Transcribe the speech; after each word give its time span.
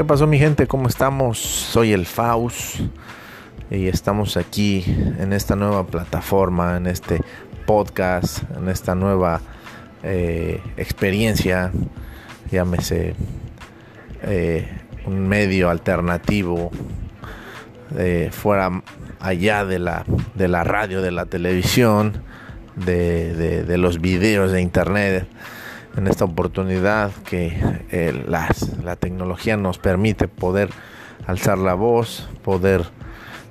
¿Qué 0.00 0.04
pasó 0.06 0.26
mi 0.26 0.38
gente? 0.38 0.66
¿Cómo 0.66 0.88
estamos? 0.88 1.38
Soy 1.38 1.92
el 1.92 2.06
Faust 2.06 2.80
y 3.70 3.86
estamos 3.86 4.38
aquí 4.38 4.82
en 4.86 5.34
esta 5.34 5.56
nueva 5.56 5.86
plataforma, 5.86 6.78
en 6.78 6.86
este 6.86 7.20
podcast, 7.66 8.44
en 8.56 8.70
esta 8.70 8.94
nueva 8.94 9.42
eh, 10.02 10.62
experiencia, 10.78 11.70
llámese 12.50 13.14
eh, 14.22 14.66
un 15.04 15.28
medio 15.28 15.68
alternativo 15.68 16.70
eh, 17.98 18.30
fuera 18.32 18.82
allá 19.18 19.66
de 19.66 19.80
la, 19.80 20.06
de 20.34 20.48
la 20.48 20.64
radio, 20.64 21.02
de 21.02 21.10
la 21.10 21.26
televisión, 21.26 22.22
de, 22.74 23.64
de 23.64 23.76
los 23.76 24.00
videos 24.00 24.50
de 24.50 24.62
internet 24.62 25.28
en 25.96 26.06
esta 26.06 26.24
oportunidad 26.24 27.12
que 27.24 27.58
eh, 27.90 28.24
la 28.26 28.96
tecnología 28.96 29.56
nos 29.56 29.78
permite 29.78 30.28
poder 30.28 30.70
alzar 31.26 31.58
la 31.58 31.74
voz, 31.74 32.28
poder 32.42 32.84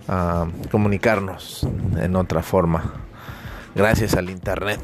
ah, 0.07 0.47
comunicarnos 0.71 1.67
en 1.99 2.15
otra 2.15 2.41
forma. 2.41 2.93
Gracias 3.75 4.15
al 4.15 4.29
Internet, 4.29 4.81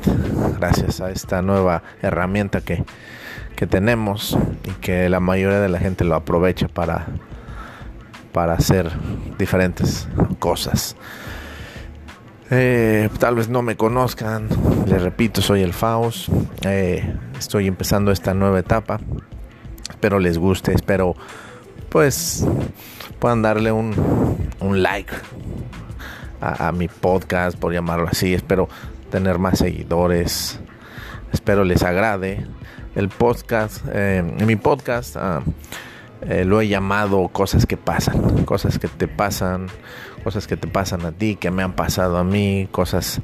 gracias 0.58 1.02
a 1.02 1.10
esta 1.10 1.42
nueva 1.42 1.82
herramienta 2.02 2.62
que, 2.62 2.84
que 3.56 3.68
tenemos 3.68 4.38
y 4.64 4.70
que 4.80 5.10
la 5.10 5.20
mayoría 5.20 5.60
de 5.60 5.70
la 5.70 5.80
gente 5.80 6.04
lo 6.04 6.16
aprovecha 6.16 6.68
para, 6.68 7.08
para 8.32 8.54
hacer 8.54 8.92
diferentes 9.38 10.08
cosas. 10.40 10.96
Eh, 12.52 13.10
tal 13.20 13.36
vez 13.36 13.50
no 13.50 13.64
me 13.64 13.76
conozcan, 13.76 14.48
les 14.86 15.02
repito, 15.02 15.42
soy 15.42 15.64
el 15.64 15.74
Faust, 15.74 16.30
eh, 16.62 17.16
estoy 17.40 17.66
empezando 17.66 18.12
esta 18.12 18.36
nueva 18.36 18.60
etapa, 18.60 19.00
espero 19.90 20.20
les 20.20 20.38
guste, 20.38 20.72
espero 20.72 21.16
pues 21.90 22.46
puedan 23.18 23.42
darle 23.42 23.72
un, 23.72 23.96
un 24.60 24.84
like 24.84 25.12
a, 26.40 26.72
mi 26.72 26.88
podcast, 26.88 27.58
por 27.58 27.74
llamarlo 27.74 28.08
así, 28.08 28.36
espero 28.36 28.70
tener 29.10 29.40
más 29.40 29.58
seguidores, 29.58 30.60
espero 31.34 31.64
les 31.64 31.82
agrade 31.82 32.46
el 32.96 33.10
podcast, 33.10 33.84
eh, 33.92 34.22
mi 34.46 34.56
podcast. 34.56 35.18
Ah, 35.18 35.42
eh, 36.22 36.44
lo 36.44 36.60
he 36.62 36.68
llamado 36.68 37.28
cosas 37.28 37.66
que 37.66 37.78
pasan, 37.78 38.46
cosas 38.46 38.80
que 38.80 38.88
te 38.88 39.08
pasan, 39.08 39.68
cosas 40.26 40.48
que 40.48 40.58
te 40.58 40.68
pasan 40.68 41.06
a 41.06 41.12
ti, 41.12 41.36
que 41.36 41.52
me 41.52 41.62
han 41.62 41.74
pasado 41.74 42.18
a 42.18 42.24
mí, 42.24 42.68
cosas 42.72 43.22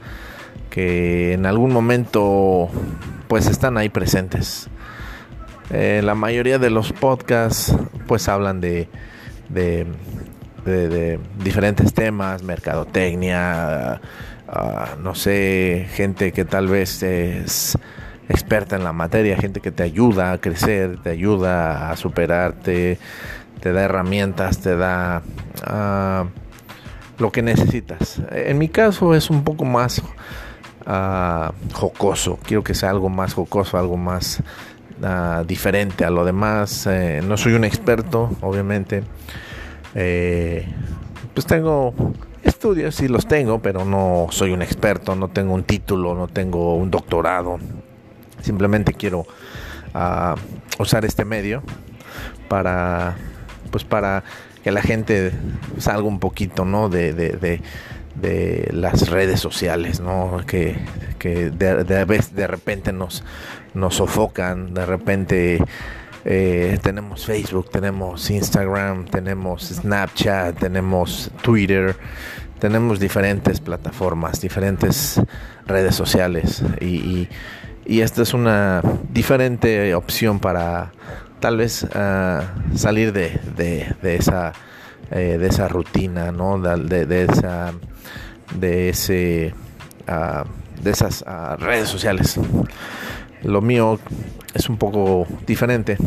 que 0.70 1.34
en 1.34 1.48
algún 1.48 1.74
momento 1.74 2.70
pues 3.28 3.48
están 3.48 3.76
ahí 3.80 3.90
presentes. 3.90 4.70
Eh, 5.72 6.02
la 6.04 6.14
mayoría 6.14 6.60
de 6.60 6.70
los 6.70 6.94
podcasts 6.94 7.76
pues 8.06 8.30
hablan 8.30 8.62
de, 8.62 8.88
de, 9.50 9.88
diferentes 11.44 11.92
temas, 11.92 12.44
mercadotecnia, 12.44 14.00
ah, 14.48 14.96
no 15.02 15.16
sé, 15.16 15.88
gente 15.94 16.32
que 16.32 16.46
tal 16.46 16.68
vez 16.68 17.02
es 17.02 17.80
experta 18.30 18.76
en 18.76 18.84
la 18.84 18.94
materia, 18.94 19.38
gente 19.38 19.60
que 19.60 19.72
te 19.72 19.82
ayuda 19.82 20.34
a 20.34 20.38
crecer, 20.38 21.00
te 21.02 21.10
ayuda 21.10 21.90
a 21.90 21.98
superarte, 21.98 23.00
te 23.60 23.74
da 23.74 23.82
herramientas, 23.82 24.60
te 24.60 24.76
da 24.76 25.24
ah, 25.64 26.26
lo 27.22 27.32
que 27.32 27.42
necesitas. 27.42 28.20
En 28.32 28.58
mi 28.58 28.68
caso 28.68 29.16
es 29.16 29.30
un 29.30 29.44
poco 29.44 29.64
más 29.64 30.02
ah, 30.86 31.54
jocoso, 31.72 32.38
quiero 32.44 32.64
que 32.64 32.74
sea 32.74 32.90
algo 32.90 33.10
más 33.10 33.34
jocoso, 33.34 33.78
algo 33.78 33.96
más 33.96 34.44
ah, 35.04 35.44
diferente 35.48 36.04
a 36.04 36.10
lo 36.10 36.26
demás. 36.26 36.88
Eh, 36.88 37.22
no 37.24 37.38
soy 37.38 37.54
un 37.54 37.64
experto, 37.64 38.32
obviamente. 38.42 39.04
Eh, 39.96 40.68
pues 41.34 41.46
tengo 41.46 41.94
estudios, 42.44 42.96
sí 42.96 43.08
los 43.08 43.28
tengo, 43.28 43.60
pero 43.60 43.86
no 43.86 44.28
soy 44.32 44.52
un 44.52 44.62
experto, 44.62 45.16
no 45.16 45.30
tengo 45.30 45.54
un 45.54 45.64
título, 45.64 46.16
no 46.16 46.28
tengo 46.28 46.76
un 46.76 46.92
doctorado. 46.92 47.60
Simplemente 48.42 48.94
quiero 48.94 49.26
ah, 49.94 50.36
usar 50.80 51.06
este 51.06 51.24
medio 51.24 51.62
para, 52.48 53.16
pues 53.70 53.84
para 53.84 54.24
que 54.64 54.72
la 54.72 54.82
gente 54.82 55.32
salga 55.78 56.08
un 56.08 56.20
poquito, 56.20 56.66
¿no? 56.66 56.90
De, 56.90 57.14
de, 57.14 57.62
las 58.72 59.10
redes 59.10 59.40
sociales, 59.40 60.00
¿no? 60.00 60.42
Que, 60.46 60.78
de, 61.20 61.84
de, 61.84 62.48
repente 62.48 62.92
nos, 62.94 63.24
nos 63.74 63.96
sofocan, 63.96 64.74
de 64.74 64.86
repente 64.86 65.64
eh, 66.26 66.78
tenemos 66.84 67.26
Facebook, 67.26 67.70
tenemos 67.72 68.30
Instagram, 68.30 69.06
tenemos 69.06 69.70
Snapchat, 69.70 70.60
tenemos 70.60 71.32
Twitter, 71.42 71.96
tenemos 72.60 73.00
diferentes 73.00 73.60
plataformas, 73.60 74.42
diferentes 74.42 75.20
redes 75.66 75.96
sociales 75.96 76.62
y 76.80 77.28
y 77.86 78.02
esta 78.02 78.22
es 78.22 78.34
una 78.34 78.82
diferente 79.12 79.94
opción 79.96 80.40
para 80.40 80.92
tal 81.42 81.58
vez 81.58 81.86
ah, 81.94 82.54
salir 82.76 83.12
de, 83.12 83.38
de, 83.58 84.16
esa 84.16 84.54
eh, 85.10 85.38
de 85.38 85.48
esa 85.48 85.68
rutina 85.68 86.32
no 86.32 86.58
de, 86.60 87.06
de 87.06 87.24
esa 87.24 87.74
de 88.56 88.90
ese 88.90 89.54
ah, 90.08 90.46
de 90.82 90.92
esas 90.92 91.26
ah, 91.28 91.58
redes 91.60 91.90
sociales. 91.90 92.40
Lo 93.44 93.62
mío 93.62 94.00
es 94.54 94.70
un 94.70 94.78
poco 94.78 95.28
diferente. 95.46 95.98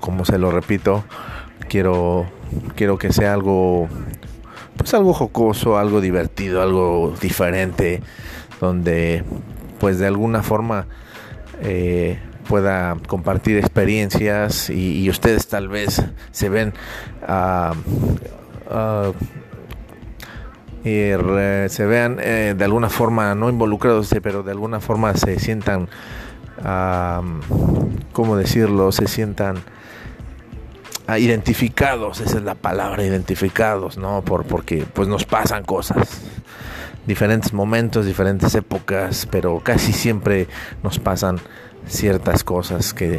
Como 0.00 0.26
se 0.26 0.38
lo 0.38 0.50
repito 0.50 1.04
quiero 1.68 2.26
quiero 2.74 2.98
que 2.98 3.12
sea 3.12 3.32
algo 3.32 3.88
pues 4.76 4.92
algo 4.92 5.14
jocoso 5.14 5.78
algo 5.78 6.00
divertido 6.00 6.60
algo 6.60 7.14
diferente 7.22 8.02
donde 8.60 9.24
pues 9.78 9.98
de 9.98 10.06
alguna 10.06 10.42
forma 10.42 10.86
eh, 11.62 12.18
pueda 12.48 12.96
compartir 13.06 13.58
experiencias 13.58 14.70
y, 14.70 15.08
ustedes 15.08 15.46
tal 15.48 15.68
vez 15.68 16.02
se 16.30 16.48
ven 16.48 16.72
uh, 17.22 17.74
se 20.84 21.86
vean 21.86 22.18
eh, 22.20 22.54
de 22.56 22.64
alguna 22.64 22.88
forma 22.88 23.34
no 23.34 23.48
involucrados 23.48 24.14
pero 24.22 24.42
de 24.42 24.50
alguna 24.52 24.80
forma 24.80 25.14
se 25.16 25.38
sientan 25.38 25.88
cómo 28.12 28.36
decirlo 28.36 28.92
se 28.92 29.06
sientan 29.08 29.56
identificados 31.18 32.20
esa 32.20 32.38
es 32.38 32.44
la 32.44 32.54
palabra 32.54 33.04
identificados 33.04 33.98
no 33.98 34.22
por 34.22 34.44
porque 34.44 34.86
pues 34.92 35.08
nos 35.08 35.24
pasan 35.24 35.64
cosas. 35.64 36.22
Diferentes 37.06 37.52
momentos, 37.52 38.06
diferentes 38.06 38.54
épocas, 38.54 39.28
pero 39.30 39.60
casi 39.60 39.92
siempre 39.92 40.48
nos 40.82 40.98
pasan 40.98 41.38
ciertas 41.86 42.44
cosas 42.44 42.94
que, 42.94 43.18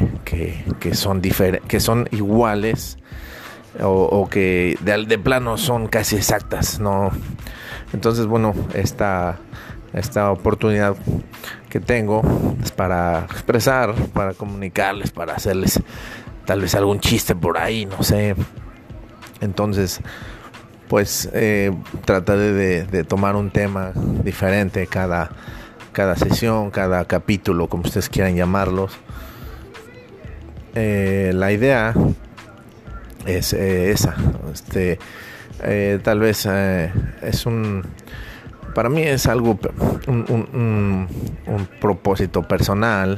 son, 0.93 1.21
que 1.21 1.79
son 1.79 2.07
iguales 2.11 2.97
o, 3.81 4.27
que 4.29 4.77
de, 4.81 5.05
de, 5.05 5.17
plano 5.17 5.57
son 5.57 5.87
casi 5.87 6.15
exactas, 6.15 6.79
¿no? 6.79 7.11
Entonces, 7.93 8.25
bueno, 8.25 8.53
esta, 8.73 9.37
esta 9.93 10.31
oportunidad 10.31 10.95
que 11.69 11.79
tengo 11.79 12.21
es 12.63 12.71
para 12.71 13.25
expresar, 13.25 13.93
para 14.13 14.33
comunicarles, 14.33 15.11
para 15.11 15.33
hacerles 15.33 15.81
tal 16.45 16.61
vez 16.61 16.75
algún 16.75 16.99
chiste 16.99 17.35
por 17.35 17.57
ahí, 17.57 17.85
no 17.85 18.03
sé. 18.03 18.35
Entonces, 19.41 19.99
pues 20.87 21.29
eh, 21.33 21.71
trataré 22.05 22.85
de, 22.85 23.03
tomar 23.03 23.35
un 23.35 23.49
tema 23.49 23.91
diferente 24.23 24.87
cada, 24.87 25.31
cada 25.95 26.17
sesión, 26.17 26.71
cada 26.71 27.05
capítulo, 27.05 27.69
como 27.69 27.83
ustedes 27.83 28.09
quieran 28.09 28.35
llamarlos. 28.35 28.91
Eh, 30.75 31.31
la 31.33 31.53
idea 31.53 31.93
es 33.25 33.53
eh, 33.53 33.91
esa. 33.91 34.13
Este, 34.53 34.99
tal 36.03 36.19
vez 36.19 36.45
es 36.45 37.45
un, 37.45 37.83
para 38.75 38.89
mí 38.89 39.03
es 39.03 39.25
algo, 39.25 39.57
un, 40.07 41.07
un 41.47 41.67
propósito 41.79 42.43
personal 42.43 43.17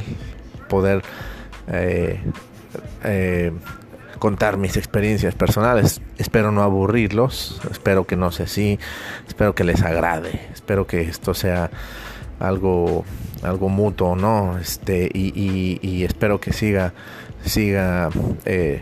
poder 0.70 1.02
contar 4.20 4.58
mis 4.58 4.78
experiencias 4.78 5.34
personales. 5.34 6.00
Espero 6.20 6.52
no 6.52 6.62
aburrirlos, 6.62 7.60
espero 7.72 8.06
que 8.06 8.16
no 8.16 8.32
sea 8.32 8.46
así, 8.46 8.78
espero 9.28 9.56
que 9.56 9.64
les 9.64 9.82
agrade, 9.82 10.48
espero 10.54 10.86
que 10.86 11.02
esto 11.02 11.34
sea 11.34 11.72
algo 12.40 13.06
algo 13.44 13.70
mutuo, 13.70 14.16
¿no? 14.16 14.58
Este, 14.58 15.10
y, 15.14 16.04
espero 16.04 16.40
que 16.40 16.54
siga 16.54 16.94
siga 17.46 18.10
eh, 18.46 18.82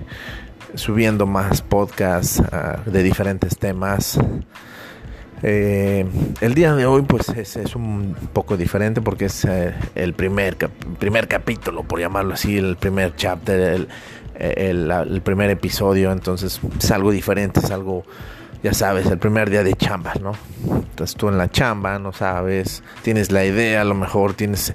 subiendo 0.75 1.25
más 1.25 1.61
podcasts 1.61 2.41
ah, 2.51 2.79
de 2.85 3.03
diferentes 3.03 3.57
temas. 3.57 4.17
Eh, 5.43 6.05
el 6.41 6.53
día 6.55 6.73
de 6.73 6.85
hoy 6.85 7.03
pues 7.03 7.29
es, 7.29 7.75
un 7.75 8.15
poco 8.33 8.57
diferente 8.57 9.01
porque 9.01 9.25
es 9.25 9.45
eh, 9.45 9.75
el 9.93 10.13
primer, 10.13 10.57
primer 10.97 11.27
capítulo, 11.27 11.83
por 11.83 11.99
llamarlo 11.99 12.33
así, 12.33 12.57
el 12.57 12.77
primer 12.77 13.15
chapter, 13.15 13.87
el, 14.39 15.21
primer 15.21 15.49
episodio, 15.49 16.11
entonces 16.11 16.59
es 16.79 16.91
algo 16.91 17.11
diferente, 17.11 17.59
es 17.59 17.71
algo, 17.71 18.05
ya 18.65 18.73
sabes, 18.73 19.05
el 19.05 19.19
primer 19.19 19.51
día 19.51 19.63
de 19.63 19.75
chamba, 19.75 20.13
¿no? 20.19 20.31
Entonces 20.65 21.15
tú 21.15 21.29
en 21.29 21.37
la 21.37 21.51
chamba, 21.51 21.99
no 21.99 22.11
sabes, 22.13 22.81
tienes 23.03 23.31
la 23.31 23.45
idea, 23.45 23.81
a 23.81 23.83
lo 23.83 23.93
mejor 23.93 24.33
tienes 24.33 24.73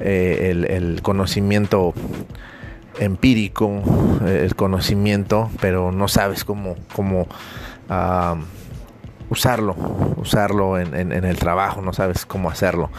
eh, 0.00 0.50
el, 0.68 1.02
conocimiento 1.02 1.94
empírico, 2.98 3.80
el 4.26 4.56
conocimiento, 4.56 5.52
pero 5.60 5.92
no 5.92 6.08
sabes 6.08 6.42
cómo, 6.42 6.74
cómo 6.92 7.28
usarlo, 9.30 9.76
usarlo 10.16 10.76
en, 10.76 11.12
el 11.12 11.36
trabajo, 11.38 11.80
no 11.80 11.92
sabes 11.92 12.26
cómo 12.26 12.50
hacerlo. 12.50 12.90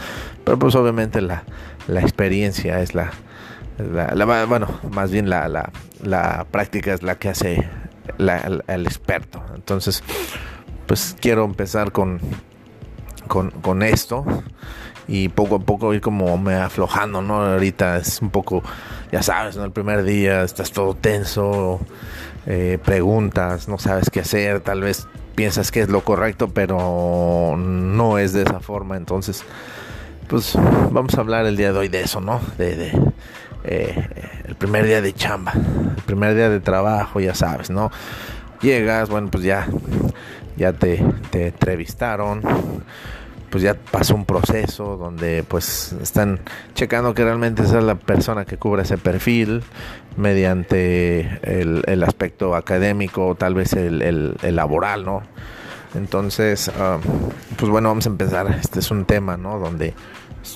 Pero 0.46 0.58
pues 0.58 0.74
obviamente 0.76 1.20
la, 1.20 1.44
experiencia 1.90 2.80
es 2.80 2.96
la, 2.96 3.12
bueno, 4.48 4.70
más 4.90 5.12
bien 5.12 5.30
la, 5.30 5.50
la, 5.50 6.46
práctica 6.50 6.94
es 6.94 7.04
la 7.04 7.16
que 7.16 7.28
hace 7.28 7.68
el 8.18 8.86
experto. 8.86 9.42
Entonces, 9.56 10.04
pues 10.88 11.16
quiero 11.20 11.46
empezar 11.46 11.92
con, 11.92 12.20
con, 13.28 13.84
esto 13.84 14.26
y 15.08 15.30
poco 15.30 15.58
a 15.58 15.60
poco 15.60 15.94
ir 15.94 16.02
como 16.02 16.38
me 16.38 16.56
aflojando, 16.56 17.22
¿no? 17.22 17.44
Ahorita 17.44 17.98
es 17.98 18.22
un 18.22 18.32
poco, 18.32 18.64
ya 19.12 19.22
sabes, 19.22 19.56
¿no? 19.56 19.64
El 19.64 19.72
primer 19.72 20.04
día 20.04 20.44
estás 20.44 20.72
todo 20.72 20.96
tenso, 20.96 21.80
eh, 22.48 22.80
preguntas, 22.84 23.68
no 23.68 23.78
sabes 23.78 24.10
qué 24.10 24.22
hacer, 24.22 24.62
tal 24.62 24.82
vez 24.82 25.08
piensas 25.36 25.72
que 25.72 25.82
es 25.82 25.90
lo 25.90 26.04
correcto, 26.04 26.50
pero 26.50 27.56
no 27.56 28.18
es 28.18 28.34
de 28.34 28.42
esa 28.42 28.60
forma. 28.60 28.98
Entonces, 28.98 29.44
pues 30.28 30.54
vamos 30.92 31.16
a 31.16 31.22
hablar 31.22 31.46
el 31.46 31.56
día 31.56 31.72
de 31.72 31.80
hoy 31.80 31.88
de 31.88 32.02
eso, 32.02 32.20
¿no? 32.20 32.42
De, 32.58 32.92
eh, 33.64 34.42
el 34.48 34.56
primer 34.56 34.86
día 34.86 35.02
de 35.02 35.14
chamba, 35.14 35.54
el 35.54 36.04
primer 36.04 36.36
día 36.36 36.50
de 36.50 36.60
trabajo, 36.60 37.20
ya 37.20 37.34
sabes, 37.34 37.70
¿no? 37.70 37.92
Llegas, 38.62 39.10
bueno, 39.10 39.30
pues 39.30 39.44
ya, 39.44 39.68
ya 40.58 40.74
te, 40.74 41.04
entrevistaron 41.34 42.42
pues 43.50 43.64
ya 43.64 43.74
pasó 43.74 44.14
un 44.14 44.26
proceso 44.26 44.96
donde 44.96 45.44
pues 45.48 45.96
están 46.04 46.40
checando 46.76 47.16
que 47.16 47.24
realmente 47.24 47.66
sea 47.66 47.82
la 47.82 47.96
persona 47.96 48.46
que 48.46 48.58
cubra 48.58 48.84
ese 48.84 49.00
perfil 49.00 49.64
mediante 50.18 51.40
el, 51.42 52.04
aspecto 52.04 52.56
académico, 52.56 53.34
tal 53.34 53.56
vez 53.56 53.74
el, 53.74 54.38
laboral, 54.44 55.04
¿no? 55.04 55.24
Entonces, 55.96 56.70
ah, 56.80 57.00
pues 57.58 57.72
bueno, 57.72 57.90
vamos 57.90 58.06
a 58.06 58.10
empezar. 58.10 58.60
Este 58.62 58.80
es 58.80 58.92
un 58.92 59.06
tema, 59.06 59.38
¿no? 59.38 59.58
Donde 59.58 59.96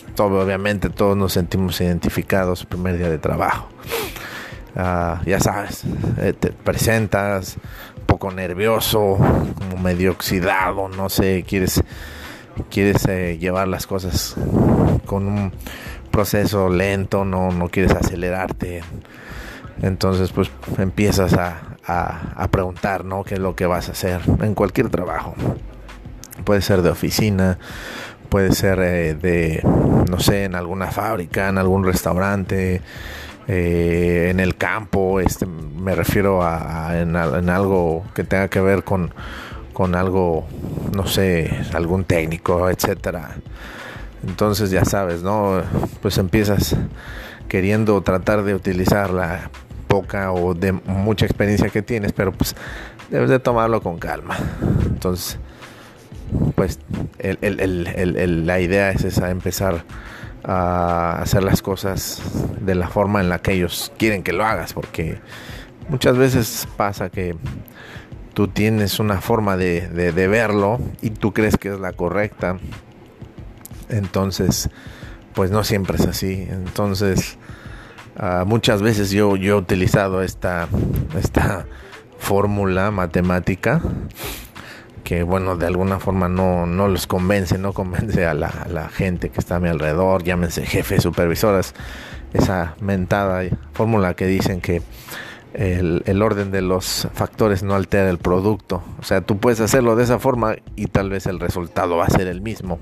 pues, 0.02 0.20
obviamente 0.20 0.90
todos 0.90 1.16
nos 1.16 1.34
sentimos 1.34 1.80
identificados 1.82 2.66
primer 2.66 2.98
día 2.98 3.10
de 3.10 3.20
trabajo. 3.20 3.68
Ah, 4.76 5.22
ya 5.26 5.40
sabes, 5.40 5.84
eh, 6.18 6.34
te 6.34 6.52
presentas 6.52 7.58
un 7.98 8.06
poco 8.06 8.32
nervioso, 8.32 9.18
como 9.58 9.78
medio 9.82 10.12
oxidado, 10.12 10.90
no 10.90 11.10
sé, 11.10 11.46
quieres 11.48 11.84
quieres 12.70 13.06
eh, 13.08 13.38
llevar 13.40 13.68
las 13.68 13.88
cosas 13.88 14.36
con 15.06 15.28
un 15.28 15.52
proceso 16.12 16.70
lento, 16.70 17.26
no, 17.26 17.52
no 17.52 17.70
quieres 17.70 17.92
acelerarte. 17.94 18.84
Entonces, 19.82 20.32
pues 20.32 20.52
empiezas 20.78 21.34
a, 21.34 21.78
a, 21.86 22.48
preguntar, 22.50 23.04
¿no? 23.04 23.24
¿Qué 23.24 23.36
es 23.36 23.40
lo 23.40 23.56
que 23.56 23.66
vas 23.66 23.90
a 23.90 23.94
hacer 23.94 24.22
en 24.42 24.54
cualquier 24.54 24.90
trabajo? 24.90 25.34
Puede 26.46 26.62
ser 26.62 26.84
de 26.84 26.90
oficina, 26.90 27.58
puede 28.34 28.52
ser 28.52 28.80
eh, 28.80 29.14
de, 29.14 29.62
no 30.10 30.20
sé, 30.20 30.46
en 30.46 30.56
alguna 30.56 30.90
fábrica, 30.90 31.50
en 31.50 31.60
algún 31.60 31.84
restaurante, 31.84 32.82
eh, 33.48 34.30
en 34.32 34.40
el 34.40 34.56
campo, 34.56 35.20
este, 35.20 35.46
me 35.46 35.94
refiero 35.94 36.42
a, 36.42 36.98
en 37.00 37.16
algo 37.16 38.04
que 38.16 38.24
tenga 38.24 38.48
que 38.48 38.60
ver 38.60 38.84
con 38.84 39.14
con 39.72 39.94
algo, 39.94 40.48
no 40.96 41.06
sé, 41.06 41.48
algún 41.76 42.06
técnico, 42.06 42.72
etcétera. 42.72 43.36
Entonces 44.26 44.72
ya 44.72 44.84
sabes, 44.84 45.22
¿no? 45.22 45.62
Pues 46.02 46.18
empiezas 46.18 46.76
queriendo 47.48 48.02
tratar 48.02 48.42
de 48.44 48.56
utilizar 48.56 49.12
la 49.12 49.52
poca 49.88 50.32
o 50.32 50.56
de 50.56 50.72
mucha 50.72 51.28
experiencia 51.28 51.70
que 51.70 51.84
tienes, 51.84 52.14
pero 52.14 52.32
pues 52.32 52.56
debes 53.12 53.30
de 53.30 53.38
tomarlo 53.38 53.80
con 53.82 54.00
calma. 54.00 54.38
Entonces, 54.88 55.38
pues 56.56 56.80
la 57.30 58.60
idea 58.60 58.92
es 58.92 59.04
esa, 59.04 59.30
empezar 59.30 59.86
a 60.44 61.22
hacer 61.22 61.44
las 61.44 61.62
cosas 61.62 62.22
de 62.60 62.76
la 62.76 62.90
forma 62.90 63.22
en 63.22 63.30
la 63.30 63.40
que 63.40 63.54
ellos 63.54 63.92
quieren 63.98 64.24
que 64.24 64.34
lo 64.34 64.46
hagas, 64.46 64.74
porque 64.74 65.20
muchas 65.90 66.18
veces 66.18 66.68
pasa 66.76 67.10
que 67.10 67.36
tú 68.34 68.48
tienes 68.48 69.00
una 69.00 69.22
forma 69.22 69.58
de, 69.58 70.12
verlo 70.12 70.80
y 71.02 71.12
tú 71.12 71.34
crees 71.34 71.58
que 71.58 71.70
es 71.70 71.80
la 71.80 71.94
correcta. 71.94 72.58
Entonces, 73.90 74.70
pues 75.34 75.52
no 75.52 75.64
siempre 75.64 75.98
es 75.98 76.08
así. 76.08 76.48
Entonces, 76.50 77.38
ah, 78.18 78.44
muchas 78.46 78.82
veces 78.82 79.12
yo, 79.12 79.36
yo 79.36 79.56
he 79.56 79.58
utilizado 79.58 80.24
esta, 80.24 80.68
esta 81.18 81.68
fórmula 82.18 82.92
matemática 82.92 83.82
que 85.04 85.24
bueno, 85.24 85.56
de 85.58 85.68
alguna 85.68 86.00
forma 86.00 86.30
no, 86.30 86.66
no 86.66 86.88
los 86.88 87.08
convence, 87.08 87.58
no 87.58 87.74
convence 87.74 88.26
a 88.26 88.34
la, 88.34 88.90
gente 88.90 89.30
que 89.30 89.40
está 89.40 89.58
a 89.58 89.60
mi 89.60 89.70
alrededor, 89.70 90.24
llámense 90.24 90.66
jefes, 90.66 91.04
supervisoras, 91.04 91.74
esa 92.34 92.76
mentada 92.80 93.44
fórmula 93.74 94.16
que 94.16 94.26
dicen 94.26 94.62
que 94.62 94.82
el, 95.54 96.22
orden 96.22 96.52
de 96.52 96.62
los 96.62 97.08
factores 97.14 97.64
no 97.64 97.76
altera 97.76 98.10
el 98.10 98.18
producto. 98.18 98.82
O 99.00 99.04
sea, 99.04 99.22
tú 99.22 99.38
puedes 99.38 99.60
hacerlo 99.60 99.96
de 99.96 100.04
esa 100.04 100.20
forma 100.20 100.56
y 100.76 100.88
tal 100.88 101.10
vez 101.10 101.28
el 101.28 101.40
resultado 101.40 101.98
va 101.98 102.06
a 102.06 102.10
ser 102.10 102.28
el 102.28 102.42
mismo. 102.42 102.80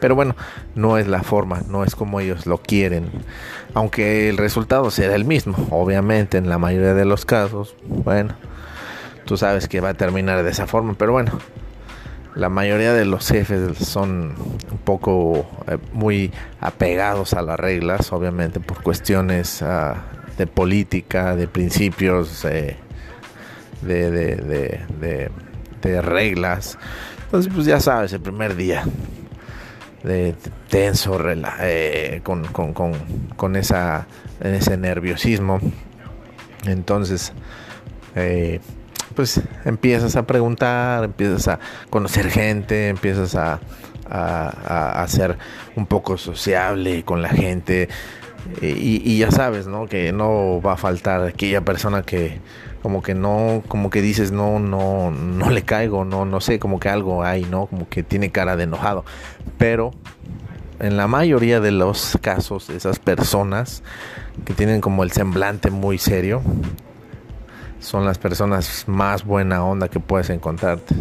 Pero 0.00 0.14
bueno, 0.14 0.36
no 0.74 0.98
es 0.98 1.08
la 1.08 1.22
forma, 1.22 1.62
no 1.68 1.84
es 1.84 1.96
como 1.96 2.20
ellos 2.20 2.46
lo 2.46 2.58
quieren. 2.58 3.10
Aunque 3.74 4.28
el 4.28 4.36
resultado 4.36 4.90
será 4.90 5.14
el 5.14 5.24
mismo, 5.24 5.56
obviamente 5.70 6.38
en 6.38 6.48
la 6.48 6.58
mayoría 6.58 6.94
de 6.94 7.04
los 7.04 7.24
casos, 7.24 7.74
bueno, 7.84 8.34
tú 9.24 9.36
sabes 9.36 9.68
que 9.68 9.80
va 9.80 9.90
a 9.90 9.94
terminar 9.94 10.42
de 10.42 10.50
esa 10.50 10.66
forma, 10.66 10.94
pero 10.94 11.12
bueno, 11.12 11.32
la 12.34 12.48
mayoría 12.48 12.92
de 12.92 13.04
los 13.04 13.28
jefes 13.28 13.78
son 13.78 14.34
un 14.70 14.78
poco 14.84 15.46
eh, 15.68 15.78
muy 15.92 16.32
apegados 16.60 17.32
a 17.32 17.42
las 17.42 17.58
reglas, 17.58 18.12
obviamente 18.12 18.60
por 18.60 18.82
cuestiones 18.82 19.62
uh, 19.62 19.94
de 20.36 20.46
política, 20.46 21.36
de 21.36 21.46
principios, 21.46 22.44
eh, 22.44 22.76
de, 23.82 24.10
de, 24.10 25.30
de, 25.80 26.02
reglas. 26.02 26.78
Entonces, 27.26 27.52
pues 27.54 27.66
ya 27.66 27.78
sabes, 27.78 28.12
el 28.14 28.20
primer 28.20 28.56
día 28.56 28.84
de 30.02 30.34
tenso, 30.70 31.18
eh, 31.60 32.20
con, 32.24 32.46
con, 32.46 32.72
con, 32.72 32.94
con, 33.36 33.54
esa, 33.54 34.06
ese 34.40 34.76
nerviosismo. 34.76 35.60
Entonces, 36.66 37.32
pues 39.14 39.40
empiezas 39.64 40.16
a 40.16 40.26
preguntar, 40.26 41.04
empiezas 41.04 41.48
a 41.48 41.58
conocer 41.90 42.30
gente, 42.30 42.88
empiezas 42.88 43.34
a, 43.34 43.60
a, 44.08 45.02
a, 45.02 45.08
ser 45.08 45.38
un 45.76 45.86
poco 45.86 46.18
sociable 46.18 47.04
con 47.04 47.22
la 47.22 47.30
gente, 47.30 47.88
y, 48.60 49.18
ya 49.18 49.30
sabes, 49.30 49.66
¿no? 49.66 49.86
Que 49.86 50.12
no 50.12 50.60
va 50.60 50.74
a 50.74 50.76
faltar 50.76 51.22
aquella 51.24 51.62
persona 51.62 52.02
que 52.02 52.40
como 52.82 53.02
que 53.02 53.14
no, 53.14 53.62
como 53.66 53.88
que 53.88 54.02
dices, 54.02 54.30
no, 54.30 54.58
no, 54.58 55.10
no 55.10 55.48
le 55.48 55.62
caigo, 55.62 56.04
no, 56.04 56.26
no 56.26 56.40
sé, 56.42 56.58
como 56.58 56.78
que 56.78 56.90
algo 56.90 57.24
hay, 57.24 57.44
¿no? 57.44 57.66
Como 57.66 57.88
que 57.88 58.02
tiene 58.02 58.30
cara 58.30 58.56
de 58.56 58.64
enojado. 58.64 59.06
Pero 59.56 59.92
en 60.80 60.98
la 60.98 61.06
mayoría 61.06 61.60
de 61.60 61.70
los 61.70 62.18
casos, 62.20 62.68
esas 62.68 62.98
personas 62.98 63.82
que 64.44 64.52
tienen 64.52 64.82
como 64.82 65.02
el 65.02 65.12
semblante 65.12 65.70
muy 65.70 65.96
serio, 65.96 66.42
son 67.84 68.06
las 68.06 68.18
personas 68.18 68.84
más 68.88 69.24
buena 69.24 69.62
onda 69.62 69.88
que 69.88 70.00
puedes 70.00 70.30
encontrarte. 70.30 70.94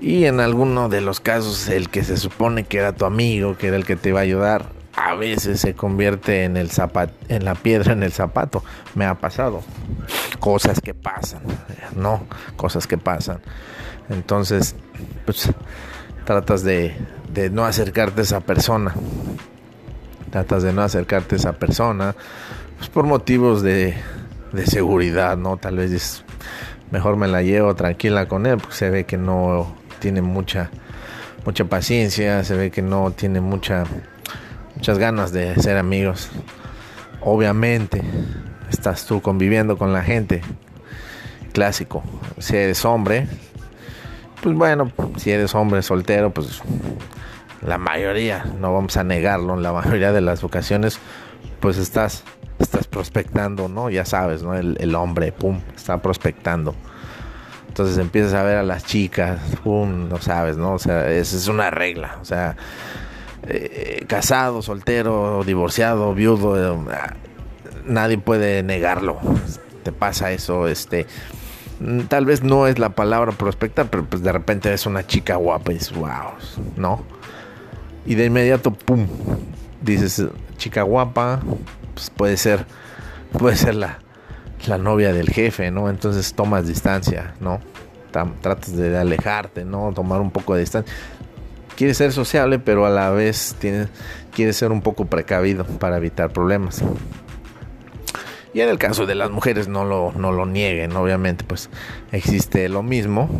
Y 0.00 0.24
en 0.24 0.40
alguno 0.40 0.88
de 0.88 1.00
los 1.00 1.20
casos, 1.20 1.68
el 1.68 1.88
que 1.88 2.02
se 2.02 2.16
supone 2.16 2.64
que 2.64 2.78
era 2.78 2.92
tu 2.92 3.04
amigo, 3.04 3.56
que 3.56 3.68
era 3.68 3.76
el 3.76 3.86
que 3.86 3.94
te 3.94 4.08
iba 4.08 4.18
a 4.18 4.24
ayudar, 4.24 4.72
a 4.94 5.14
veces 5.14 5.60
se 5.60 5.74
convierte 5.74 6.42
en 6.42 6.56
el 6.56 6.70
zapato, 6.70 7.14
en 7.28 7.44
la 7.44 7.54
piedra 7.54 7.92
en 7.92 8.02
el 8.02 8.10
zapato. 8.10 8.64
Me 8.96 9.06
ha 9.06 9.14
pasado. 9.14 9.62
Cosas 10.40 10.80
que 10.80 10.94
pasan, 10.94 11.42
¿no? 11.94 12.26
Cosas 12.56 12.88
que 12.88 12.98
pasan. 12.98 13.38
Entonces, 14.10 14.74
pues 15.24 15.48
tratas 16.24 16.64
de, 16.64 16.96
de 17.32 17.50
no 17.50 17.64
acercarte 17.64 18.22
a 18.22 18.24
esa 18.24 18.40
persona. 18.40 18.92
Tratas 20.30 20.64
de 20.64 20.72
no 20.72 20.82
acercarte 20.82 21.36
a 21.36 21.38
esa 21.38 21.52
persona. 21.52 22.16
Pues 22.78 22.90
por 22.90 23.04
motivos 23.04 23.62
de, 23.62 23.94
de 24.52 24.66
seguridad, 24.66 25.36
¿no? 25.36 25.56
Tal 25.56 25.76
vez 25.76 25.90
es, 25.92 26.24
mejor 26.90 27.16
me 27.16 27.28
la 27.28 27.42
llevo 27.42 27.74
tranquila 27.74 28.26
con 28.26 28.46
él, 28.46 28.58
porque 28.58 28.74
se 28.74 28.90
ve 28.90 29.04
que 29.04 29.16
no 29.16 29.74
tiene 29.98 30.22
mucha, 30.22 30.70
mucha 31.44 31.64
paciencia, 31.64 32.44
se 32.44 32.54
ve 32.54 32.70
que 32.70 32.82
no 32.82 33.10
tiene 33.12 33.40
mucha 33.40 33.84
muchas 34.74 34.98
ganas 34.98 35.32
de 35.32 35.54
ser 35.60 35.76
amigos. 35.76 36.30
Obviamente, 37.20 38.02
estás 38.70 39.06
tú 39.06 39.22
conviviendo 39.22 39.76
con 39.76 39.92
la 39.92 40.02
gente. 40.02 40.42
Clásico. 41.52 42.02
Si 42.38 42.56
eres 42.56 42.84
hombre, 42.84 43.28
pues 44.42 44.56
bueno, 44.56 44.90
si 45.16 45.30
eres 45.30 45.54
hombre 45.54 45.82
soltero, 45.82 46.30
pues 46.30 46.62
la 47.60 47.78
mayoría, 47.78 48.44
no 48.58 48.72
vamos 48.74 48.96
a 48.96 49.04
negarlo, 49.04 49.54
en 49.54 49.62
la 49.62 49.72
mayoría 49.72 50.12
de 50.12 50.20
las 50.20 50.42
ocasiones, 50.42 50.98
pues 51.60 51.76
estás, 51.76 52.24
estás 52.58 52.86
prospectando, 52.86 53.68
¿no? 53.68 53.90
Ya 53.90 54.04
sabes, 54.04 54.42
¿no? 54.42 54.54
El, 54.54 54.94
hombre, 54.94 55.32
pum, 55.32 55.60
está 55.74 56.00
prospectando. 56.00 56.74
Entonces 57.68 57.98
empiezas 57.98 58.34
a 58.34 58.42
ver 58.42 58.56
a 58.56 58.62
las 58.62 58.84
chicas, 58.84 59.40
pum, 59.64 60.08
no 60.08 60.18
sabes, 60.20 60.56
¿no? 60.56 60.74
O 60.74 60.78
sea, 60.78 61.10
esa 61.10 61.36
es 61.36 61.48
una 61.48 61.70
regla, 61.70 62.18
o 62.20 62.24
sea, 62.24 62.56
eh, 63.48 64.04
casado, 64.06 64.60
soltero, 64.60 65.42
divorciado, 65.44 66.14
viudo, 66.14 66.90
eh, 66.90 66.96
nadie 67.86 68.18
puede 68.18 68.62
negarlo. 68.62 69.18
Te 69.82 69.90
pasa 69.90 70.32
eso, 70.32 70.68
este 70.68 71.06
tal 72.08 72.24
vez 72.24 72.42
no 72.42 72.66
es 72.66 72.78
la 72.78 72.90
palabra 72.90 73.32
prospectar, 73.32 73.88
pero 73.90 74.04
pues 74.04 74.22
de 74.22 74.32
repente 74.32 74.72
es 74.72 74.86
una 74.86 75.06
chica 75.06 75.36
guapa 75.36 75.72
y 75.72 75.74
dices, 75.74 75.92
wow, 75.94 76.32
¿no? 76.76 77.02
Y 78.06 78.14
de 78.14 78.26
inmediato, 78.26 78.72
pum, 78.72 79.06
dices, 79.80 80.24
chica 80.56 80.82
guapa, 80.82 81.40
pues 82.02 82.10
puede 82.10 82.36
ser, 82.36 82.66
puede 83.38 83.56
ser 83.56 83.76
la, 83.76 83.98
la 84.66 84.76
novia 84.78 85.12
del 85.12 85.28
jefe, 85.28 85.70
¿no? 85.70 85.88
Entonces 85.88 86.34
tomas 86.34 86.66
distancia, 86.66 87.34
¿no? 87.40 87.60
tratas 88.10 88.76
de 88.76 88.98
alejarte, 88.98 89.64
¿no? 89.64 89.92
Tomar 89.94 90.20
un 90.20 90.30
poco 90.30 90.54
de 90.54 90.60
distancia. 90.60 90.92
Quieres 91.76 91.96
ser 91.96 92.12
sociable, 92.12 92.58
pero 92.58 92.84
a 92.84 92.90
la 92.90 93.10
vez 93.10 93.56
tienes, 93.58 93.88
quieres 94.34 94.56
ser 94.56 94.70
un 94.70 94.82
poco 94.82 95.06
precavido 95.06 95.64
para 95.64 95.96
evitar 95.96 96.30
problemas. 96.30 96.82
Y 98.52 98.60
en 98.60 98.68
el 98.68 98.78
caso 98.78 99.06
de 99.06 99.14
las 99.14 99.30
mujeres 99.30 99.68
no 99.68 99.84
lo, 99.86 100.12
no 100.12 100.30
lo 100.32 100.44
nieguen, 100.44 100.94
obviamente 100.96 101.44
pues 101.44 101.70
existe 102.10 102.68
lo 102.68 102.82
mismo. 102.82 103.30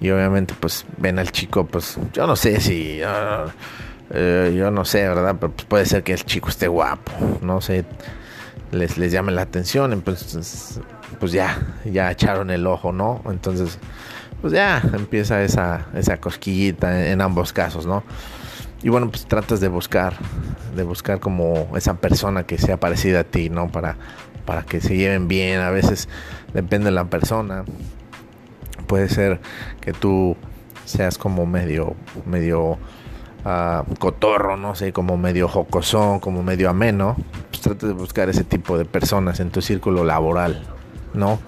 Y 0.00 0.10
obviamente 0.10 0.54
pues 0.58 0.86
ven 0.96 1.18
al 1.20 1.30
chico, 1.30 1.66
pues 1.66 1.98
yo 2.14 2.26
no 2.26 2.34
sé 2.34 2.60
si... 2.60 3.00
Eh, 4.10 4.54
yo 4.56 4.70
no 4.70 4.84
sé, 4.84 5.08
¿verdad? 5.08 5.36
Pero 5.38 5.52
pues, 5.52 5.66
puede 5.66 5.86
ser 5.86 6.02
que 6.02 6.12
el 6.12 6.24
chico 6.24 6.48
esté 6.48 6.68
guapo, 6.68 7.12
no 7.42 7.60
sé, 7.60 7.84
les, 8.72 8.96
les 8.98 9.12
llame 9.12 9.32
la 9.32 9.42
atención, 9.42 9.92
entonces 9.92 10.80
pues 11.20 11.32
ya, 11.32 11.58
ya 11.84 12.10
echaron 12.10 12.50
el 12.50 12.66
ojo, 12.66 12.92
¿no? 12.92 13.22
Entonces, 13.26 13.78
pues 14.40 14.52
ya 14.52 14.82
empieza 14.92 15.42
esa, 15.42 15.86
esa 15.94 16.18
cosquillita 16.18 17.00
en, 17.00 17.12
en 17.12 17.20
ambos 17.20 17.52
casos, 17.52 17.86
¿no? 17.86 18.04
Y 18.82 18.90
bueno, 18.90 19.10
pues 19.10 19.26
tratas 19.26 19.60
de 19.60 19.68
buscar, 19.68 20.14
de 20.76 20.84
buscar 20.84 21.18
como 21.18 21.68
esa 21.76 21.94
persona 21.94 22.44
que 22.44 22.58
sea 22.58 22.78
parecida 22.78 23.20
a 23.20 23.24
ti, 23.24 23.50
¿no? 23.50 23.68
Para, 23.68 23.96
para 24.44 24.62
que 24.62 24.80
se 24.80 24.96
lleven 24.96 25.26
bien. 25.26 25.60
A 25.60 25.70
veces 25.70 26.08
depende 26.54 26.86
de 26.86 26.92
la 26.92 27.04
persona. 27.06 27.64
Puede 28.86 29.08
ser 29.08 29.40
que 29.80 29.92
tú 29.92 30.36
seas 30.84 31.18
como 31.18 31.44
medio, 31.44 31.96
medio 32.24 32.78
cotorro, 33.98 34.56
no 34.56 34.74
sé, 34.74 34.92
como 34.92 35.16
medio 35.16 35.48
jocosón, 35.48 36.20
como 36.20 36.42
medio 36.42 36.70
ameno. 36.70 37.16
Pues 37.50 37.60
tratas 37.60 37.88
de 37.88 37.94
buscar 37.94 38.28
ese 38.28 38.44
tipo 38.44 38.78
de 38.78 38.84
personas 38.84 39.40
en 39.40 39.50
tu 39.50 39.62
círculo 39.62 40.04
laboral, 40.04 40.62
¿no? 41.14 41.38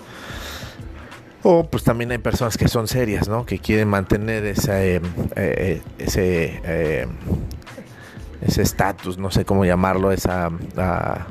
O 1.43 1.65
pues 1.65 1.85
también 1.85 2.11
hay 2.11 2.19
personas 2.19 2.59
que 2.59 2.69
son 2.69 2.87
serias, 2.87 3.29
¿no? 3.29 3.47
Que 3.47 3.59
quieren 3.59 3.89
mantener 3.89 4.45
eh, 4.45 5.01
eh, 5.37 5.83
ese 5.99 6.61
eh, 6.65 7.07
ese 8.43 8.63
estatus, 8.63 9.19
no 9.19 9.31
sé 9.31 9.45
cómo 9.45 9.65
llamarlo, 9.65 10.13
esa 10.13 10.51
ah, 10.77 11.27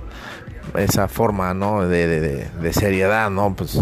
esa 0.78 1.08
forma, 1.08 1.54
¿no? 1.54 1.88
De, 1.88 2.48
de, 2.50 2.74
seriedad, 2.74 3.30
¿no? 3.30 3.56
Pues 3.56 3.80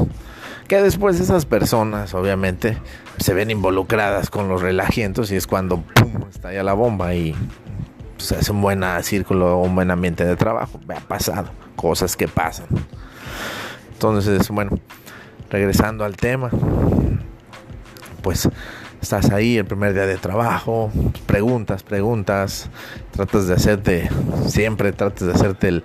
que 0.67 0.81
después 0.81 1.19
esas 1.19 1.45
personas, 1.45 2.13
obviamente, 2.13 2.77
se 3.17 3.33
ven 3.33 3.51
involucradas 3.51 4.29
con 4.29 4.47
los 4.47 4.61
relajientos 4.61 5.31
y 5.31 5.35
es 5.35 5.47
cuando 5.47 5.81
pum, 5.81 6.25
estalla 6.29 6.63
la 6.63 6.73
bomba 6.73 7.13
y 7.15 7.35
se 8.17 8.35
hace 8.35 8.51
un 8.51 8.61
buen 8.61 8.83
círculo, 9.03 9.59
un 9.59 9.75
buen 9.75 9.91
ambiente 9.91 10.25
de 10.25 10.35
trabajo. 10.35 10.79
Me 10.87 10.95
ha 10.95 10.99
pasado, 10.99 11.49
cosas 11.75 12.15
que 12.15 12.27
pasan. 12.27 12.67
Entonces, 13.93 14.47
bueno, 14.49 14.77
regresando 15.49 16.03
al 16.03 16.15
tema, 16.15 16.49
pues 18.21 18.49
estás 19.01 19.31
ahí 19.31 19.57
el 19.57 19.65
primer 19.65 19.93
día 19.93 20.05
de 20.05 20.17
trabajo, 20.17 20.91
preguntas, 21.25 21.83
preguntas, 21.83 22.69
tratas 23.11 23.47
de 23.47 23.53
hacerte, 23.55 24.09
siempre 24.47 24.91
tratas 24.91 25.27
de 25.27 25.33
hacerte 25.33 25.67
el, 25.67 25.83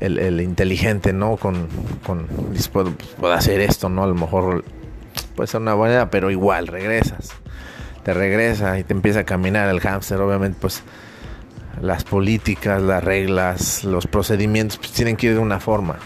el, 0.00 0.40
inteligente, 0.40 1.12
¿no? 1.12 1.36
Con, 1.36 1.68
con 2.06 2.26
puedo, 2.72 2.92
puedo, 3.20 3.32
hacer 3.32 3.60
esto, 3.60 3.88
¿no? 3.88 4.02
A 4.04 4.06
lo 4.06 4.14
mejor 4.14 4.64
puede 5.36 5.46
ser 5.46 5.60
una 5.60 5.74
buena 5.74 5.94
idea, 5.94 6.10
pero 6.10 6.30
igual 6.30 6.66
regresas, 6.66 7.30
te 8.02 8.14
regresa 8.14 8.78
y 8.78 8.84
te 8.84 8.94
empieza 8.94 9.20
a 9.20 9.24
caminar 9.24 9.68
el 9.68 9.80
hámster, 9.80 10.20
obviamente, 10.20 10.58
pues 10.60 10.82
las 11.80 12.04
políticas, 12.04 12.82
las 12.82 13.04
reglas, 13.04 13.84
los 13.84 14.06
procedimientos, 14.06 14.78
pues 14.78 14.92
tienen 14.92 15.16
que 15.16 15.28
ir 15.28 15.34
de 15.34 15.40
una 15.40 15.60
forma. 15.60 15.96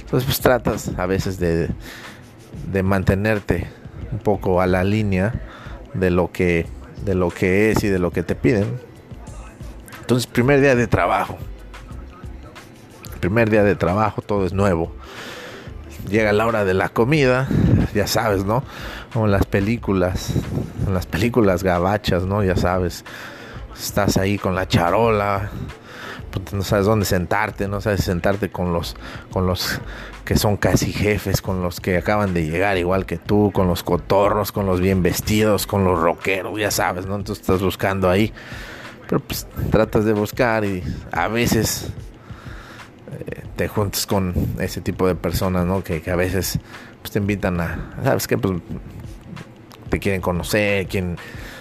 Entonces, 0.00 0.26
pues 0.26 0.40
tratas 0.40 0.92
a 0.96 1.06
veces 1.06 1.38
de 1.38 1.70
de 2.72 2.82
mantenerte 2.82 3.68
un 4.12 4.18
poco 4.18 4.60
a 4.60 4.66
la 4.66 4.84
línea 4.84 5.32
de 5.94 6.10
lo 6.10 6.32
que 6.32 6.66
de 7.04 7.14
lo 7.14 7.30
que 7.30 7.70
es 7.70 7.84
y 7.84 7.88
de 7.88 7.98
lo 7.98 8.10
que 8.10 8.22
te 8.22 8.34
piden. 8.34 8.80
Entonces, 10.00 10.26
primer 10.26 10.60
día 10.60 10.74
de 10.74 10.86
trabajo. 10.86 11.36
Primer 13.20 13.50
día 13.50 13.62
de 13.62 13.74
trabajo, 13.74 14.22
todo 14.22 14.46
es 14.46 14.52
nuevo. 14.52 14.94
Llega 16.08 16.32
la 16.32 16.46
hora 16.46 16.64
de 16.64 16.74
la 16.74 16.88
comida, 16.88 17.48
ya 17.94 18.06
sabes, 18.06 18.44
¿no? 18.44 18.62
Como 19.12 19.26
en 19.26 19.32
las 19.32 19.46
películas, 19.46 20.30
en 20.86 20.94
las 20.94 21.06
películas 21.06 21.62
gabachas, 21.62 22.24
¿no? 22.24 22.44
Ya 22.44 22.56
sabes, 22.56 23.04
estás 23.78 24.16
ahí 24.16 24.38
con 24.38 24.54
la 24.54 24.68
charola, 24.68 25.50
no 26.52 26.62
sabes 26.62 26.86
dónde 26.86 27.06
sentarte, 27.06 27.68
no 27.68 27.80
sabes 27.80 28.04
sentarte 28.04 28.50
con 28.50 28.72
los 28.72 28.96
con 29.30 29.46
los 29.46 29.80
que 30.24 30.36
son 30.36 30.56
casi 30.56 30.92
jefes, 30.92 31.40
con 31.40 31.62
los 31.62 31.80
que 31.80 31.96
acaban 31.96 32.34
de 32.34 32.44
llegar 32.44 32.76
igual 32.78 33.06
que 33.06 33.16
tú, 33.16 33.52
con 33.52 33.68
los 33.68 33.82
cotorros, 33.82 34.50
con 34.52 34.66
los 34.66 34.80
bien 34.80 35.02
vestidos, 35.02 35.66
con 35.66 35.84
los 35.84 35.98
rockeros, 36.00 36.58
ya 36.58 36.70
sabes, 36.70 37.06
¿no? 37.06 37.14
Entonces 37.14 37.42
estás 37.42 37.62
buscando 37.62 38.10
ahí. 38.10 38.32
Pero 39.08 39.20
pues 39.20 39.46
tratas 39.70 40.04
de 40.04 40.12
buscar 40.12 40.64
y 40.64 40.82
a 41.12 41.28
veces 41.28 41.92
eh, 43.12 43.42
te 43.56 43.68
juntas 43.68 44.06
con 44.06 44.34
ese 44.58 44.80
tipo 44.80 45.06
de 45.06 45.14
personas, 45.14 45.66
¿no? 45.66 45.82
Que, 45.82 46.02
a 46.10 46.16
veces 46.16 46.58
pues, 47.00 47.12
te 47.12 47.18
invitan 47.18 47.60
a, 47.60 47.94
¿sabes 48.02 48.26
qué? 48.26 48.38
Pues 48.38 48.60
te 49.88 49.98
quieren 49.98 50.20
conocer, 50.20 50.86
quieren 50.86 51.16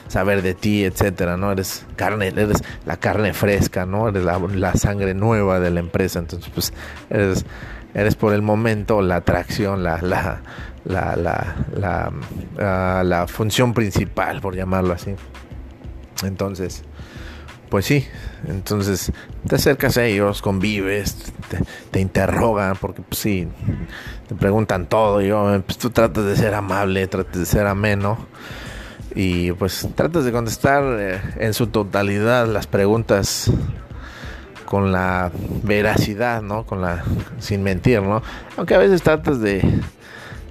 saber 0.08 0.42
de 0.42 0.54
ti, 0.54 0.84
etcétera, 0.84 1.38
¿no? 1.38 1.52
Eres 1.52 1.86
carne, 1.96 2.28
eres 2.28 2.64
la 2.86 2.98
carne 2.98 3.34
fresca, 3.34 3.86
¿no? 3.86 4.10
Eres 4.10 4.24
la, 4.24 4.40
la 4.40 4.74
sangre 4.74 5.14
nueva 5.14 5.60
de 5.60 5.72
la 5.72 5.80
empresa, 5.80 6.20
entonces 6.20 6.50
pues 6.54 6.74
eres 7.10 7.46
eres 7.96 8.16
por 8.16 8.34
el 8.34 8.42
momento 8.42 9.02
la 9.02 9.16
atracción, 9.16 9.82
la, 9.82 10.02
la, 10.02 10.42
la, 10.84 11.16
la, 11.16 12.12
ah, 12.60 13.04
la, 13.04 13.28
función 13.28 13.74
principal, 13.74 14.42
por 14.42 14.56
llamarlo 14.56 14.94
así. 14.94 15.16
Entonces, 16.24 16.84
pues 17.70 17.86
sí, 17.86 18.08
entonces 18.48 19.12
te 19.48 19.56
acercas 19.56 19.98
a 19.98 20.06
ellos, 20.06 20.42
convives, 20.42 21.34
te, 21.92 22.00
interrogan, 22.00 22.76
porque 22.80 23.02
pues 23.02 23.20
sí, 23.20 23.48
te 24.28 24.36
preguntan 24.36 24.88
todo, 24.88 25.22
y 25.22 25.30
pues 25.62 25.78
tú 25.78 25.90
tratas 25.90 26.26
de 26.26 26.36
ser 26.36 26.54
amable, 26.54 27.08
tratas 27.08 27.38
de 27.38 27.46
ser 27.46 27.68
ameno, 27.68 28.18
y 29.16 29.52
pues 29.54 29.88
tratas 29.96 30.26
de 30.26 30.32
contestar 30.32 30.84
eh, 31.00 31.22
en 31.38 31.54
su 31.54 31.68
totalidad 31.68 32.48
las 32.48 32.68
preguntas 32.68 33.50
con 34.66 34.92
la 34.92 35.32
veracidad, 35.64 36.42
¿no? 36.42 36.66
Con 36.66 36.82
la 36.82 37.04
sin 37.40 37.64
mentir, 37.64 38.02
¿no? 38.02 38.22
Aunque 38.58 38.76
a 38.76 38.78
veces 38.78 39.02
tratas 39.02 39.40
de 39.40 39.62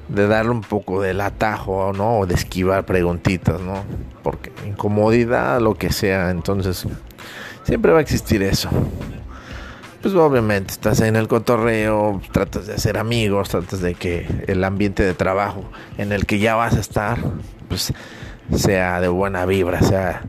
darle 0.08 0.52
un 0.52 0.62
poco 0.62 1.02
del 1.02 1.20
atajo, 1.20 1.92
¿no? 1.92 2.20
O 2.20 2.26
de 2.26 2.34
esquivar 2.34 2.86
preguntitas, 2.86 3.60
¿no? 3.60 3.84
Porque 4.22 4.43
incomodidad, 4.66 5.60
lo 5.60 5.74
que 5.74 5.92
sea, 5.92 6.30
entonces 6.30 6.86
siempre 7.64 7.92
va 7.92 7.98
a 7.98 8.02
existir 8.02 8.42
eso. 8.42 8.70
Pues 10.02 10.14
obviamente 10.14 10.72
estás 10.72 11.00
en 11.00 11.16
el 11.16 11.28
cotorreo, 11.28 12.20
tratas 12.32 12.66
de 12.66 12.74
hacer 12.74 12.98
amigos, 12.98 13.48
tratas 13.48 13.80
de 13.80 13.94
que 13.94 14.26
el 14.46 14.62
ambiente 14.64 15.02
de 15.02 15.14
trabajo 15.14 15.64
en 15.96 16.12
el 16.12 16.26
que 16.26 16.38
ya 16.38 16.56
vas 16.56 16.74
a 16.74 16.80
estar, 16.80 17.18
pues 17.68 17.92
sea 18.54 19.00
de 19.00 19.08
buena 19.08 19.46
vibra, 19.46 19.80
sea 19.80 20.24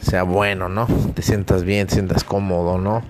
sea 0.00 0.22
bueno, 0.22 0.68
¿no? 0.68 0.86
Te 1.14 1.22
sientas 1.22 1.64
bien, 1.64 1.88
te 1.88 1.94
sientas 1.94 2.22
cómodo, 2.22 2.78
¿no? 2.78 3.02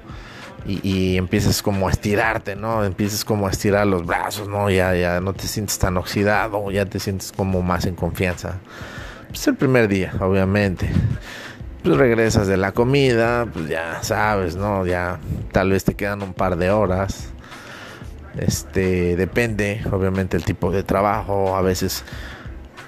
y, 0.69 1.17
empiezas 1.17 1.63
como 1.63 1.87
a 1.87 1.91
estirarte, 1.91 2.57
¿no? 2.57 2.85
Empiezas 2.85 3.25
como 3.25 3.47
a 3.47 3.51
estirar 3.51 3.87
los 3.87 4.05
brazos, 4.05 4.49
¿no? 4.49 4.69
Ya, 4.69 4.95
ya 4.95 5.21
no 5.21 5.33
te 5.33 5.47
sientes 5.47 5.79
tan 5.79 5.97
oxidado, 5.97 6.71
ya 6.71 6.87
te 6.87 6.99
sientes 6.99 7.33
como 7.33 7.63
más 7.63 7.87
en 7.87 7.95
confianza. 7.95 8.59
Pues 9.29 9.47
el 9.47 9.57
primer 9.57 9.89
día, 9.89 10.13
obviamente. 10.21 10.89
Pues 11.83 11.97
regresas 11.97 12.47
de 12.47 12.57
la 12.57 12.73
comida, 12.73 13.47
pues 13.53 13.69
ya 13.69 14.03
sabes, 14.03 14.57
¿no? 14.57 14.87
Ya 14.87 15.21
tal 15.53 15.71
vez 15.71 15.85
te 15.85 15.95
quedan 15.95 16.23
un 16.23 16.35
par 16.35 16.57
de 16.57 16.71
horas. 16.71 17.29
Este 18.37 19.17
depende, 19.17 19.83
obviamente, 19.91 20.37
el 20.37 20.45
tipo 20.45 20.71
de 20.71 20.83
trabajo. 20.83 21.57
A 21.57 21.63
veces, 21.63 22.05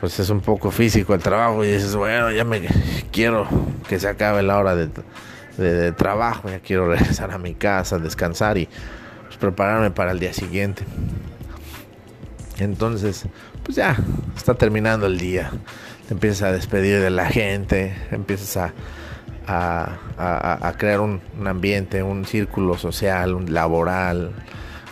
pues 0.01 0.19
es 0.19 0.31
un 0.31 0.41
poco 0.41 0.71
físico 0.71 1.15
el 1.15 1.23
trabajo 1.23 1.65
y 1.65 1.73
dices, 1.73 1.95
bueno, 1.95 2.31
ya 2.33 2.45
me 2.45 2.63
quiero 3.13 3.47
que 3.89 4.01
se 4.01 4.09
acabe 4.09 4.43
la 4.43 4.59
hora 4.59 4.75
de, 4.75 4.89
de 5.57 5.93
trabajo, 5.93 6.49
ya 6.49 6.61
quiero 6.61 6.89
regresar 6.89 7.31
a 7.31 7.39
mi 7.39 7.55
casa, 7.55 7.99
descansar 7.99 8.59
y 8.59 8.69
pues, 9.27 9.37
prepararme 9.39 9.91
para 9.91 10.13
el 10.13 10.19
día 10.19 10.33
siguiente. 10.33 10.85
Entonces, 12.59 13.27
pues 13.63 13.77
ya, 13.77 13.97
está 14.37 14.55
terminando 14.55 15.07
el 15.07 15.19
día. 15.19 15.51
Te 16.09 16.15
empiezas 16.15 16.43
a 16.43 16.53
despedir 16.53 17.01
de 17.01 17.11
la 17.11 17.27
gente, 17.27 17.95
empiezas 18.11 18.57
a, 18.57 18.73
a, 19.47 20.73
crear 20.79 21.01
un, 21.01 21.21
ambiente, 21.47 22.03
un 22.03 22.25
círculo 22.25 22.77
social, 22.77 23.35
un 23.35 23.53
laboral 23.53 24.33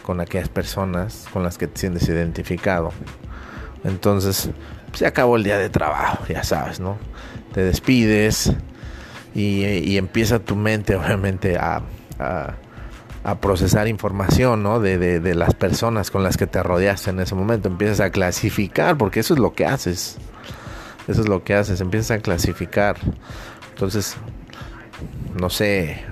con 0.03 0.21
aquellas 0.21 0.49
personas 0.49 1.27
con 1.33 1.43
las 1.43 1.59
que 1.59 1.67
te 1.67 1.81
sientes 1.81 2.09
identificado. 2.09 2.93
Entonces, 3.83 4.51
pues, 4.89 4.99
se 5.01 5.07
acabó 5.07 5.37
el 5.37 5.43
día 5.43 5.59
de 5.59 5.71
trabajo, 5.71 6.25
ya 6.29 6.45
sabes, 6.45 6.79
¿no? 6.79 6.99
Te 7.53 7.63
despides 7.63 8.53
y, 9.35 9.97
empieza 9.97 10.39
tu 10.39 10.55
mente, 10.55 10.97
obviamente, 10.97 11.57
a 11.57 11.83
a 13.27 13.41
procesar 13.41 13.89
información, 13.89 14.63
¿no? 14.63 14.79
De, 14.79 14.99
de, 14.99 15.35
las 15.35 15.53
personas 15.53 16.13
con 16.13 16.23
las 16.23 16.37
que 16.37 16.47
te 16.47 16.63
rodeaste 16.63 17.11
en 17.11 17.19
ese 17.19 17.35
momento. 17.35 17.67
Empiezas 17.67 17.99
a 17.99 18.11
clasificar, 18.11 18.97
porque 18.97 19.19
eso 19.19 19.35
es 19.35 19.41
lo 19.41 19.53
que 19.53 19.67
haces. 19.67 20.17
Eso 21.09 21.21
es 21.21 21.29
lo 21.29 21.45
que 21.45 21.55
haces, 21.55 21.81
empiezas 21.81 22.13
a 22.13 22.19
clasificar. 22.21 22.97
Entonces, 23.71 24.17
no 25.39 25.51
sé, 25.51 26.05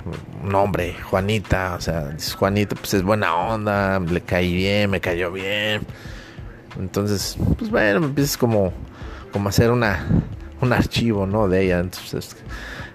nombre, 0.43 0.95
Juanita, 1.11 1.75
o 1.77 1.81
sea, 1.81 2.15
Juanita, 2.37 2.77
pues 2.77 2.95
es 2.95 3.03
buena 3.03 3.35
onda, 3.35 3.99
le 3.99 4.21
caí 4.21 4.55
bien, 4.55 4.91
me 4.91 5.01
cayó 5.01 5.33
bien. 5.33 5.83
Entonces, 6.79 7.37
pues 7.59 7.71
bueno, 7.71 8.07
empiezas 8.07 8.37
como, 8.37 8.73
como 9.33 9.49
a 9.49 9.51
hacer 9.51 9.71
una, 9.71 10.05
un 10.61 10.73
archivo, 10.73 11.27
¿no? 11.27 11.49
De 11.49 11.65
ella. 11.65 11.81
Entonces, 11.81 12.37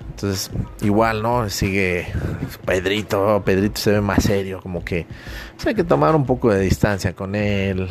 entonces, 0.10 0.52
igual, 0.82 1.22
¿no? 1.22 1.50
Sigue 1.50 2.08
Pedrito, 2.66 3.42
Pedrito 3.46 3.80
se 3.80 3.92
ve 3.94 4.02
más 4.02 4.24
serio, 4.24 4.60
como 4.62 4.84
que 4.84 5.06
pues, 5.56 5.68
hay 5.68 5.76
que 5.76 5.84
tomar 5.84 6.16
un 6.16 6.26
poco 6.26 6.52
de 6.52 6.60
distancia 6.60 7.14
con 7.14 7.36
él, 7.36 7.88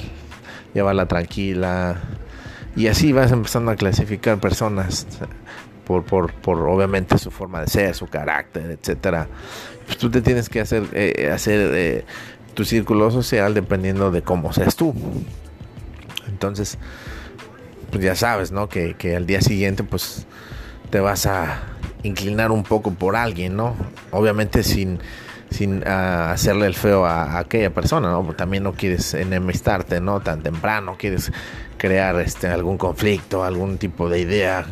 llevarla 0.74 1.06
tranquila. 1.06 1.96
Y 2.78 2.86
así 2.86 3.12
vas 3.12 3.32
empezando 3.32 3.72
a 3.72 3.74
clasificar 3.74 4.38
personas 4.38 5.04
por, 5.84 6.04
por, 6.04 6.32
por 6.32 6.58
obviamente 6.68 7.18
su 7.18 7.32
forma 7.32 7.60
de 7.60 7.66
ser, 7.66 7.92
su 7.96 8.06
carácter, 8.06 8.70
etcétera. 8.70 9.26
Pues 9.84 9.98
tú 9.98 10.08
te 10.08 10.22
tienes 10.22 10.48
que 10.48 10.60
hacer, 10.60 10.84
eh, 10.92 11.28
hacer 11.34 11.72
eh, 11.74 12.04
tu 12.54 12.64
círculo 12.64 13.10
social 13.10 13.52
dependiendo 13.52 14.12
de 14.12 14.22
cómo 14.22 14.52
seas 14.52 14.76
tú. 14.76 14.94
Entonces, 16.28 16.78
pues 17.90 18.04
ya 18.04 18.14
sabes, 18.14 18.52
¿no? 18.52 18.68
Que, 18.68 18.94
que 18.94 19.16
al 19.16 19.26
día 19.26 19.40
siguiente, 19.40 19.82
pues 19.82 20.24
te 20.90 21.00
vas 21.00 21.26
a 21.26 21.60
inclinar 22.04 22.52
un 22.52 22.62
poco 22.62 22.92
por 22.92 23.16
alguien, 23.16 23.56
¿no? 23.56 23.74
Obviamente 24.12 24.62
sin, 24.62 25.00
sin 25.50 25.86
ah, 25.86 26.32
hacerle 26.32 26.66
el 26.66 26.74
feo 26.74 27.06
a, 27.06 27.38
aquella 27.38 27.70
persona, 27.70 28.10
¿no? 28.10 28.22
También 28.34 28.62
no 28.62 28.72
quieres 28.72 29.14
enemistarte, 29.14 30.00
¿no? 30.00 30.20
Tan 30.20 30.42
temprano, 30.42 30.96
quieres 30.98 31.32
crear 31.76 32.18
este, 32.20 32.48
algún 32.48 32.78
conflicto, 32.78 33.44
algún 33.44 33.78
tipo 33.78 34.08
de 34.08 34.20
idea 34.20 34.66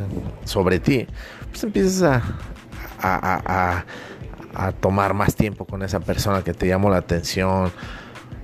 sobre 0.45 0.79
ti. 0.79 1.07
Pues 1.51 1.65
empiezas 1.65 2.03
a, 2.03 2.23
a, 3.01 3.85
a, 4.55 4.67
a 4.67 4.73
tomar 4.73 5.15
más 5.15 5.35
tiempo 5.35 5.65
con 5.65 5.83
esa 5.83 6.01
persona 6.01 6.43
que 6.43 6.55
te 6.55 6.67
llamó 6.67 6.91
la 6.91 6.99
atención 6.99 7.73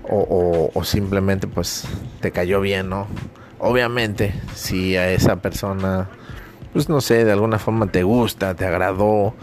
o, 0.08 0.16
o, 0.18 0.70
o 0.72 0.84
simplemente 0.84 1.46
pues 1.46 1.84
te 2.20 2.30
cayó 2.30 2.60
bien, 2.60 2.88
¿no? 2.88 3.06
Obviamente, 3.58 4.34
si 4.54 4.96
a 4.96 5.10
esa 5.10 5.36
persona 5.36 6.08
pues 6.72 6.88
no 6.88 7.00
sé, 7.00 7.24
de 7.24 7.32
alguna 7.32 7.58
forma 7.58 7.86
te 7.86 8.02
gusta, 8.02 8.54
te 8.54 8.64
agradó, 8.64 9.34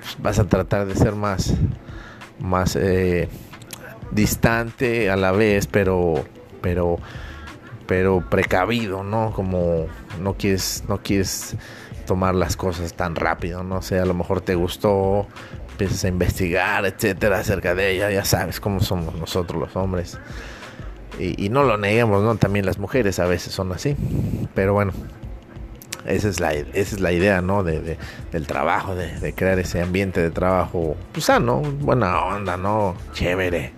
pues, 0.00 0.16
vas 0.18 0.38
a 0.38 0.44
tratar 0.44 0.86
de 0.86 0.94
ser 0.94 1.14
más, 1.14 1.54
más 2.38 2.76
eh, 2.76 3.28
distante 4.10 5.10
a 5.10 5.16
la 5.16 5.32
vez, 5.32 5.66
pero, 5.66 6.24
pero, 6.60 6.98
pero 7.86 8.24
precavido, 8.28 9.02
¿no? 9.02 9.32
Como 9.32 9.86
no 10.20 10.34
quieres, 10.34 10.84
no 10.88 10.98
quieres 10.98 11.56
tomar 12.06 12.34
las 12.34 12.56
cosas 12.56 12.94
tan 12.94 13.16
rápido, 13.16 13.62
no 13.64 13.82
sé, 13.82 13.98
a 13.98 14.04
lo 14.06 14.14
mejor 14.14 14.40
te 14.40 14.54
gustó, 14.54 15.26
empiezas 15.72 16.04
a 16.04 16.08
investigar, 16.08 16.86
etcétera, 16.86 17.38
acerca 17.38 17.74
de 17.74 17.92
ella, 17.92 18.10
ya 18.10 18.24
sabes 18.24 18.60
cómo 18.60 18.80
somos 18.80 19.14
nosotros 19.16 19.60
los 19.60 19.76
hombres. 19.76 20.18
Y, 21.18 21.46
y 21.46 21.48
no 21.48 21.64
lo 21.64 21.78
neguemos, 21.78 22.22
¿no? 22.22 22.36
También 22.36 22.66
las 22.66 22.78
mujeres 22.78 23.18
a 23.18 23.26
veces 23.26 23.52
son 23.52 23.72
así. 23.72 23.96
Pero 24.54 24.74
bueno, 24.74 24.92
esa 26.06 26.28
es 26.28 26.40
la, 26.40 26.52
esa 26.52 26.70
es 26.74 27.00
la 27.00 27.12
idea, 27.12 27.42
¿no? 27.42 27.62
De, 27.62 27.98
del 28.32 28.46
trabajo, 28.46 28.94
de, 28.94 29.32
crear 29.34 29.58
ese 29.58 29.82
ambiente 29.82 30.20
de 30.20 30.30
trabajo, 30.30 30.96
pues 31.12 31.26
sano, 31.26 31.60
buena 31.60 32.20
onda, 32.24 32.56
¿no? 32.56 32.94
Chévere. 33.12 33.72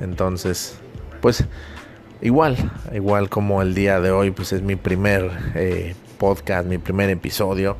Entonces, 0.00 0.78
pues 1.20 1.44
igual, 2.20 2.56
igual 2.92 3.28
como 3.28 3.62
el 3.62 3.74
día 3.74 4.00
de 4.00 4.10
hoy, 4.10 4.30
pues 4.30 4.52
es 4.52 4.62
mi 4.62 4.76
primer 4.76 5.30
eh, 5.54 5.94
podcast, 6.18 6.66
mi 6.66 6.78
primer 6.78 7.10
episodio, 7.10 7.76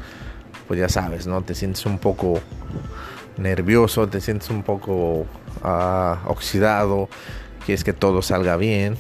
pues 0.68 0.79
ya 0.81 0.88
sabes, 0.88 1.27
¿no? 1.27 1.42
Te 1.42 1.55
sientes 1.55 1.85
un 1.87 1.98
poco 1.98 2.40
nervioso, 3.37 4.09
te 4.09 4.20
sientes 4.20 4.50
un 4.50 4.62
poco 4.62 5.27
ah, 5.62 6.20
oxidado, 6.27 7.09
quieres 7.64 7.85
que 7.85 7.92
todo 7.92 8.22
salga 8.22 8.57
bien. 8.57 8.96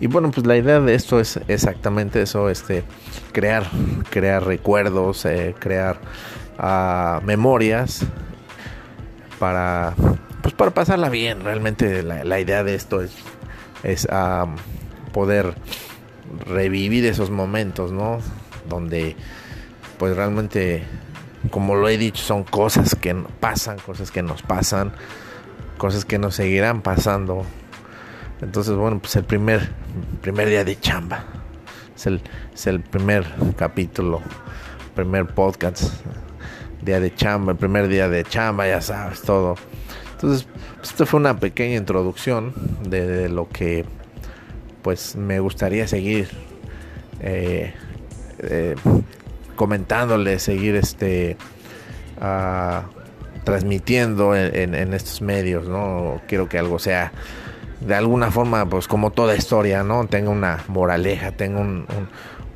Y 0.00 0.06
bueno, 0.06 0.30
pues 0.30 0.46
la 0.46 0.56
idea 0.56 0.80
de 0.80 0.94
esto 0.94 1.20
es 1.20 1.38
exactamente 1.46 2.22
eso, 2.22 2.48
este, 2.48 2.84
crear, 3.32 3.64
crear 4.08 4.44
recuerdos, 4.44 5.26
eh, 5.26 5.54
crear 5.58 6.00
uh, 6.58 7.22
memorias 7.24 8.06
para, 9.38 9.94
pues 10.42 10.54
para 10.54 10.70
pasarla 10.70 11.10
bien. 11.10 11.44
Realmente 11.44 12.02
la, 12.02 12.24
la 12.24 12.40
idea 12.40 12.64
de 12.64 12.74
esto 12.74 13.02
es, 13.02 13.12
es 13.82 14.08
um, 14.10 14.56
poder 15.12 15.54
revivir 16.46 17.04
esos 17.04 17.30
momentos, 17.30 17.92
¿no? 17.92 18.20
Donde, 18.70 19.16
pues 19.98 20.16
realmente, 20.16 20.82
como 21.50 21.74
lo 21.74 21.90
he 21.90 21.98
dicho, 21.98 22.22
son 22.22 22.44
cosas 22.44 22.94
que 22.94 23.14
pasan, 23.38 23.76
cosas 23.80 24.10
que 24.10 24.22
nos 24.22 24.40
pasan, 24.40 24.92
cosas 25.76 26.06
que 26.06 26.18
nos 26.18 26.36
seguirán 26.36 26.80
pasando 26.80 27.44
entonces, 28.42 28.74
bueno, 28.74 28.98
pues 29.00 29.14
el 29.16 29.24
primer, 29.24 29.68
primer 30.20 30.48
día 30.48 30.64
de 30.64 30.78
chamba. 30.78 31.24
Es 31.94 32.06
el, 32.06 32.20
es 32.54 32.66
el 32.66 32.80
primer 32.80 33.24
capítulo, 33.56 34.22
primer 34.94 35.26
podcast, 35.26 35.92
día 36.82 37.00
de 37.00 37.14
chamba, 37.14 37.52
el 37.52 37.58
primer 37.58 37.88
día 37.88 38.08
de 38.08 38.24
chamba, 38.24 38.66
ya 38.66 38.80
sabes, 38.80 39.22
todo. 39.22 39.56
Entonces, 40.12 40.46
pues, 40.76 40.90
esto 40.90 41.06
fue 41.06 41.20
una 41.20 41.38
pequeña 41.38 41.76
introducción 41.76 42.52
de, 42.88 43.28
lo 43.28 43.48
que 43.48 43.84
pues 44.82 45.14
me 45.16 45.40
gustaría 45.40 45.86
seguir 45.86 46.28
eh, 47.20 47.74
eh, 48.38 48.74
comentándole, 49.56 50.38
seguir 50.38 50.74
este 50.76 51.36
uh, 52.18 52.82
transmitiendo 53.44 54.34
en, 54.34 54.74
en, 54.74 54.94
estos 54.94 55.20
medios, 55.20 55.68
¿no? 55.68 56.20
Quiero 56.26 56.48
que 56.48 56.58
algo 56.58 56.78
sea 56.78 57.12
de 57.80 57.94
alguna 57.94 58.30
forma, 58.30 58.66
pues 58.66 58.86
como 58.86 59.10
toda 59.10 59.34
historia, 59.34 59.82
¿no? 59.82 60.06
Tenga 60.06 60.30
una 60.30 60.64
moraleja, 60.68 61.32
tenga 61.32 61.60
un, 61.60 61.86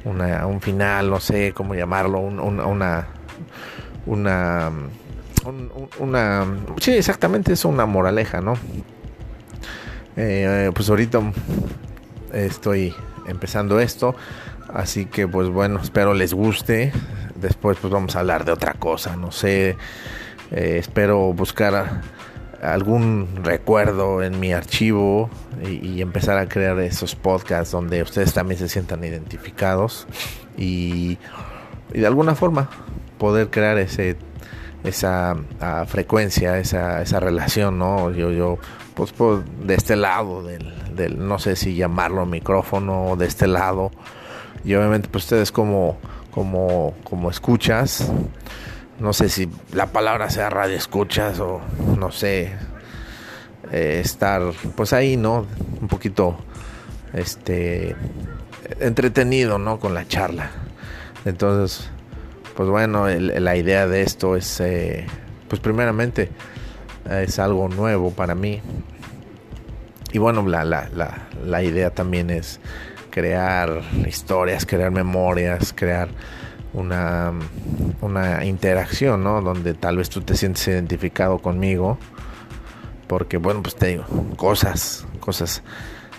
un, 0.04 0.60
final, 0.60 1.10
no 1.10 1.20
sé 1.20 1.52
cómo 1.52 1.74
llamarlo, 1.74 2.20
una, 2.20 3.06
una, 4.06 4.70
una, 5.98 6.46
sí, 6.78 6.92
exactamente 6.92 7.54
es 7.54 7.64
una 7.64 7.86
moraleja, 7.86 8.40
¿no? 8.40 8.54
Eh, 10.16 10.70
pues 10.74 10.88
ahorita 10.90 11.20
estoy 12.32 12.94
empezando 13.26 13.80
esto, 13.80 14.14
así 14.72 15.06
que 15.06 15.26
pues 15.26 15.48
bueno, 15.48 15.80
espero 15.82 16.14
les 16.14 16.34
guste. 16.34 16.92
Después 17.34 17.78
pues 17.80 17.92
vamos 17.92 18.14
a 18.16 18.20
hablar 18.20 18.44
de 18.44 18.52
otra 18.52 18.74
cosa, 18.74 19.16
no 19.16 19.32
sé. 19.32 19.76
Eh, 20.50 20.76
espero 20.78 21.32
buscar 21.32 22.02
algún 22.64 23.28
recuerdo 23.42 24.22
en 24.22 24.40
mi 24.40 24.52
archivo 24.52 25.30
y, 25.62 26.00
empezar 26.00 26.38
a 26.38 26.48
crear 26.48 26.78
esos 26.80 27.14
podcasts 27.14 27.72
donde 27.72 28.02
ustedes 28.02 28.32
también 28.32 28.58
se 28.58 28.68
sientan 28.68 29.04
identificados 29.04 30.06
y, 30.56 31.18
de 31.92 32.06
alguna 32.06 32.34
forma 32.34 32.68
poder 33.18 33.50
crear 33.50 33.78
ese 33.78 34.16
esa 34.82 35.34
ah, 35.60 35.84
frecuencia, 35.86 36.58
esa, 36.58 37.00
esa 37.00 37.18
relación, 37.18 37.78
¿no? 37.78 38.10
Yo, 38.10 38.30
yo, 38.30 38.58
pues, 38.94 39.14
de 39.62 39.74
este 39.74 39.96
lado 39.96 40.42
del, 40.42 40.74
del, 40.94 41.26
no 41.26 41.38
sé 41.38 41.56
si 41.56 41.74
llamarlo 41.74 42.26
micrófono, 42.26 43.16
de 43.16 43.24
este 43.24 43.46
lado, 43.46 43.90
y 44.64 44.74
obviamente, 44.74 45.08
pues 45.08 45.24
ustedes 45.24 45.52
como, 45.52 45.98
como, 46.30 46.94
como 47.04 47.30
escuchas, 47.30 48.10
no 48.98 49.12
sé 49.12 49.28
si 49.28 49.48
la 49.72 49.86
palabra 49.86 50.30
sea 50.30 50.50
radio 50.50 50.76
escuchas 50.76 51.40
o 51.40 51.60
no 51.98 52.10
sé, 52.10 52.52
eh, 53.72 54.00
estar 54.04 54.42
pues 54.76 54.92
ahí, 54.92 55.16
¿no? 55.16 55.46
Un 55.80 55.88
poquito 55.88 56.36
este 57.12 57.96
entretenido, 58.80 59.58
¿no? 59.58 59.78
Con 59.78 59.94
la 59.94 60.06
charla. 60.06 60.50
Entonces, 61.24 61.88
pues 62.56 62.68
bueno, 62.68 63.08
la 63.08 63.56
idea 63.56 63.86
de 63.86 64.02
esto 64.02 64.36
es, 64.36 64.60
eh, 64.60 65.06
pues 65.48 65.60
primeramente, 65.60 66.30
es 67.10 67.38
algo 67.38 67.68
nuevo 67.68 68.10
para 68.10 68.34
mí. 68.34 68.60
Y 70.12 70.18
bueno, 70.18 70.46
la, 70.46 70.64
la, 70.64 70.88
la, 70.94 71.28
la 71.44 71.62
idea 71.62 71.90
también 71.90 72.30
es 72.30 72.60
crear 73.10 73.82
historias, 74.06 74.66
crear 74.66 74.90
memorias, 74.90 75.72
crear 75.74 76.08
una, 76.74 77.32
una 78.00 78.44
interacción, 78.44 79.24
¿no? 79.24 79.40
Donde 79.40 79.74
tal 79.74 79.96
vez 79.96 80.10
tú 80.10 80.20
te 80.20 80.36
sientes 80.36 80.66
identificado 80.68 81.38
conmigo. 81.38 81.98
Porque, 83.06 83.36
bueno, 83.36 83.62
pues 83.62 83.76
te 83.76 83.86
digo, 83.88 84.04
cosas, 84.36 85.06
cosas 85.20 85.62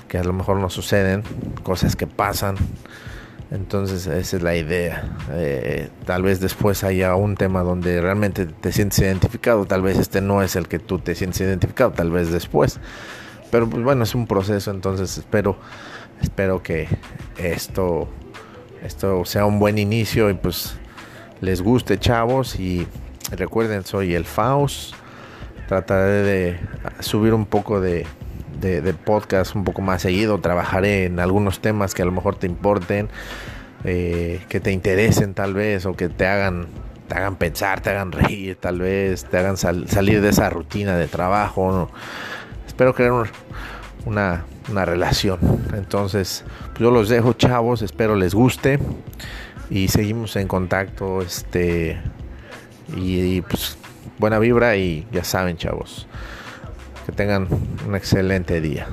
que 0.07 0.17
a 0.17 0.23
lo 0.23 0.33
mejor 0.33 0.57
no 0.57 0.69
suceden, 0.69 1.23
cosas 1.63 1.95
que 1.95 2.07
pasan. 2.07 2.55
Entonces 3.51 4.07
esa 4.07 4.37
es 4.37 4.41
la 4.41 4.55
idea. 4.55 5.17
Eh, 5.31 5.89
tal 6.05 6.23
vez 6.23 6.39
después 6.39 6.83
haya 6.83 7.15
un 7.15 7.35
tema 7.35 7.61
donde 7.61 8.01
realmente 8.01 8.45
te 8.45 8.71
sientes 8.71 8.99
identificado. 8.99 9.65
Tal 9.65 9.81
vez 9.81 9.97
este 9.99 10.21
no 10.21 10.41
es 10.41 10.55
el 10.55 10.67
que 10.67 10.79
tú 10.79 10.99
te 10.99 11.15
sientes 11.15 11.41
identificado. 11.41 11.91
Tal 11.91 12.11
vez 12.11 12.31
después. 12.31 12.79
Pero 13.51 13.69
pues 13.69 13.83
bueno, 13.83 14.03
es 14.03 14.15
un 14.15 14.27
proceso. 14.27 14.71
Entonces 14.71 15.17
espero, 15.17 15.57
espero 16.21 16.63
que 16.63 16.87
esto 17.37 18.09
esto 18.85 19.25
sea 19.25 19.45
un 19.45 19.59
buen 19.59 19.77
inicio 19.77 20.29
y 20.29 20.35
pues 20.35 20.75
les 21.41 21.61
guste 21.61 21.97
chavos. 21.97 22.59
Y 22.59 22.87
recuerden 23.31 23.83
soy 23.83 24.13
el 24.13 24.25
Faust. 24.25 24.93
Trataré 25.67 26.21
de 26.23 26.59
subir 26.99 27.33
un 27.33 27.45
poco 27.45 27.81
de, 27.81 28.05
de, 28.61 28.93
podcast 28.93 29.55
un 29.55 29.63
poco 29.63 29.81
más 29.81 30.03
seguido. 30.03 30.39
Trabajaré 30.39 31.05
en 31.05 31.19
algunos 31.19 31.59
temas 31.59 31.93
que 31.93 32.03
a 32.03 32.05
lo 32.05 32.11
mejor 32.11 32.35
te 32.35 32.45
importen 32.45 33.09
eh, 33.83 34.41
que 34.47 34.59
te 34.59 34.71
interesen 34.71 35.33
tal 35.33 35.53
vez 35.53 35.85
o 35.85 35.93
que 35.93 36.09
te 36.09 36.27
hagan 36.27 36.67
te 37.07 37.13
hagan 37.13 37.35
pensar 37.35 37.81
te 37.81 37.91
hagan 37.91 38.11
reír 38.11 38.55
tal 38.55 38.79
vez 38.79 39.25
te 39.25 39.37
hagan 39.37 39.57
salir 39.57 40.21
de 40.21 40.29
esa 40.29 40.49
rutina 40.49 40.97
de 40.97 41.07
trabajo 41.07 41.91
espero 42.65 42.95
crear 42.95 43.27
una 44.07 44.43
una 44.69 44.85
relación. 44.85 45.39
Entonces, 45.73 46.43
yo 46.79 46.91
los 46.91 47.09
dejo, 47.09 47.33
chavos, 47.33 47.81
espero 47.81 48.15
les 48.15 48.33
guste 48.33 48.79
y 49.69 49.87
seguimos 49.87 50.35
en 50.35 50.47
contacto, 50.47 51.21
este 51.21 51.99
y, 52.95 53.41
pues 53.41 53.77
buena 54.19 54.39
vibra 54.39 54.75
y 54.75 55.07
ya 55.11 55.23
saben, 55.23 55.57
chavos, 55.57 56.07
que 57.05 57.11
tengan 57.11 57.47
un 57.87 57.95
excelente 57.95 58.61
día. 58.61 58.87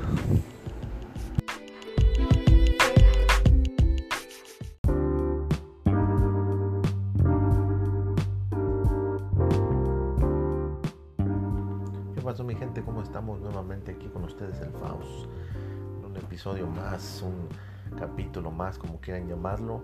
¿Qué 12.14 12.20
pasó 12.22 12.44
mi 12.44 12.54
gente? 12.54 12.82
¿Cómo 12.82 13.02
estamos 13.02 13.40
nuevamente 13.40 13.92
aquí 13.92 14.08
con 14.08 14.24
ustedes 14.24 14.60
el 14.60 14.70
Faust? 14.72 15.26
episodio 16.32 16.66
más, 16.66 17.22
un 17.22 17.71
capítulo 17.94 18.50
más, 18.50 18.78
como 18.78 19.00
quieran 19.00 19.28
llamarlo, 19.28 19.82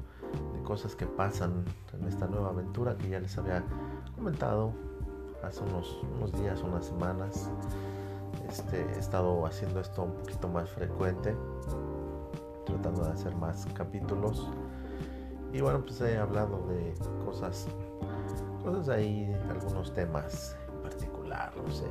de 0.55 0.63
cosas 0.63 0.95
que 0.95 1.07
pasan 1.07 1.65
en 1.93 2.07
esta 2.07 2.27
nueva 2.27 2.51
aventura 2.51 2.97
que 2.97 3.09
ya 3.09 3.21
les 3.21 3.37
había 3.39 3.63
comentado 4.15 4.73
hace 5.43 5.63
unos, 5.63 6.01
unos 6.17 6.33
días, 6.41 6.63
unas 6.63 6.87
semanas. 6.87 7.51
Este, 8.49 8.81
he 8.95 8.99
estado 8.99 9.45
haciendo 9.47 9.81
esto 9.81 10.05
un 10.05 10.13
poquito 10.13 10.49
más 10.49 10.69
frecuente, 10.71 11.37
tratando 12.65 13.05
de 13.05 13.13
hacer 13.13 13.35
más 13.37 13.67
capítulos. 13.75 14.49
Y 15.53 15.61
bueno, 15.61 15.81
pues 15.83 16.01
he 16.01 16.19
hablado 16.19 16.67
de 16.69 16.95
cosas, 17.25 17.67
cosas 18.63 18.89
ahí, 18.89 19.35
algunos 19.51 19.93
temas 19.95 20.57
en 20.73 20.83
particular, 20.83 21.53
no 21.57 21.71
sé, 21.71 21.87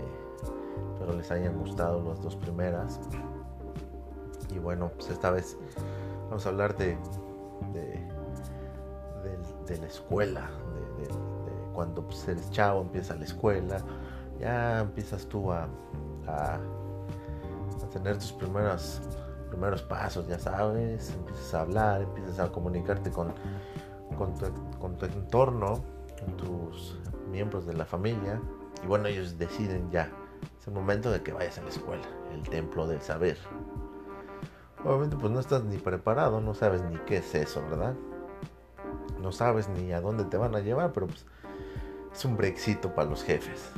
pero 0.99 1.13
les 1.13 1.31
hayan 1.31 1.57
gustado 1.57 2.03
las 2.03 2.21
dos 2.21 2.35
primeras. 2.35 2.99
Y 4.53 4.59
bueno, 4.59 4.91
pues 4.95 5.09
esta 5.09 5.31
vez 5.31 5.57
vamos 6.29 6.45
a 6.45 6.49
hablar 6.49 6.75
de, 6.77 6.97
de, 9.67 9.77
la 9.77 9.87
escuela, 9.87 10.49
de, 10.97 11.07
cuando 11.73 12.03
pues, 12.03 12.27
eres 12.27 12.49
chavo, 12.51 12.81
empieza 12.81 13.15
la 13.15 13.25
escuela, 13.25 13.77
ya 14.39 14.79
empiezas 14.79 15.25
tú 15.27 15.51
a, 15.51 15.67
a, 16.27 16.59
tener 17.91 18.17
tus 18.17 18.33
primeros, 18.33 19.01
primeros 19.49 19.81
pasos, 19.83 20.27
ya 20.27 20.39
sabes, 20.39 21.13
empiezas 21.13 21.53
a 21.53 21.61
hablar, 21.61 22.01
empiezas 22.01 22.39
a 22.39 22.51
comunicarte 22.51 23.11
con, 23.11 23.33
con, 24.17 24.35
tu, 24.35 24.45
con 24.79 24.97
tu 24.97 25.05
entorno, 25.05 25.83
con 26.19 26.37
tus 26.37 26.97
miembros 27.31 27.65
de 27.65 27.73
la 27.73 27.85
familia, 27.85 28.41
y 28.83 28.87
bueno, 28.87 29.07
ellos 29.07 29.37
deciden 29.37 29.89
ya, 29.91 30.11
es 30.59 30.67
el 30.67 30.73
momento 30.73 31.11
de 31.11 31.21
que 31.21 31.33
vayas 31.33 31.57
a 31.57 31.63
la 31.63 31.69
escuela, 31.69 32.05
el 32.33 32.43
templo 32.49 32.87
del 32.87 33.01
saber. 33.01 33.37
Obviamente 34.83 35.17
pues 35.17 35.31
no 35.31 35.39
estás 35.39 35.63
ni 35.63 35.77
preparado, 35.77 36.39
no 36.39 36.53
sabes 36.53 36.83
ni 36.83 36.97
qué 36.99 37.17
es 37.17 37.33
eso, 37.33 37.61
¿verdad? 37.69 37.95
No 39.19 39.31
sabes 39.31 39.67
ni 39.69 39.91
a 39.91 40.01
dónde 40.01 40.23
te 40.25 40.37
van 40.37 40.55
a 40.55 40.59
llevar, 40.59 40.93
pero 40.93 41.07
pues 41.07 41.25
es 42.13 42.25
un 42.25 42.37
brexito 42.37 42.93
para 42.93 43.09
los 43.09 43.23
jefes. 43.23 43.71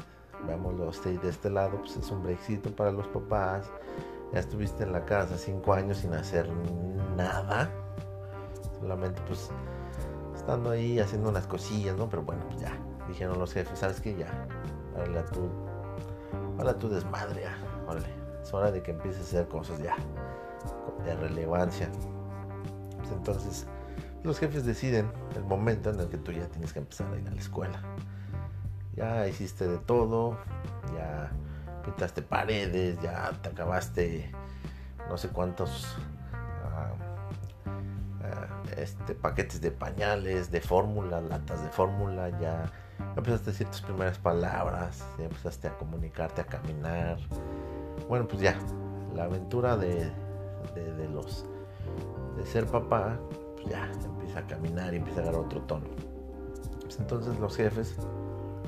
Veámoslo 0.46 0.92
de 0.92 1.30
este 1.30 1.50
lado, 1.50 1.78
pues 1.80 1.96
es 1.96 2.12
un 2.12 2.24
brexito 2.24 2.76
para 2.76 2.92
los 2.92 3.08
papás. 3.08 3.72
Ya 4.34 4.40
estuviste 4.40 4.84
en 4.84 4.92
la 4.92 5.06
casa 5.06 5.38
cinco 5.38 5.74
años 5.74 5.98
sin 5.98 6.14
hacer 6.14 6.50
nada. 7.16 7.72
Solamente 8.80 9.22
pues 9.26 9.50
estando 10.36 10.70
ahí 10.70 11.00
haciendo 11.00 11.30
unas 11.30 11.48
cosillas, 11.48 11.98
¿no? 11.98 12.10
Pero 12.10 12.24
bueno, 12.24 12.44
pues 12.50 12.62
ya. 12.62 12.74
Dijeron 13.08 13.40
los 13.40 13.54
jefes, 13.54 13.80
¿sabes 13.80 14.02
qué? 14.02 14.16
Ya. 14.16 14.48
Para 14.94 15.26
tu, 15.26 15.50
para 16.58 16.78
tu 16.78 16.90
desmadre, 16.90 17.42
ya. 17.42 17.58
Es 18.42 18.54
hora 18.54 18.72
de 18.72 18.84
que 18.84 18.92
empieces 18.92 19.22
a 19.22 19.24
hacer 19.24 19.48
cosas 19.48 19.80
ya 19.80 19.96
de 21.06 21.16
relevancia. 21.16 21.90
Entonces, 23.12 23.68
los 24.24 24.40
jefes 24.40 24.66
deciden 24.66 25.12
el 25.36 25.44
momento 25.44 25.90
en 25.90 26.00
el 26.00 26.10
que 26.10 26.18
tú 26.18 26.32
ya 26.32 26.48
tienes 26.48 26.74
que 26.74 26.80
empezar 26.80 27.12
a 27.14 27.18
ir 27.18 27.28
a 27.28 27.32
la 27.32 27.40
escuela. 27.40 27.82
Ya 28.96 29.28
hiciste 29.28 29.68
de 29.68 29.78
todo, 29.78 30.38
ya 30.96 31.32
pintaste 31.84 32.22
paredes, 32.22 33.00
ya 33.02 33.32
te 33.42 33.50
acabaste 33.50 34.32
no 35.10 35.18
sé 35.18 35.30
cuántos 35.30 35.96
ah, 36.64 36.92
ah, 38.24 38.48
este, 38.78 39.16
paquetes 39.16 39.62
de 39.62 39.72
pañales, 39.72 40.52
de 40.52 40.62
fórmula, 40.62 41.22
latas 41.22 41.64
de 41.64 41.70
fórmula, 41.70 42.30
ya 42.40 42.72
empezaste 43.16 43.50
a 43.50 43.54
decir 43.54 43.68
tus 43.68 43.82
primeras 43.82 44.20
palabras, 44.20 45.04
ya 45.18 45.26
empezaste 45.26 45.68
a 45.68 45.78
comunicarte, 45.78 46.42
a 46.42 46.46
caminar. 46.46 47.18
Bueno, 48.08 48.28
pues 48.28 48.42
ya, 48.42 48.58
la 49.16 49.24
aventura 49.24 49.78
de, 49.78 50.12
de, 50.76 51.10
los 51.10 51.46
de 52.38 52.46
ser 52.46 52.66
papá, 52.66 53.20
pues 53.56 53.68
ya 53.68 53.90
empieza 54.04 54.40
a 54.40 54.48
caminar 54.48 54.94
y 54.94 54.98
empieza 54.98 55.22
a 55.22 55.26
dar 55.26 55.36
otro 55.36 55.62
tono. 55.62 55.86
Pues 56.82 57.00
entonces 57.00 57.40
los 57.40 57.56
jefes, 57.56 57.96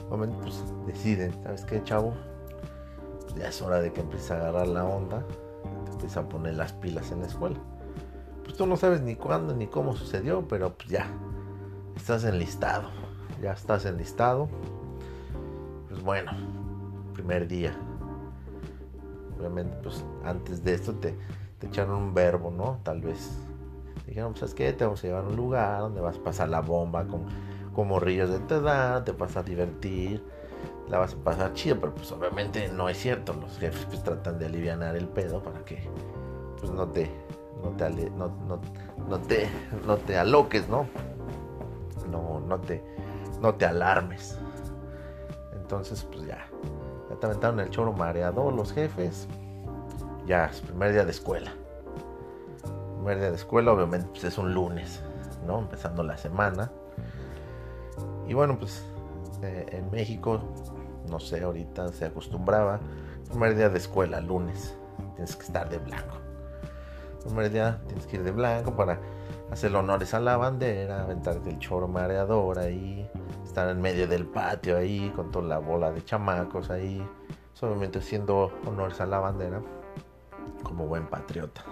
pues 0.10 0.64
deciden, 0.86 1.34
¿sabes 1.44 1.66
qué, 1.66 1.84
chavo? 1.84 2.14
Ya 3.36 3.48
es 3.48 3.62
hora 3.62 3.80
de 3.80 3.94
que 3.94 4.02
empiece 4.02 4.34
a 4.34 4.38
agarrar 4.38 4.68
la 4.68 4.86
onda, 4.86 5.26
te 5.86 5.92
empieza 5.92 6.22
a 6.22 6.30
poner 6.30 6.56
las 6.56 6.74
pilas 6.74 7.12
en 7.12 7.22
la 7.22 7.28
escuela. 7.28 7.58
Pues 8.44 8.56
tú 8.56 8.68
no 8.68 8.76
sabes 8.76 9.02
ni 9.02 9.16
cuándo 9.16 9.56
ni 9.56 9.68
cómo 9.68 9.96
sucedió, 9.96 10.48
pero 10.48 10.74
pues 10.74 10.90
ya, 10.90 11.08
estás 11.96 12.24
enlistado, 12.26 12.90
ya 13.42 13.54
estás 13.54 13.86
enlistado. 13.86 14.50
Pues 15.88 16.04
bueno, 16.04 16.32
primer 17.14 17.48
día. 17.48 17.74
Obviamente, 19.38 19.76
pues 19.82 20.04
antes 20.24 20.64
de 20.64 20.74
esto 20.74 20.94
te, 20.96 21.16
te 21.62 21.68
echaron 21.68 21.96
un 21.96 22.14
verbo, 22.14 22.52
¿no? 22.52 22.80
Tal 22.84 23.02
vez. 23.02 23.38
Dijeron, 24.08 24.32
pues, 24.32 24.40
¿sabes 24.40 24.56
qué? 24.56 24.74
Te 24.74 24.84
vamos 24.84 25.02
a 25.04 25.08
llevar 25.08 25.24
a 25.24 25.28
un 25.28 25.36
lugar 25.36 25.80
donde 25.80 26.02
vas 26.02 26.18
a 26.18 26.24
pasar 26.24 26.50
la 26.50 26.60
bomba 26.60 27.06
con, 27.06 27.26
con 27.74 27.88
morrillos 27.88 28.30
de 28.32 28.40
tu 28.40 28.56
edad, 28.56 29.04
te 29.04 29.12
vas 29.12 29.38
a 29.38 29.44
divertir, 29.44 30.26
la 30.90 30.98
vas 30.98 31.14
a 31.14 31.18
pasar 31.18 31.54
chido, 31.54 31.80
pero 31.80 31.94
pues 31.94 32.12
obviamente 32.12 32.68
no 32.70 32.90
es 32.90 32.98
cierto. 32.98 33.34
Los 33.34 33.60
jefes 33.60 33.86
pues 33.86 34.04
tratan 34.04 34.40
de 34.40 34.48
aliviar 34.48 34.82
el 34.96 35.08
pedo 35.08 35.42
para 35.42 35.64
que 35.64 35.88
pues 36.60 36.72
no 36.72 36.88
te, 36.88 37.10
no 37.64 37.70
te, 37.70 38.10
no, 38.10 39.20
te, 39.20 39.48
no 39.86 39.98
te 39.98 40.18
aloques, 40.18 40.68
¿no? 40.68 40.88
No, 42.10 42.40
no 42.40 42.60
te, 42.60 42.84
no 43.40 43.54
te 43.54 43.66
alarmes. 43.66 44.38
Entonces, 45.54 46.06
pues 46.12 46.26
ya, 46.26 46.48
ya 47.10 47.16
te 47.18 47.26
aventaron 47.28 47.60
el 47.60 47.70
choro 47.70 47.94
mareado 47.94 48.50
los 48.50 48.74
jefes 48.74 49.28
ya 50.26 50.46
es 50.46 50.62
primer 50.62 50.92
día 50.92 51.06
de 51.06 51.12
escuela. 51.12 51.52
Primer 52.96 53.20
día 53.20 53.30
de 53.30 53.36
escuela, 53.36 53.72
obviamente, 53.72 54.08
pues 54.10 54.24
es 54.24 54.38
un 54.38 54.54
lunes, 54.54 55.02
¿no? 55.46 55.60
Empezando 55.60 56.04
la 56.04 56.18
semana. 56.18 56.72
Y 58.28 58.34
bueno, 58.34 58.58
pues 58.58 58.86
eh, 59.42 59.66
en 59.72 59.90
México, 59.92 60.42
no 61.10 61.20
sé, 61.20 61.44
ahorita 61.44 61.90
se 61.90 62.06
acostumbraba 62.06 62.80
Primer 63.32 63.56
día 63.56 63.70
de 63.70 63.78
escuela, 63.78 64.20
lunes. 64.20 64.76
Tienes 65.16 65.38
que 65.38 65.44
estar 65.44 65.70
de 65.70 65.78
blanco. 65.78 66.18
Primer 67.24 67.50
día 67.50 67.80
tienes 67.88 68.06
que 68.06 68.18
ir 68.18 68.24
de 68.24 68.32
blanco 68.32 68.76
para 68.76 69.00
hacer 69.52 69.74
honores 69.74 70.14
a 70.14 70.20
la 70.20 70.36
bandera, 70.36 71.04
aventarte 71.04 71.50
el 71.50 71.58
choro 71.58 71.88
mareador 71.88 72.60
ahí, 72.60 73.10
estar 73.46 73.70
en 73.70 73.80
medio 73.80 74.06
del 74.06 74.26
patio 74.26 74.76
ahí 74.76 75.14
con 75.16 75.32
toda 75.32 75.48
la 75.48 75.60
bola 75.60 75.94
de 75.94 76.04
chamacos 76.04 76.70
ahí, 76.70 77.02
solamente 77.54 78.00
haciendo 78.00 78.52
honores 78.68 79.00
a 79.00 79.06
la 79.06 79.20
bandera 79.20 79.62
como 80.64 80.88
buen 80.88 81.08
patriota, 81.08 81.64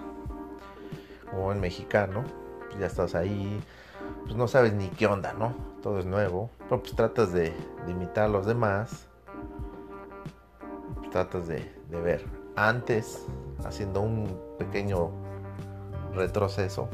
como 1.30 1.44
buen 1.44 1.60
mexicano, 1.60 2.24
pues 2.68 2.80
ya 2.80 2.86
estás 2.86 3.14
ahí, 3.14 3.62
pues 4.24 4.36
no 4.36 4.48
sabes 4.48 4.72
ni 4.72 4.88
qué 4.88 5.06
onda, 5.06 5.32
¿no? 5.32 5.54
Todo 5.82 5.98
es 5.98 6.06
nuevo, 6.06 6.50
pero 6.68 6.80
pues 6.80 6.94
tratas 6.94 7.32
de, 7.32 7.52
imitar 7.88 8.24
a 8.24 8.28
los 8.28 8.46
demás, 8.46 9.08
pues 10.96 11.10
tratas 11.10 11.48
de, 11.48 11.70
ver 11.90 12.24
antes, 12.56 13.26
haciendo 13.64 14.00
un 14.00 14.38
pequeño 14.58 15.10
retroceso, 16.14 16.88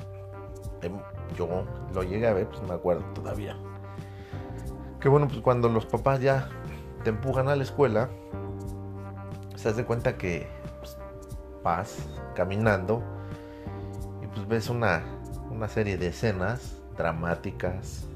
em, 0.83 0.99
yo 1.37 1.65
lo 1.95 2.03
llegué 2.03 2.27
a 2.27 2.33
ver, 2.33 2.49
pues 2.49 2.63
me 2.63 2.75
acuerdo 2.75 3.05
todavía. 3.15 3.57
Que 5.01 5.09
bueno, 5.09 5.29
pues 5.29 5.41
cuando 5.41 5.69
los 5.69 5.87
papás 5.87 6.21
ya 6.21 6.49
te 7.05 7.11
empujan 7.11 7.49
a 7.49 7.57
la 7.57 7.63
escuela, 7.63 8.09
se 9.55 9.73
de 9.73 9.85
cuenta 9.85 10.17
que 10.17 10.49
caminando 12.35 13.03
y 14.23 14.27
pues 14.29 14.47
ves 14.47 14.71
una, 14.71 15.03
una 15.51 15.69
serie 15.69 15.97
de 15.99 16.09
escenas 16.09 16.77
dramáticas, 16.97 18.07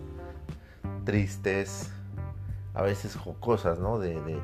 tristes, 1.04 1.92
a 2.74 2.82
veces 2.82 3.16
jocosas, 3.16 3.80
¿no? 3.80 3.98
De, 3.98 4.40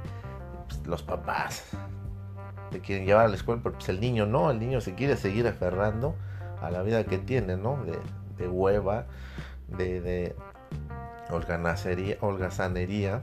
pues, 0.66 0.86
los 0.86 1.02
papás 1.02 1.64
te 2.70 2.80
quieren 2.80 3.06
llevar 3.06 3.26
a 3.26 3.28
la 3.28 3.36
escuela, 3.36 3.60
pero 3.62 3.76
pues 3.76 3.88
el 3.88 4.00
niño 4.00 4.26
no, 4.26 4.50
el 4.50 4.58
niño 4.58 4.80
se 4.80 4.94
quiere 4.94 5.16
seguir 5.16 5.46
aferrando 5.46 6.16
a 6.60 6.70
la 6.70 6.82
vida 6.82 7.04
que 7.04 7.18
tiene, 7.18 7.56
¿no? 7.56 7.84
De, 7.84 7.98
de 8.38 8.48
hueva, 8.48 9.06
de, 9.68 10.00
de 10.00 10.34
holgazanería, 11.30 13.22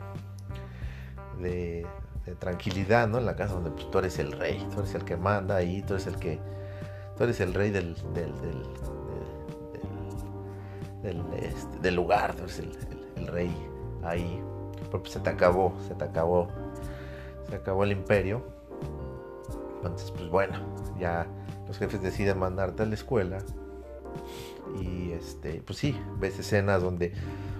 de, 1.40 1.86
de, 2.26 2.36
tranquilidad, 2.36 3.08
¿no? 3.08 3.18
En 3.18 3.26
la 3.26 3.36
casa 3.36 3.54
donde 3.54 3.72
pues, 3.72 3.90
tú 3.90 4.00
eres 4.00 4.20
el 4.20 4.32
rey, 4.32 4.66
tú 4.74 4.80
eres 4.80 4.96
el 4.96 5.04
que 5.04 5.18
manda 5.18 5.56
ahí, 5.56 5.82
tú 5.82 5.94
eres 5.94 6.08
el 6.08 6.18
que, 6.18 6.40
tú 7.18 7.24
eres 7.24 7.40
el 7.40 7.54
rey 7.54 7.70
del, 7.72 7.96
del, 8.14 8.34
del, 11.02 11.22
este, 11.38 11.80
del, 11.80 11.96
lugar, 11.96 12.36
tú 12.36 12.44
eres 12.44 12.60
el, 12.60 13.28
rey 13.28 13.56
ahí. 14.04 14.42
Pero 14.86 15.02
pues 15.02 15.14
se 15.14 15.20
te 15.20 15.30
acabó, 15.30 15.74
se 15.88 15.96
te 15.96 16.04
acabó, 16.04 16.48
se 17.50 17.56
acabó 17.56 17.84
el 17.84 17.92
imperio. 17.92 18.44
Entonces, 19.78 20.12
pues 20.12 20.30
bueno, 20.30 20.56
ya 21.00 21.28
los 21.68 21.78
jefes 21.78 22.02
deciden 22.02 22.40
mandarte 22.40 22.84
a 22.84 22.86
la 22.86 22.94
escuela 22.94 23.40
y 24.80 25.12
este 25.12 25.62
pues 25.66 25.80
sí 25.80 26.00
ves 26.20 26.40
escenas 26.40 26.82
donde 26.82 27.14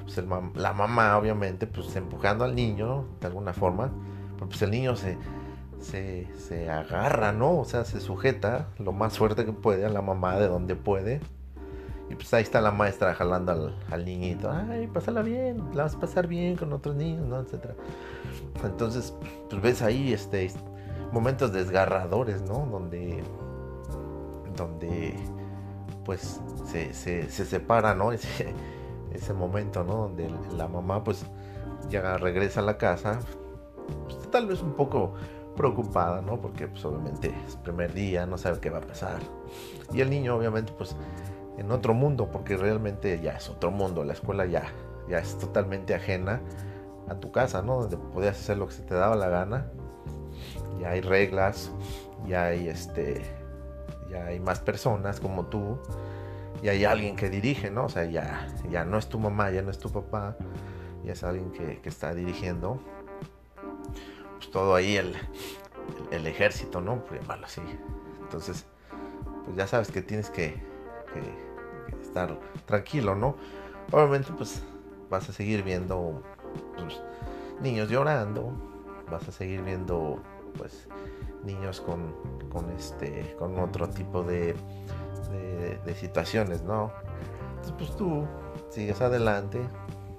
pues, 0.04 0.24
la 0.56 0.74
mamá 0.74 1.18
obviamente 1.18 1.68
pues 1.68 1.96
empujando 1.96 2.44
al 2.44 2.56
niño 2.56 3.06
de 3.20 3.28
alguna 3.28 3.54
forma 3.54 3.92
pues 4.48 4.62
el 4.62 4.72
niño 4.72 4.96
se, 4.96 5.18
se, 5.80 6.70
agarra 6.70 7.32
no 7.32 7.60
o 7.60 7.66
sea 7.66 7.84
se 7.86 8.00
sujeta 8.00 8.68
lo 8.80 8.92
más 8.94 9.18
fuerte 9.18 9.46
que 9.46 9.52
puede 9.52 9.86
a 9.86 9.90
la 9.90 10.02
mamá 10.02 10.38
de 10.40 10.48
donde 10.48 10.76
puede. 10.76 11.22
Y 12.10 12.16
pues 12.16 12.34
ahí 12.34 12.44
está 12.44 12.62
la 12.62 12.72
maestra 12.72 13.16
jalando 13.16 13.52
al, 13.54 13.76
al 13.90 14.06
niñito. 14.06 14.52
Ay 14.52 14.88
pásala 14.88 15.22
bien 15.22 15.64
la 15.74 15.84
vas 15.84 15.96
a 15.96 16.00
pasar 16.00 16.28
bien 16.28 16.56
con 16.56 16.74
otros 16.74 16.96
niños 16.96 17.26
no 17.28 17.40
etcétera. 17.40 17.76
Entonces 18.64 19.14
pues 19.50 19.62
ves 19.62 19.82
ahí 19.82 20.14
este 20.14 20.52
momentos 21.12 21.54
desgarradores 21.54 22.42
no 22.42 22.68
donde 22.72 23.24
donde 24.56 25.16
pues 26.06 26.42
se, 26.66 26.94
se, 26.94 27.30
separa, 27.30 27.96
¿no? 27.96 28.12
Ese, 28.12 28.54
ese 29.14 29.34
momento, 29.34 29.84
¿no? 29.84 29.96
Donde 29.96 30.30
la 30.56 30.68
mamá 30.68 31.04
pues 31.04 31.26
ya 31.90 32.18
regresa 32.18 32.60
a 32.60 32.64
la 32.64 32.78
casa, 32.78 33.20
pues, 34.06 34.23
tal 34.34 34.48
vez 34.48 34.62
un 34.62 34.74
poco 34.74 35.14
preocupada, 35.56 36.22
¿no? 36.22 36.42
Porque 36.42 36.68
pues 36.68 36.84
obviamente 36.84 37.34
es 37.48 37.56
primer 37.56 37.94
día, 37.94 38.26
no 38.26 38.38
sabe 38.38 38.60
qué 38.60 38.70
va 38.70 38.80
a 38.80 38.82
pasar. 38.82 39.20
Y 39.94 40.02
el 40.02 40.10
niño 40.10 40.36
obviamente 40.36 40.74
pues 40.78 40.96
en 41.58 41.72
otro 41.72 41.94
mundo, 41.94 42.30
porque 42.32 42.58
realmente 42.58 43.22
ya 43.22 43.34
es 43.38 43.48
otro 43.50 43.72
mundo, 43.72 44.04
la 44.04 44.14
escuela 44.14 44.46
ya, 44.46 44.64
ya 45.08 45.20
es 45.20 45.38
totalmente 45.38 45.94
ajena 45.94 46.42
a 47.08 47.16
tu 47.16 47.32
casa, 47.32 47.62
¿no? 47.62 47.82
Donde 47.82 47.98
podías 47.98 48.38
hacer 48.38 48.58
lo 48.58 48.68
que 48.68 48.74
se 48.74 48.82
te 48.82 48.96
daba 48.96 49.16
la 49.16 49.30
gana. 49.30 49.68
Ya 50.82 50.90
hay 50.90 51.02
reglas, 51.02 51.72
ya 52.28 52.48
hay 52.48 52.68
este 52.68 53.22
ya 54.10 54.26
hay 54.26 54.40
más 54.40 54.60
personas 54.60 55.20
como 55.20 55.46
tú 55.46 55.80
y 56.64 56.70
hay 56.70 56.86
alguien 56.86 57.16
que 57.16 57.30
dirige, 57.30 57.70
¿no? 57.70 57.86
O 57.86 57.90
sea, 57.90 58.06
ya, 58.06 58.48
ya 58.70 58.86
no 58.86 58.98
es 58.98 59.08
tu 59.08 59.20
mamá, 59.20 59.52
ya 59.52 59.62
no 59.62 59.70
es 59.70 59.80
tu 59.80 59.92
papá, 59.92 60.38
ya 61.04 61.12
es 61.12 61.24
alguien 61.24 61.52
que, 61.52 61.80
está 61.84 62.14
dirigiendo. 62.14 62.80
Pues 64.44 64.52
todo 64.52 64.76
ahí 64.76 64.98
el, 64.98 65.16
el, 66.12 66.28
ejército, 66.28 66.82
¿no? 66.82 67.06
Por 67.06 67.18
llamarlo 67.18 67.46
así. 67.46 67.62
Entonces, 68.22 68.66
pues 69.46 69.56
ya 69.56 69.68
sabes 69.68 69.90
que 69.90 70.02
tienes 70.02 70.30
que, 70.30 70.62
estar 72.02 72.38
tranquilo, 72.66 73.16
¿no? 73.16 73.38
Obviamente, 73.92 74.34
pues 74.38 74.62
vas 75.10 75.30
a 75.30 75.34
seguir 75.34 75.64
viendo 75.64 76.22
pues, 76.76 77.02
niños 77.62 77.90
llorando, 77.90 78.52
vas 79.10 79.30
a 79.30 79.32
seguir 79.32 79.62
viendo, 79.62 80.22
pues, 80.58 80.90
niños 81.46 81.80
con, 81.80 82.14
con, 82.50 82.70
este, 82.72 83.38
con 83.40 83.58
otro 83.60 83.88
tipo 83.90 84.24
de, 84.24 84.56
de, 85.86 85.96
situaciones, 85.96 86.64
¿no? 86.64 86.92
Entonces, 87.56 87.76
pues 87.78 87.96
tú 87.96 88.28
sigues 88.70 89.00
adelante, 89.00 89.62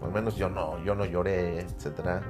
al 0.03 0.13
menos 0.13 0.37
yo 0.37 0.49
no, 0.49 0.83
yo 0.85 0.95
no 0.95 1.05
lloré, 1.05 1.61
etcétera, 1.61 2.23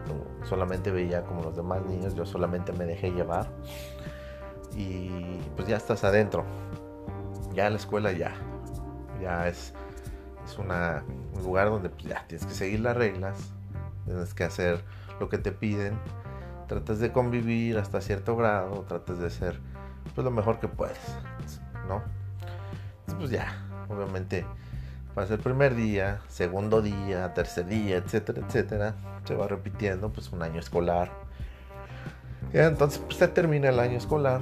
solamente 0.45 0.91
veía 0.91 1.25
como 1.25 1.43
los 1.43 1.57
demás 1.57 1.85
niños, 1.87 2.15
yo 2.15 2.25
solamente 2.25 2.73
me 2.73 2.85
dejé 2.85 3.11
llevar. 3.11 3.49
Y 4.77 5.39
pues 5.57 5.69
ya 5.69 5.77
estás 5.77 6.05
adentro, 6.05 6.45
ya 7.53 7.71
la 7.71 7.77
escuela 7.77 8.13
ya, 8.13 8.33
ya 9.21 9.49
es, 9.49 9.73
es 10.45 10.59
un 10.59 10.69
lugar 11.43 11.71
donde 11.71 11.89
pues, 11.91 12.05
ya 12.05 12.25
tienes 12.27 12.47
que 12.47 12.55
seguir 12.55 12.81
las 12.81 12.97
reglas, 12.97 13.53
tienes 14.05 14.35
que 14.35 14.45
hacer 14.45 14.85
lo 15.21 15.29
que 15.29 15.39
te 15.39 15.53
piden 15.53 15.99
tratas 16.67 16.99
de 16.99 17.13
convivir 17.13 17.79
hasta 17.79 18.01
cierto 18.01 18.37
grado, 18.37 18.85
tratas 18.89 19.19
de 19.19 19.31
ser 19.31 19.61
pues 20.15 20.25
lo 20.25 20.31
mejor 20.31 20.61
que 20.61 20.69
puedes, 20.69 20.99
¿no? 21.89 22.03
Entonces, 23.01 23.15
pues 23.19 23.31
ya, 23.31 23.87
obviamente 23.89 24.45
pasa 25.15 25.35
el 25.35 25.41
primer 25.41 25.75
día, 25.75 26.21
segundo 26.29 26.83
día, 26.83 27.33
tercer 27.35 27.67
día, 27.67 27.97
etcétera, 27.97 28.43
etcétera, 28.47 28.95
se 29.25 29.35
va 29.35 29.47
repitiendo 29.47 30.13
pues 30.13 30.31
un 30.33 30.43
año 30.43 30.61
escolar. 30.61 31.11
Y 32.53 32.59
entonces 32.59 33.01
pues 33.07 33.33
termina 33.33 33.69
el 33.69 33.81
año 33.81 33.97
escolar 33.97 34.41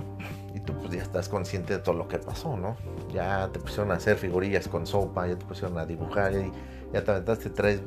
y 0.55 0.61
tú 0.61 0.73
pues 0.75 0.93
ya 0.93 1.03
estás 1.03 1.29
consciente 1.29 1.75
de 1.75 1.79
todo 1.79 1.95
lo 1.95 2.09
que 2.09 2.19
pasó, 2.19 2.57
¿no? 2.57 2.77
Ya 3.13 3.49
te 3.53 3.59
pusieron 3.59 3.93
a 3.93 3.95
hacer 3.95 4.17
figurillas 4.17 4.69
con 4.69 4.87
sopa, 4.87 5.27
ya 5.27 5.37
te 5.37 5.45
pusieron 5.45 5.79
a 5.79 5.87
dibujar 5.87 6.33
y 6.33 6.51
ya 6.93 7.05
te 7.05 7.11
aventaste 7.11 7.51
tres, 7.51 7.81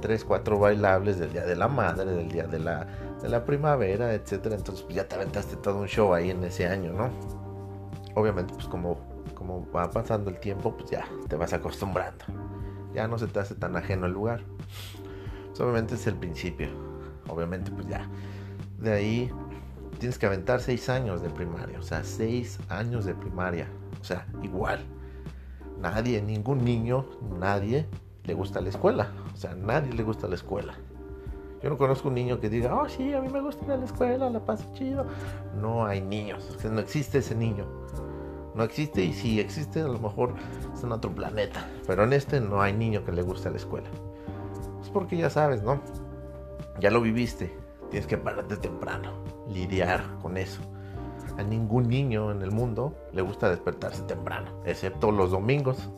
tres, 0.00 0.24
cuatro 0.24 0.58
bailables 0.58 1.18
del 1.18 1.32
Día 1.32 1.46
de 1.46 1.56
la 1.56 1.68
Madre, 1.68 2.10
del 2.12 2.28
Día 2.28 2.46
de 2.46 2.58
la 2.58 2.86
de 3.22 3.30
la 3.30 3.44
primavera, 3.44 4.12
etcétera. 4.12 4.54
Entonces 4.54 4.84
pues 4.84 4.96
ya 4.96 5.08
te 5.08 5.14
aventaste 5.14 5.56
todo 5.56 5.78
un 5.78 5.88
show 5.88 6.12
ahí 6.12 6.30
en 6.30 6.44
ese 6.44 6.66
año, 6.66 6.92
¿no? 6.92 7.10
Obviamente 8.14 8.52
pues 8.54 8.66
como, 8.66 8.98
como 9.44 9.70
va 9.70 9.90
pasando 9.90 10.30
el 10.30 10.40
tiempo, 10.40 10.74
pues 10.74 10.90
ya 10.90 11.04
te 11.28 11.36
vas 11.36 11.52
acostumbrando. 11.52 12.24
Ya 12.94 13.06
no 13.06 13.18
se 13.18 13.26
te 13.26 13.40
hace 13.40 13.54
tan 13.54 13.76
ajeno 13.76 14.06
el 14.06 14.12
lugar. 14.12 14.40
Pues, 15.48 15.60
obviamente 15.60 15.96
es 15.96 16.06
el 16.06 16.14
principio. 16.14 16.68
Obviamente 17.28 17.70
pues 17.70 17.86
ya. 17.86 18.08
De 18.78 18.92
ahí 18.92 19.30
tienes 19.98 20.18
que 20.18 20.26
aventar 20.26 20.60
seis 20.60 20.88
años 20.88 21.20
de 21.20 21.28
primaria. 21.28 21.78
O 21.78 21.82
sea, 21.82 22.04
seis 22.04 22.58
años 22.70 23.04
de 23.04 23.14
primaria. 23.14 23.68
O 24.00 24.04
sea, 24.04 24.26
igual. 24.42 24.80
Nadie, 25.78 26.22
ningún 26.22 26.64
niño, 26.64 27.04
nadie 27.38 27.86
le 28.24 28.32
gusta 28.32 28.62
la 28.62 28.70
escuela. 28.70 29.12
O 29.34 29.36
sea, 29.36 29.54
nadie 29.54 29.92
le 29.92 30.04
gusta 30.04 30.26
la 30.26 30.36
escuela. 30.36 30.74
Yo 31.62 31.68
no 31.68 31.76
conozco 31.76 32.08
un 32.08 32.14
niño 32.14 32.40
que 32.40 32.48
diga, 32.48 32.74
oh 32.74 32.88
sí, 32.88 33.12
a 33.12 33.20
mí 33.20 33.28
me 33.28 33.40
gusta 33.40 33.64
ir 33.66 33.72
a 33.72 33.76
la 33.76 33.84
escuela, 33.84 34.30
la 34.30 34.40
paso 34.40 34.64
chido. 34.74 35.04
No 35.60 35.84
hay 35.84 36.00
niños, 36.00 36.56
no 36.64 36.80
existe 36.80 37.18
ese 37.18 37.34
niño. 37.34 37.66
No 38.54 38.62
existe 38.62 39.02
y 39.02 39.12
si 39.12 39.40
existe 39.40 39.80
a 39.80 39.88
lo 39.88 39.98
mejor 39.98 40.34
es 40.72 40.82
en 40.84 40.92
otro 40.92 41.12
planeta. 41.12 41.68
Pero 41.86 42.04
en 42.04 42.12
este 42.12 42.40
no 42.40 42.62
hay 42.62 42.72
niño 42.72 43.04
que 43.04 43.12
le 43.12 43.22
guste 43.22 43.50
la 43.50 43.56
escuela. 43.56 43.88
Es 44.82 44.88
porque 44.90 45.16
ya 45.16 45.30
sabes, 45.30 45.62
¿no? 45.62 45.80
Ya 46.80 46.90
lo 46.90 47.00
viviste. 47.00 47.56
Tienes 47.90 48.06
que 48.06 48.16
pararte 48.16 48.56
temprano. 48.56 49.12
Lidiar 49.48 50.04
con 50.22 50.36
eso. 50.36 50.60
A 51.36 51.42
ningún 51.42 51.88
niño 51.88 52.30
en 52.30 52.42
el 52.42 52.52
mundo 52.52 52.94
le 53.12 53.22
gusta 53.22 53.50
despertarse 53.50 54.02
temprano. 54.02 54.62
Excepto 54.64 55.10
los 55.10 55.32
domingos. 55.32 55.90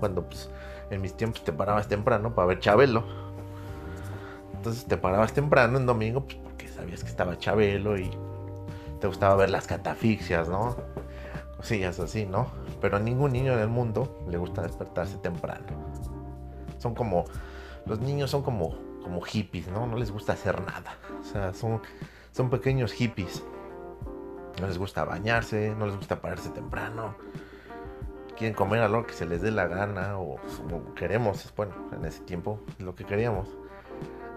Cuando 0.00 0.24
pues, 0.24 0.50
en 0.90 1.00
mis 1.00 1.14
tiempos 1.14 1.42
te 1.44 1.52
parabas 1.52 1.88
temprano 1.88 2.34
para 2.34 2.48
ver 2.48 2.60
Chabelo 2.60 3.26
entonces 4.66 4.86
te 4.86 4.96
parabas 4.96 5.32
temprano 5.32 5.78
en 5.78 5.86
domingo, 5.86 6.24
pues 6.24 6.38
porque 6.42 6.66
sabías 6.66 7.04
que 7.04 7.10
estaba 7.10 7.38
Chabelo 7.38 7.96
y 7.96 8.10
te 9.00 9.06
gustaba 9.06 9.36
ver 9.36 9.50
las 9.50 9.68
catafixias, 9.68 10.48
¿no? 10.48 10.74
Cosillas 11.56 11.98
así, 12.00 12.26
¿no? 12.26 12.48
Pero 12.80 12.96
a 12.96 13.00
ningún 13.00 13.32
niño 13.32 13.52
en 13.52 13.60
el 13.60 13.68
mundo 13.68 14.24
le 14.28 14.38
gusta 14.38 14.62
despertarse 14.62 15.16
temprano. 15.18 15.64
Son 16.78 16.94
como, 16.94 17.24
los 17.86 18.00
niños 18.00 18.30
son 18.30 18.42
como, 18.42 18.74
como 19.02 19.20
hippies, 19.22 19.68
¿no? 19.68 19.86
No 19.86 19.96
les 19.96 20.10
gusta 20.10 20.34
hacer 20.34 20.60
nada. 20.60 20.96
O 21.20 21.24
sea, 21.24 21.54
son, 21.54 21.80
son 22.32 22.50
pequeños 22.50 22.92
hippies. 22.92 23.42
No 24.60 24.66
les 24.66 24.78
gusta 24.78 25.04
bañarse, 25.04 25.74
no 25.74 25.86
les 25.86 25.96
gusta 25.96 26.20
pararse 26.20 26.50
temprano. 26.50 27.14
Quieren 28.36 28.54
comer 28.54 28.82
a 28.82 28.88
lo 28.88 29.06
que 29.06 29.14
se 29.14 29.26
les 29.26 29.40
dé 29.40 29.50
la 29.50 29.66
gana 29.66 30.18
o, 30.18 30.34
o 30.34 30.94
queremos, 30.94 31.52
bueno, 31.56 31.74
en 31.92 32.04
ese 32.04 32.20
tiempo 32.20 32.60
lo 32.78 32.94
que 32.94 33.04
queríamos. 33.04 33.48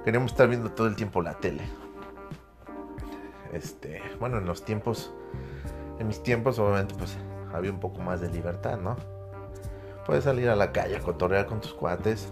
Queríamos 0.05 0.32
estar 0.32 0.47
viendo 0.47 0.71
todo 0.71 0.88
el 0.88 0.95
tiempo 0.95 1.21
la 1.21 1.34
tele. 1.39 1.63
Este, 3.51 4.01
bueno, 4.19 4.38
en 4.38 4.45
los 4.45 4.63
tiempos, 4.63 5.13
en 6.00 6.08
mis 6.08 6.24
tiempos 6.24 6.58
obviamente 6.60 6.96
pues 6.98 7.18
había 7.54 7.72
un 7.72 7.80
poco 7.80 8.00
más 8.02 8.22
de 8.22 8.30
libertad, 8.30 8.80
¿no? 8.80 8.96
Puedes 10.06 10.24
salir 10.24 10.50
a 10.50 10.56
la 10.56 10.72
calle 10.72 11.00
cotorrear 11.00 11.46
con 11.46 11.62
tus 11.62 11.74
cuates 11.74 12.30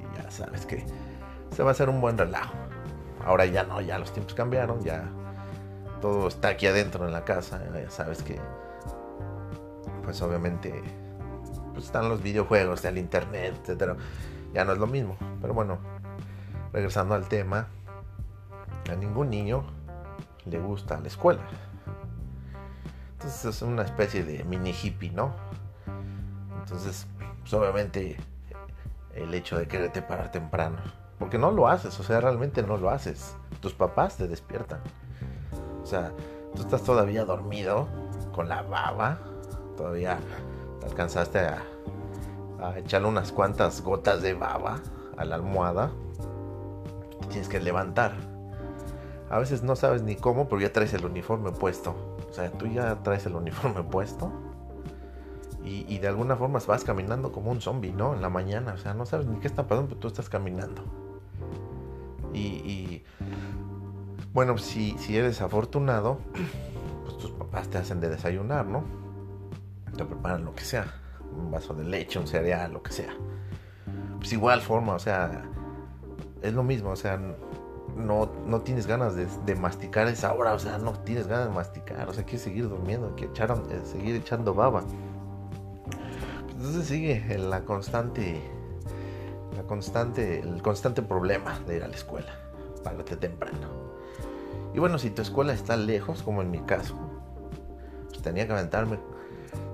y 0.00 0.16
ya 0.16 0.30
sabes 0.30 0.66
que 0.66 0.84
se 1.54 1.62
va 1.62 1.70
a 1.70 1.72
hacer 1.72 1.88
un 1.88 2.00
buen 2.00 2.18
relajo. 2.18 2.54
Ahora 3.24 3.44
ya 3.46 3.64
no, 3.64 3.80
ya 3.80 3.98
los 3.98 4.12
tiempos 4.12 4.34
cambiaron, 4.34 4.82
ya 4.82 5.08
todo 6.00 6.28
está 6.28 6.48
aquí 6.48 6.66
adentro 6.66 7.06
en 7.06 7.12
la 7.12 7.24
casa, 7.24 7.60
ya 7.72 7.90
sabes 7.90 8.22
que 8.22 8.40
pues 10.02 10.20
obviamente 10.22 10.82
pues 11.72 11.84
están 11.84 12.08
los 12.08 12.22
videojuegos, 12.22 12.84
el 12.84 12.98
internet, 12.98 13.54
etcétera. 13.60 13.96
Ya 14.52 14.64
no 14.64 14.72
es 14.72 14.78
lo 14.78 14.86
mismo, 14.86 15.16
pero 15.40 15.54
bueno, 15.54 15.78
regresando 16.72 17.14
al 17.14 17.28
tema, 17.28 17.68
a 18.90 18.96
ningún 18.96 19.30
niño 19.30 19.64
le 20.46 20.58
gusta 20.58 20.98
la 21.00 21.06
escuela. 21.06 21.42
Es 23.30 23.62
una 23.62 23.82
especie 23.82 24.24
de 24.24 24.42
mini 24.42 24.70
hippie, 24.72 25.12
¿no? 25.12 25.32
Entonces, 26.58 27.06
pues 27.40 27.54
obviamente 27.54 28.16
el 29.14 29.32
hecho 29.32 29.56
de 29.56 29.68
quererte 29.68 30.02
parar 30.02 30.32
temprano, 30.32 30.78
porque 31.16 31.38
no 31.38 31.52
lo 31.52 31.68
haces, 31.68 31.98
o 32.00 32.02
sea, 32.02 32.20
realmente 32.20 32.64
no 32.64 32.76
lo 32.76 32.90
haces. 32.90 33.36
Tus 33.60 33.72
papás 33.72 34.16
te 34.16 34.26
despiertan. 34.26 34.80
O 35.80 35.86
sea, 35.86 36.12
tú 36.56 36.62
estás 36.62 36.82
todavía 36.82 37.24
dormido, 37.24 37.86
con 38.32 38.48
la 38.48 38.62
baba, 38.62 39.20
todavía 39.76 40.18
te 40.80 40.86
alcanzaste 40.86 41.38
a, 41.38 41.62
echarle 42.76 43.08
unas 43.08 43.30
cuantas 43.30 43.80
gotas 43.80 44.22
de 44.22 44.34
baba 44.34 44.80
a 45.16 45.24
la 45.24 45.36
almohada. 45.36 45.92
Tienes 47.28 47.48
que 47.48 47.60
levantar. 47.60 48.12
A 49.30 49.38
veces 49.38 49.62
no 49.62 49.76
sabes 49.76 50.02
ni 50.02 50.16
cómo, 50.16 50.48
pero 50.48 50.60
ya 50.60 50.72
traes 50.72 50.92
el 50.94 51.06
uniforme 51.06 51.52
puesto. 51.52 52.09
O 52.30 52.32
sea, 52.32 52.50
tú 52.50 52.66
ya 52.66 53.02
traes 53.02 53.26
el 53.26 53.34
uniforme 53.34 53.82
puesto. 53.90 54.32
Y, 55.64 55.84
y, 55.92 55.98
de 55.98 56.08
alguna 56.08 56.36
forma 56.36 56.58
vas 56.66 56.84
caminando 56.84 57.32
como 57.32 57.50
un 57.50 57.60
zombie, 57.60 57.92
¿no? 57.92 58.14
En 58.14 58.22
la 58.22 58.30
mañana. 58.30 58.72
O 58.72 58.78
sea, 58.78 58.94
no 58.94 59.04
sabes 59.04 59.26
ni 59.26 59.38
qué 59.40 59.46
está 59.46 59.66
pasando, 59.66 59.88
pero 59.88 60.00
tú 60.00 60.08
estás 60.08 60.30
caminando. 60.30 60.82
Y, 62.32 62.38
y 62.38 63.04
bueno, 64.32 64.56
si, 64.58 64.96
si 64.98 65.16
eres 65.16 65.42
afortunado, 65.42 66.18
pues 67.04 67.18
tus 67.18 67.32
papás 67.32 67.68
te 67.68 67.78
hacen 67.78 68.00
de 68.00 68.08
desayunar, 68.08 68.66
¿no? 68.66 68.84
Te 69.96 70.04
preparan 70.04 70.44
lo 70.44 70.54
que 70.54 70.64
sea. 70.64 70.94
Un 71.36 71.50
vaso 71.50 71.74
de 71.74 71.84
leche, 71.84 72.18
un 72.18 72.26
cereal, 72.26 72.72
lo 72.72 72.82
que 72.82 72.92
sea. 72.92 73.12
Pues 74.18 74.32
igual 74.32 74.60
forma, 74.60 74.94
o 74.94 74.98
sea, 74.98 75.42
es 76.42 76.54
lo 76.54 76.62
mismo, 76.62 76.90
o 76.90 76.96
sea, 76.96 77.18
no, 77.96 78.30
no 78.46 78.60
tienes 78.60 78.86
ganas 78.86 79.14
de, 79.16 79.54
masticar 79.54 80.06
esa 80.08 80.32
hora, 80.34 80.54
o 80.54 80.58
sea, 80.58 80.78
no 80.78 80.92
tienes 80.92 81.26
ganas 81.26 81.48
de 81.48 81.54
masticar, 81.54 82.08
o 82.08 82.12
sea, 82.12 82.24
quieres 82.24 82.42
seguir 82.42 82.68
durmiendo, 82.68 83.14
quieres 83.16 83.32
echar, 83.32 83.50
eh, 83.70 83.80
seguir 83.84 84.16
echando 84.16 84.54
baba. 84.54 84.82
Entonces 86.50 86.86
sigue 86.86 87.38
la 87.38 87.64
constante, 87.64 88.40
la 89.56 89.62
constante, 89.64 90.40
el 90.40 90.62
constante 90.62 91.02
problema 91.02 91.58
de 91.66 91.76
ir 91.76 91.84
a 91.84 91.88
la 91.88 91.96
escuela, 91.96 92.34
párate 92.84 93.16
temprano. 93.16 93.68
Y 94.74 94.78
bueno, 94.78 94.98
si 94.98 95.10
tu 95.10 95.22
escuela 95.22 95.52
está 95.52 95.76
lejos, 95.76 96.22
como 96.22 96.42
en 96.42 96.50
mi 96.50 96.60
caso, 96.60 96.96
pues 98.08 98.22
tenía 98.22 98.46
que 98.46 98.52
aventarme 98.52 98.98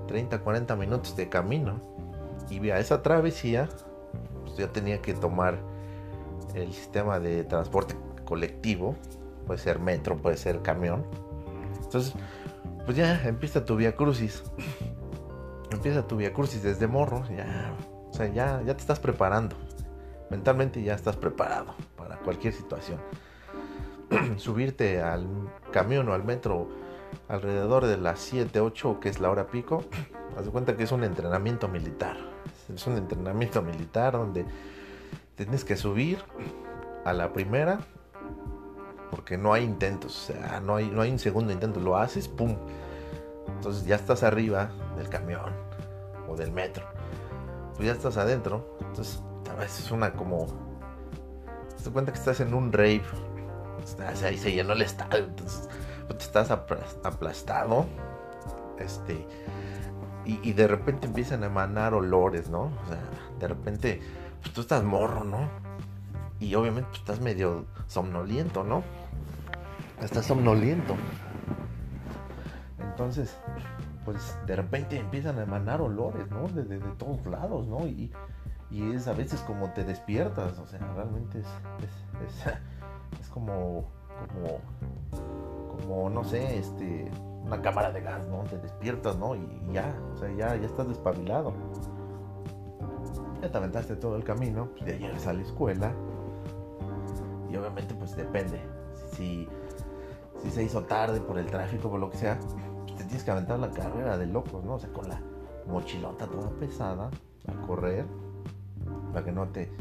30, 0.07 0.39
40 0.39 0.75
minutos 0.75 1.15
de 1.15 1.29
camino. 1.29 1.79
Y 2.49 2.69
a 2.69 2.79
esa 2.79 3.03
travesía, 3.03 3.67
pues 4.45 4.57
yo 4.57 4.69
tenía 4.69 5.01
que 5.01 5.13
tomar 5.13 5.59
el 6.55 6.73
sistema 6.73 7.19
de 7.19 7.43
transporte 7.43 7.95
colectivo, 8.27 8.95
puede 9.47 9.59
ser 9.59 9.79
metro, 9.79 10.17
puede 10.17 10.37
ser 10.37 10.61
camión. 10.61 11.05
Entonces, 11.81 12.13
pues 12.85 12.97
ya 12.97 13.23
empieza 13.23 13.65
tu 13.65 13.77
vía 13.77 13.95
crucis. 13.95 14.43
empieza 15.71 16.05
tu 16.07 16.17
vía 16.17 16.33
crucis 16.33 16.61
desde 16.61 16.85
morro, 16.87 17.23
ya, 17.35 17.73
o 18.09 18.13
sea, 18.13 18.27
ya, 18.27 18.61
ya 18.61 18.75
te 18.75 18.81
estás 18.81 18.99
preparando. 18.99 19.55
Mentalmente 20.29 20.83
ya 20.83 20.93
estás 20.93 21.15
preparado 21.15 21.73
para 21.95 22.17
cualquier 22.17 22.53
situación. 22.53 22.99
Subirte 24.37 25.01
al 25.01 25.27
camión 25.71 26.09
o 26.09 26.13
al 26.13 26.25
metro 26.25 26.67
alrededor 27.29 27.85
de 27.85 27.97
las 27.97 28.19
7, 28.19 28.59
8, 28.59 28.99
que 28.99 29.09
es 29.09 29.19
la 29.21 29.29
hora 29.29 29.47
pico, 29.47 29.85
haz 30.37 30.45
de 30.45 30.51
cuenta 30.51 30.75
que 30.75 30.83
es 30.83 30.91
un 30.91 31.05
entrenamiento 31.05 31.69
militar. 31.69 32.17
Es 32.73 32.85
un 32.85 32.97
entrenamiento 32.97 33.61
militar 33.61 34.13
donde 34.13 34.45
tienes 35.35 35.63
que 35.63 35.77
subir 35.77 36.19
a 37.05 37.13
la 37.13 37.31
primera 37.31 37.79
porque 39.11 39.37
no 39.37 39.53
hay 39.53 39.63
intentos, 39.63 40.29
o 40.29 40.33
sea, 40.33 40.59
no 40.59 40.75
hay, 40.75 40.89
no 40.89 41.01
hay 41.01 41.11
un 41.11 41.19
segundo 41.19 41.53
intento, 41.53 41.79
lo 41.79 41.97
haces, 41.97 42.27
¡pum! 42.27 42.55
Entonces 43.47 43.85
ya 43.85 43.95
estás 43.95 44.23
arriba 44.23 44.69
del 44.97 45.09
camión 45.09 45.51
o 46.27 46.35
del 46.35 46.51
metro, 46.51 46.85
pues 47.75 47.87
ya 47.87 47.93
estás 47.93 48.17
adentro, 48.17 48.77
entonces 48.81 49.21
a 49.49 49.55
veces 49.55 49.85
es 49.85 49.91
una 49.91 50.13
como, 50.13 50.45
te 51.69 51.83
das 51.83 51.89
cuenta 51.89 52.11
que 52.11 52.19
estás 52.19 52.39
en 52.41 52.53
un 52.53 52.71
rave, 52.71 53.03
estás 53.83 54.23
ahí 54.23 54.37
se 54.37 54.51
llenó 54.51 54.73
el 54.73 54.81
estadio, 54.81 55.25
entonces 55.25 55.69
pues, 56.07 56.23
estás 56.23 56.51
aplastado, 56.51 57.85
este, 58.79 59.25
y, 60.25 60.39
y, 60.49 60.53
de 60.53 60.67
repente 60.67 61.07
empiezan 61.07 61.43
a 61.43 61.45
emanar 61.45 61.93
olores, 61.93 62.49
¿no? 62.49 62.63
O 62.63 62.89
sea, 62.89 62.99
de 63.39 63.47
repente, 63.47 64.01
pues 64.41 64.53
tú 64.53 64.59
estás 64.59 64.83
morro, 64.83 65.23
¿no? 65.23 65.66
Y 66.39 66.53
obviamente 66.55 66.89
estás 66.93 67.19
medio 67.19 67.65
somnoliento, 67.87 68.63
¿no? 68.63 68.83
Estás 70.01 70.25
somnoliento. 70.25 70.95
Entonces, 72.79 73.35
pues 74.05 74.37
de 74.45 74.55
repente 74.55 74.97
empiezan 74.97 75.37
a 75.39 75.43
emanar 75.43 75.81
olores, 75.81 76.29
¿no? 76.31 76.47
De, 76.47 76.63
de, 76.63 76.79
de 76.79 76.91
todos 76.97 77.25
lados, 77.25 77.67
¿no? 77.67 77.85
Y, 77.87 78.11
y, 78.71 78.91
es 78.93 79.07
a 79.07 79.13
veces 79.13 79.41
como 79.41 79.71
te 79.71 79.83
despiertas, 79.83 80.57
o 80.59 80.65
sea, 80.65 80.79
realmente 80.95 81.39
es, 81.39 81.47
es, 82.25 82.53
es, 83.19 83.27
como, 83.33 83.85
como, 84.33 85.77
como, 85.77 86.09
no 86.09 86.23
sé, 86.23 86.59
este, 86.59 87.11
una 87.43 87.61
cámara 87.61 87.91
de 87.91 88.01
gas, 88.01 88.27
¿no? 88.27 88.43
Te 88.43 88.57
despiertas, 88.59 89.17
¿no? 89.17 89.35
Y, 89.35 89.47
ya, 89.73 89.93
o 90.13 90.17
sea, 90.17 90.29
ya, 90.29 90.55
ya 90.55 90.67
estás 90.67 90.87
despabilado. 90.87 91.53
Ya 93.41 93.51
te 93.51 93.57
aventaste 93.57 93.95
todo 93.95 94.15
el 94.15 94.23
camino, 94.23 94.69
pues 94.77 94.85
ya 94.85 94.97
llegas 94.97 95.27
a 95.27 95.33
la 95.33 95.41
escuela, 95.41 95.93
y 97.49 97.55
obviamente 97.55 97.93
pues 97.95 98.15
depende. 98.15 98.61
Si, 99.13 99.47
si 100.41 100.51
se 100.51 100.63
hizo 100.63 100.83
tarde 100.83 101.21
por 101.21 101.37
el 101.37 101.45
tráfico, 101.45 101.89
por 101.89 101.99
lo 101.99 102.09
que 102.09 102.17
sea, 102.17 102.39
te 102.97 103.03
tienes 103.03 103.23
que 103.23 103.31
aventar 103.31 103.59
la 103.59 103.71
carrera 103.71 104.17
de 104.17 104.27
locos, 104.27 104.63
¿no? 104.63 104.75
O 104.75 104.79
sea, 104.79 104.91
con 104.91 105.07
la 105.07 105.21
mochilota 105.67 106.27
toda 106.27 106.49
pesada 106.51 107.09
a 107.47 107.67
correr 107.67 108.05
para 109.11 109.25
que 109.25 109.31
no 109.31 109.47
te, 109.47 109.71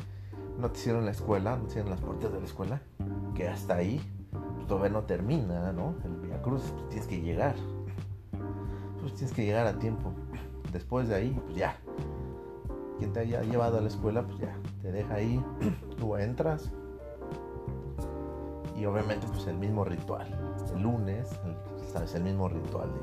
no 0.58 0.70
te 0.70 0.78
hicieron 0.78 1.04
la 1.04 1.10
escuela, 1.10 1.56
no 1.56 1.64
te 1.64 1.68
hicieron 1.70 1.90
las 1.90 2.00
puertas 2.00 2.32
de 2.32 2.38
la 2.38 2.44
escuela, 2.44 2.80
que 3.34 3.48
hasta 3.48 3.76
ahí 3.76 4.00
pues, 4.66 4.66
todavía 4.66 4.90
no 4.90 5.04
termina, 5.04 5.72
¿no? 5.72 5.94
El 6.04 6.16
Via 6.16 6.40
Cruz, 6.42 6.62
pues 6.72 6.88
tienes 6.88 7.06
que 7.06 7.20
llegar. 7.20 7.54
Pues 9.00 9.14
tienes 9.14 9.34
que 9.34 9.44
llegar 9.44 9.66
a 9.66 9.78
tiempo. 9.78 10.12
Después 10.72 11.08
de 11.08 11.14
ahí, 11.14 11.40
pues 11.44 11.56
ya. 11.56 11.76
Quien 12.98 13.12
te 13.12 13.20
haya 13.20 13.42
llevado 13.42 13.78
a 13.78 13.80
la 13.80 13.88
escuela, 13.88 14.26
pues 14.26 14.38
ya, 14.38 14.56
te 14.82 14.90
deja 14.90 15.14
ahí, 15.14 15.42
tú 15.98 16.16
entras, 16.16 16.72
y 18.76 18.84
obviamente 18.84 19.26
pues 19.28 19.46
el 19.46 19.56
mismo 19.56 19.84
ritual. 19.84 20.28
El 20.74 20.82
lunes, 20.82 21.30
el, 21.44 21.88
sabes, 21.88 22.14
el 22.14 22.24
mismo 22.24 22.48
ritual 22.48 22.92
de 22.92 23.00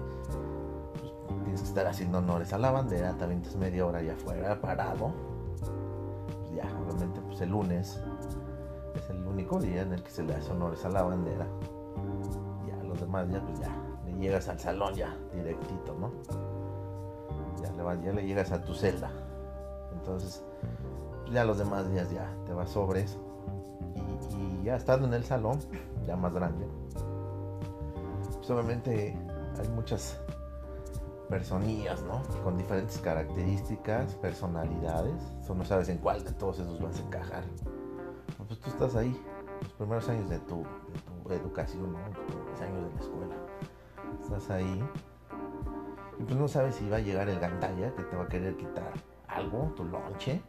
pues, 0.99 1.43
tienes 1.43 1.61
que 1.61 1.67
estar 1.67 1.87
haciendo 1.87 2.19
honores 2.19 2.53
a 2.53 2.57
la 2.59 2.71
bandera, 2.71 3.13
te 3.17 3.23
avientas 3.23 3.55
media 3.55 3.85
hora 3.85 3.99
allá 3.99 4.13
afuera 4.13 4.61
parado. 4.61 5.11
Pues 5.57 6.55
ya, 6.55 6.65
obviamente 6.79 7.19
pues 7.21 7.41
el 7.41 7.49
lunes 7.49 7.99
es 8.95 9.09
el 9.09 9.25
único 9.25 9.59
día 9.59 9.81
en 9.81 9.93
el 9.93 10.03
que 10.03 10.11
se 10.11 10.23
le 10.23 10.35
hace 10.35 10.51
honores 10.51 10.85
a 10.85 10.89
la 10.89 11.01
bandera. 11.01 11.47
Ya 12.67 12.83
los 12.83 12.99
demás 12.99 13.27
días 13.27 13.41
pues 13.45 13.59
ya 13.59 13.75
le 14.05 14.13
llegas 14.13 14.47
al 14.49 14.59
salón 14.59 14.93
ya 14.93 15.17
directito, 15.33 15.95
¿no? 15.99 16.11
Ya 17.63 17.71
le, 17.71 17.81
vas, 17.81 18.01
ya 18.03 18.13
le 18.13 18.25
llegas 18.25 18.51
a 18.51 18.61
tu 18.61 18.75
celda. 18.75 19.11
Entonces, 19.93 20.43
ya 21.31 21.45
los 21.45 21.57
demás 21.57 21.89
días 21.89 22.11
ya 22.11 22.29
te 22.45 22.53
vas 22.53 22.69
sobre 22.69 23.01
eso 23.01 23.32
ya 24.63 24.75
estando 24.75 25.07
en 25.07 25.13
el 25.13 25.23
salón, 25.23 25.59
ya 26.05 26.15
más 26.15 26.33
grande, 26.33 26.67
pues 28.37 28.49
obviamente 28.49 29.17
hay 29.59 29.67
muchas 29.69 30.19
personillas, 31.29 32.01
¿no? 32.03 32.21
Con 32.43 32.57
diferentes 32.57 32.97
características, 32.99 34.15
personalidades. 34.15 35.21
No 35.49 35.65
sabes 35.65 35.89
en 35.89 35.97
cuál 35.97 36.23
de 36.23 36.31
todos 36.33 36.59
esos 36.59 36.81
vas 36.81 36.99
a 36.99 37.03
encajar. 37.03 37.43
Pues 38.47 38.59
tú 38.59 38.69
estás 38.69 38.95
ahí, 38.95 39.19
los 39.61 39.73
primeros 39.73 40.09
años 40.09 40.29
de 40.29 40.39
tu, 40.39 40.63
educación, 41.29 41.93
¿no? 41.93 41.99
Los 42.09 42.17
primeros 42.19 42.61
años 42.61 42.83
de 42.83 42.93
la 42.93 43.01
escuela. 43.01 43.35
Estás 44.21 44.49
ahí. 44.49 44.83
Y 46.19 46.23
pues 46.23 46.35
no 46.35 46.47
sabes 46.47 46.75
si 46.75 46.89
va 46.89 46.97
a 46.97 46.99
llegar 46.99 47.29
el 47.29 47.39
gandalla 47.39 47.93
que 47.95 48.03
te 48.03 48.15
va 48.15 48.23
a 48.23 48.27
querer 48.27 48.55
quitar 48.55 48.91
algo, 49.27 49.73
tu 49.75 49.85
lonche, 49.85 50.41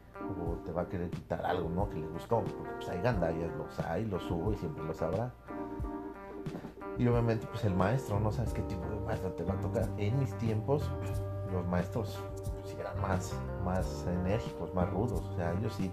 o 0.47 0.57
te 0.65 0.73
va 0.73 0.83
a 0.83 0.89
querer 0.89 1.11
quitar 1.11 1.45
algo, 1.45 1.69
¿no? 1.69 1.89
Que 1.89 1.99
le 1.99 2.07
gustó. 2.09 2.43
Porque 2.43 2.71
pues 2.77 2.89
hay 2.89 3.01
gandallas, 3.01 3.51
los 3.57 3.79
hay, 3.81 4.05
los 4.07 4.23
subo 4.23 4.53
y 4.53 4.57
siempre 4.57 4.85
los 4.85 5.01
habrá. 5.03 5.33
Y 6.99 7.07
obviamente 7.09 7.47
pues 7.47 7.65
el 7.65 7.75
maestro, 7.75 8.21
no 8.21 8.31
sabes 8.31 8.53
qué 8.53 8.63
tipo 8.63 8.87
de 8.89 9.01
maestro 9.01 9.33
te 9.33 9.45
va 9.45 9.55
a 9.55 9.61
tocar. 9.61 9.89
En 9.97 10.19
mis 10.19 10.33
tiempos 10.39 10.89
los 11.53 11.67
maestros 11.67 12.19
pues, 12.63 12.75
eran 12.79 13.01
más, 13.01 13.35
más 13.65 14.07
enérgicos, 14.07 14.75
más 14.75 14.91
rudos. 14.91 15.21
O 15.21 15.37
sea, 15.37 15.53
ellos 15.53 15.75
sí, 15.75 15.91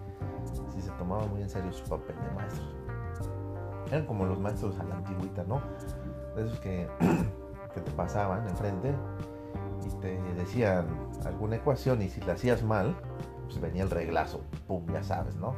sí 0.73 0.81
se 0.81 0.91
tomaban 0.91 1.29
muy 1.29 1.41
en 1.41 1.49
serio 1.49 1.71
su 1.71 1.87
papel 1.87 2.15
de 2.15 2.31
maestros. 2.35 2.67
Eran 3.87 4.05
como 4.05 4.25
los 4.25 4.39
maestros 4.39 4.79
a 4.79 4.83
la 4.83 4.95
antigüita, 4.95 5.43
¿no? 5.43 5.61
Esos 6.35 6.59
que, 6.59 6.87
que 7.73 7.81
te 7.81 7.91
pasaban 7.91 8.47
enfrente 8.47 8.93
y 9.85 9.89
te 10.01 10.21
decían 10.33 10.87
alguna 11.25 11.57
ecuación 11.57 12.01
y 12.01 12.09
si 12.09 12.21
la 12.21 12.33
hacías 12.33 12.63
mal, 12.63 12.95
pues 13.51 13.61
venía 13.61 13.83
el 13.83 13.89
reglazo, 13.89 14.41
pum, 14.65 14.85
ya 14.93 15.03
sabes, 15.03 15.35
¿no? 15.35 15.55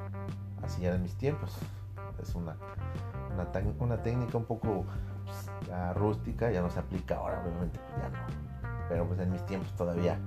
Así 0.64 0.84
eran 0.86 1.04
mis 1.04 1.16
tiempos. 1.16 1.56
Es 2.22 2.34
una, 2.34 2.56
una, 3.80 4.02
técnica 4.02 4.38
un 4.38 4.46
poco 4.46 4.86
ya 5.68 5.94
rústica, 5.94 6.50
ya 6.50 6.62
no 6.62 6.70
se 6.70 6.80
aplica 6.80 7.18
ahora, 7.18 7.42
obviamente 7.44 7.80
pues 7.80 8.02
ya 8.02 8.10
no. 8.10 8.18
Pero 8.90 9.08
pues 9.08 9.20
en 9.20 9.32
mis 9.32 9.46
tiempos 9.46 9.72
todavía 9.76 10.18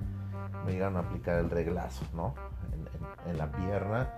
me 0.64 0.72
llegaron 0.72 0.96
a 0.96 1.00
aplicar 1.00 1.38
el 1.38 1.50
reglazo, 1.50 2.04
¿no? 2.14 2.34
En, 3.26 3.36
la 3.36 3.50
pierna, 3.50 4.08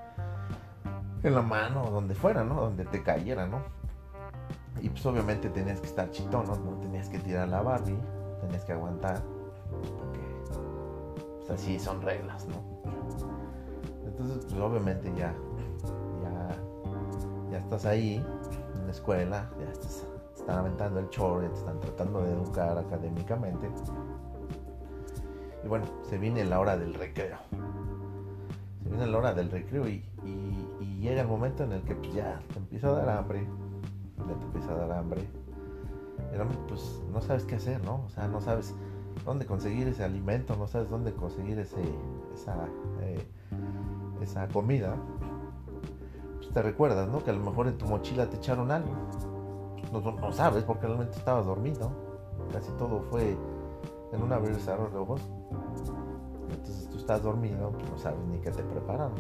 en 1.22 1.34
la 1.34 1.40
mano, 1.40 1.84
donde 1.90 2.14
fuera, 2.14 2.44
¿no? 2.44 2.56
Donde 2.56 2.84
te 2.84 3.02
cayera, 3.02 3.46
¿no? 3.46 3.62
Y 4.82 4.90
pues 4.90 5.04
obviamente 5.06 5.48
tenías 5.48 5.80
que 5.80 5.86
estar 5.86 6.10
chitón. 6.10 6.46
No 6.46 6.76
tenías 6.80 7.08
que 7.08 7.18
tirar 7.18 7.48
la 7.48 7.62
Barbie, 7.62 7.98
tenías 8.42 8.64
que 8.64 8.72
aguantar, 8.72 9.22
pues 11.48 11.60
así 11.60 11.78
son 11.80 12.02
reglas, 12.02 12.46
¿no? 12.46 12.62
Entonces, 14.06 14.44
pues 14.44 14.60
obviamente 14.60 15.12
ya, 15.16 15.34
ya, 16.22 17.50
ya 17.50 17.58
estás 17.58 17.86
ahí 17.86 18.24
en 18.76 18.86
la 18.86 18.92
escuela, 18.92 19.50
ya 19.58 19.72
estás 19.72 20.06
están 20.48 20.60
aventando 20.60 21.00
el 21.00 21.10
chorro, 21.10 21.40
te 21.40 21.58
están 21.58 21.78
tratando 21.78 22.22
de 22.22 22.32
educar 22.32 22.78
académicamente. 22.78 23.68
Y 25.62 25.68
bueno, 25.68 25.84
se 26.08 26.16
viene 26.16 26.42
la 26.46 26.58
hora 26.58 26.78
del 26.78 26.94
recreo. 26.94 27.36
Se 28.82 28.88
viene 28.88 29.06
la 29.08 29.18
hora 29.18 29.34
del 29.34 29.50
recreo 29.50 29.86
y, 29.86 30.04
llega 31.00 31.20
el 31.20 31.28
momento 31.28 31.62
en 31.62 31.72
el 31.72 31.82
que 31.82 31.94
pues, 31.94 32.12
ya 32.12 32.40
te 32.52 32.58
empieza 32.58 32.88
a 32.88 32.92
dar 32.92 33.10
hambre. 33.10 33.46
Ya 34.16 34.34
te 34.34 34.44
empieza 34.44 34.72
a 34.72 34.74
dar 34.74 34.92
hambre. 34.92 35.28
Pero 36.30 36.46
pues 36.66 37.02
no 37.12 37.20
sabes 37.20 37.44
qué 37.44 37.56
hacer, 37.56 37.84
¿no? 37.84 38.02
O 38.06 38.08
sea, 38.08 38.26
no 38.26 38.40
sabes 38.40 38.74
dónde 39.24 39.46
conseguir 39.46 39.88
ese 39.88 40.04
alimento, 40.04 40.56
no 40.56 40.66
sabes 40.66 40.90
dónde 40.90 41.12
conseguir 41.12 41.58
ese, 41.58 41.82
esa, 42.34 42.68
eh, 43.00 43.26
esa 44.20 44.48
comida. 44.48 44.96
Pues 46.36 46.50
te 46.50 46.62
recuerdas, 46.62 47.08
¿no? 47.08 47.22
Que 47.22 47.30
a 47.30 47.34
lo 47.34 47.44
mejor 47.44 47.68
en 47.68 47.78
tu 47.78 47.86
mochila 47.86 48.28
te 48.28 48.36
echaron 48.36 48.70
algo 48.70 48.92
no, 49.92 50.32
sabes 50.32 50.64
porque 50.64 50.86
realmente 50.86 51.16
estabas 51.18 51.46
dormido. 51.46 51.90
Casi 52.52 52.70
todo 52.72 53.02
fue 53.10 53.36
en 54.12 54.22
un 54.22 54.32
abrir 54.32 54.56
y 54.56 54.60
cerrar 54.60 54.90
de 54.90 54.98
ojos. 54.98 55.20
Entonces 56.50 56.88
tú 56.88 56.98
estás 56.98 57.22
dormido, 57.22 57.72
no 57.90 57.98
sabes 57.98 58.18
ni 58.30 58.38
qué 58.38 58.50
te 58.50 58.62
prepararon. 58.62 59.14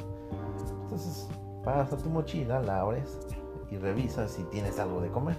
Entonces 0.82 1.28
vas 1.64 1.92
a 1.92 1.96
tu 1.96 2.08
mochila, 2.08 2.60
la 2.60 2.80
abres 2.80 3.18
y 3.70 3.76
revisas 3.76 4.30
si 4.30 4.44
tienes 4.44 4.78
algo 4.78 5.00
de 5.00 5.10
comer. 5.10 5.36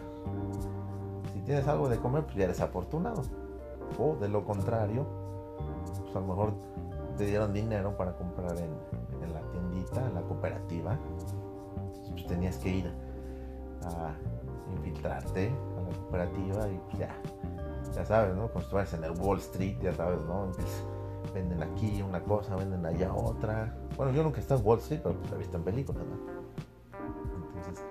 Si 1.33 1.41
tienes 1.41 1.67
algo 1.67 1.89
de 1.89 1.97
comer, 1.97 2.23
pues 2.23 2.35
ya 2.35 2.45
eres 2.45 2.59
afortunado. 2.59 3.23
O 3.97 4.15
de 4.15 4.29
lo 4.29 4.45
contrario, 4.45 5.05
pues 6.03 6.15
a 6.15 6.19
lo 6.19 6.27
mejor 6.27 6.53
te 7.17 7.25
dieron 7.25 7.53
dinero 7.53 7.95
para 7.97 8.15
comprar 8.15 8.57
en, 8.57 8.71
la 9.33 9.41
tiendita, 9.51 10.05
en 10.05 10.15
la 10.15 10.21
cooperativa. 10.21 10.93
Entonces 10.93 12.11
pues 12.11 12.27
tenías 12.27 12.57
que 12.57 12.69
ir 12.69 12.93
a 13.83 14.13
infiltrarte 14.75 15.49
a 15.49 15.81
la 15.81 15.97
cooperativa 15.97 16.67
y 16.69 16.79
pues 16.85 16.99
ya, 16.99 17.15
ya 17.93 18.05
sabes, 18.05 18.35
¿no? 18.35 18.49
Como 18.49 18.65
si 18.85 18.95
en 18.95 19.03
el 19.03 19.11
Wall 19.11 19.39
Street, 19.39 19.77
ya 19.81 19.93
sabes, 19.93 20.19
¿no? 20.21 20.51
venden 21.33 21.61
aquí 21.61 22.01
una 22.01 22.21
cosa, 22.21 22.55
venden 22.55 22.85
allá 22.85 23.13
otra. 23.13 23.75
Bueno, 23.95 24.11
yo 24.13 24.23
nunca 24.23 24.37
he 24.37 24.41
estado 24.41 24.61
en 24.61 24.67
Wall 24.67 24.79
Street, 24.79 25.01
pero 25.03 25.15
pues 25.15 25.31
he 25.31 25.37
visto 25.37 25.57
en 25.57 25.63
películas, 25.63 26.03
¿no? 26.05 26.15
Entonces, 27.55 27.83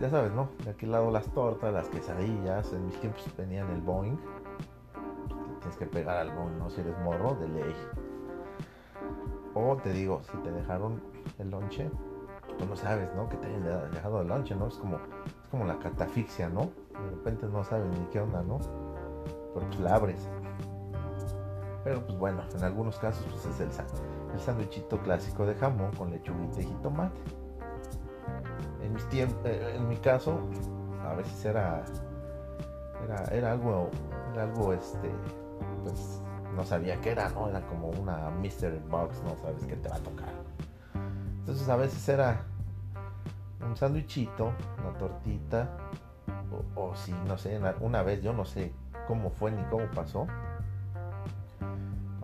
ya 0.00 0.10
sabes, 0.10 0.32
¿no? 0.32 0.48
De 0.64 0.70
aquel 0.70 0.92
lado 0.92 1.10
las 1.10 1.26
tortas, 1.26 1.72
las 1.72 1.88
quesadillas, 1.88 2.72
en 2.72 2.86
mis 2.86 2.98
tiempos 3.00 3.24
venían 3.36 3.70
el 3.70 3.80
Boeing. 3.80 4.18
Tienes 5.64 5.78
que 5.78 5.86
pegar 5.86 6.18
al 6.18 6.30
Boeing, 6.30 6.58
¿no? 6.58 6.68
Si 6.68 6.82
eres 6.82 6.96
morro, 6.98 7.34
de 7.36 7.48
ley. 7.48 7.74
O 9.54 9.76
te 9.76 9.94
digo, 9.94 10.20
si 10.30 10.36
te 10.38 10.52
dejaron 10.52 11.02
el 11.38 11.50
lonche, 11.50 11.90
tú 12.58 12.66
no 12.66 12.76
sabes, 12.76 13.08
¿no? 13.14 13.28
Que 13.30 13.38
te 13.38 13.46
hayan 13.46 13.90
dejado 13.90 14.20
el 14.20 14.28
lonche, 14.28 14.54
¿no? 14.54 14.66
Es 14.66 14.74
como 14.74 14.98
como 15.50 15.64
la 15.66 15.78
catafixia, 15.78 16.48
¿no? 16.48 16.70
De 16.90 17.10
repente 17.10 17.46
no 17.46 17.62
sabes 17.62 17.86
ni 17.98 18.04
qué 18.06 18.20
onda, 18.20 18.42
¿no? 18.42 18.58
Pero 19.54 19.66
pues 19.66 19.80
la 19.80 19.94
abres. 19.94 20.28
Pero 21.84 22.04
pues 22.04 22.18
bueno, 22.18 22.42
en 22.52 22.64
algunos 22.64 22.98
casos 22.98 23.24
pues 23.30 23.46
es 23.46 23.60
el, 23.60 23.68
el 24.34 24.40
sándwichito 24.40 24.98
clásico 24.98 25.46
de 25.46 25.54
jamón 25.54 25.92
con 25.92 26.10
lechuguita 26.10 26.60
y 26.60 26.64
jitomate. 26.64 27.20
En, 28.82 28.92
mis 28.92 29.06
eh, 29.12 29.76
en 29.76 29.88
mi 29.88 29.96
caso, 29.96 30.40
a 31.04 31.14
veces 31.14 31.44
era, 31.44 31.84
era, 33.04 33.24
era 33.26 33.52
algo, 33.52 33.90
era 34.32 34.42
algo, 34.42 34.72
este, 34.72 35.10
pues 35.84 36.20
no 36.56 36.64
sabía 36.64 37.00
qué 37.00 37.10
era, 37.10 37.28
¿no? 37.30 37.48
Era 37.48 37.60
como 37.66 37.90
una 37.90 38.30
mystery 38.30 38.80
box, 38.90 39.22
no 39.22 39.36
sabes 39.36 39.64
qué 39.66 39.76
te 39.76 39.88
va 39.88 39.96
a 39.96 40.00
tocar. 40.00 40.32
Entonces 41.40 41.68
a 41.68 41.76
veces 41.76 42.08
era 42.08 42.44
un 43.64 43.76
sándwichito, 43.76 44.52
una 44.80 44.98
tortita, 44.98 45.68
o, 46.76 46.94
si, 46.94 47.12
no 47.26 47.36
sé, 47.36 47.60
una 47.80 48.02
vez, 48.02 48.22
yo 48.22 48.32
no 48.32 48.44
sé 48.44 48.72
cómo 49.06 49.30
fue 49.30 49.50
ni 49.50 49.62
cómo 49.64 49.86
pasó, 49.90 50.26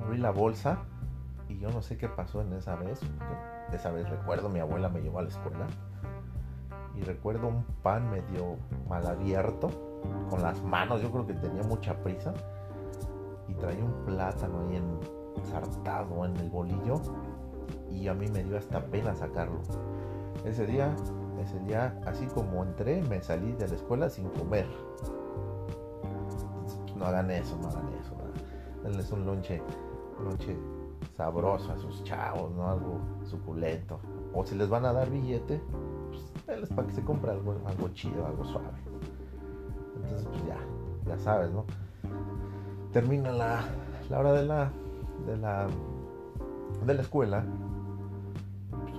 abrí 0.00 0.18
la 0.18 0.30
bolsa 0.30 0.78
y 1.48 1.58
yo 1.58 1.70
no 1.70 1.82
sé 1.82 1.96
qué 1.96 2.08
pasó 2.08 2.40
en 2.40 2.52
esa 2.52 2.76
vez, 2.76 3.00
esa 3.72 3.90
vez 3.90 4.08
recuerdo, 4.08 4.48
mi 4.48 4.60
abuela 4.60 4.88
me 4.88 5.00
llevó 5.00 5.18
a 5.18 5.22
la 5.22 5.28
escuela 5.28 5.66
y 6.94 7.02
recuerdo 7.02 7.48
un 7.48 7.64
pan 7.82 8.10
medio 8.10 8.56
mal 8.88 9.06
abierto, 9.06 9.70
con 10.30 10.42
las 10.42 10.62
manos, 10.62 11.02
yo 11.02 11.10
creo 11.10 11.26
que 11.26 11.34
tenía 11.34 11.62
mucha 11.64 11.94
prisa 12.02 12.32
y 13.50 13.54
traía 13.54 13.84
un 13.84 14.04
plátano 14.04 14.68
ahí 14.68 14.82
ensartado 15.36 16.24
en 16.24 16.36
el 16.36 16.50
bolillo 16.50 17.00
y 17.90 18.08
a 18.08 18.14
mí 18.14 18.26
me 18.28 18.44
dio 18.44 18.56
hasta 18.56 18.84
pena 18.86 19.14
sacarlo. 19.14 19.60
Ese 20.44 20.66
día 20.66 20.94
ese 21.40 21.58
día, 21.60 21.98
así 22.06 22.26
como 22.26 22.62
entré, 22.62 23.02
me 23.02 23.22
salí 23.22 23.52
de 23.52 23.68
la 23.68 23.74
escuela 23.74 24.10
sin 24.10 24.28
comer. 24.28 24.66
no 26.96 27.06
hagan 27.06 27.30
eso, 27.30 27.56
no 27.62 27.68
hagan 27.68 27.88
eso. 27.94 28.14
Denles 28.82 29.10
un 29.10 29.24
lonche, 29.24 29.62
lonche 30.22 30.56
sabroso 31.16 31.72
a 31.72 31.78
sus 31.78 32.04
chavos, 32.04 32.50
¿no? 32.52 32.68
Algo 32.68 33.00
suculento. 33.24 34.00
O 34.34 34.44
si 34.44 34.54
les 34.54 34.68
van 34.68 34.84
a 34.84 34.92
dar 34.92 35.08
billete, 35.08 35.62
pues 36.10 36.46
denles 36.46 36.68
para 36.70 36.86
que 36.86 36.94
se 36.94 37.04
compre 37.04 37.30
algo, 37.30 37.56
algo 37.64 37.88
chido, 37.94 38.26
algo 38.26 38.44
suave. 38.44 38.68
Entonces, 39.96 40.26
pues 40.28 40.46
ya, 40.46 40.58
ya 41.06 41.18
sabes, 41.18 41.50
¿no? 41.50 41.64
Termina 42.92 43.30
la, 43.32 43.64
la 44.08 44.18
hora 44.18 44.32
de 44.32 44.44
la, 44.44 44.70
de 45.26 45.36
la, 45.36 45.68
de 46.84 46.94
la 46.94 47.02
escuela 47.02 47.44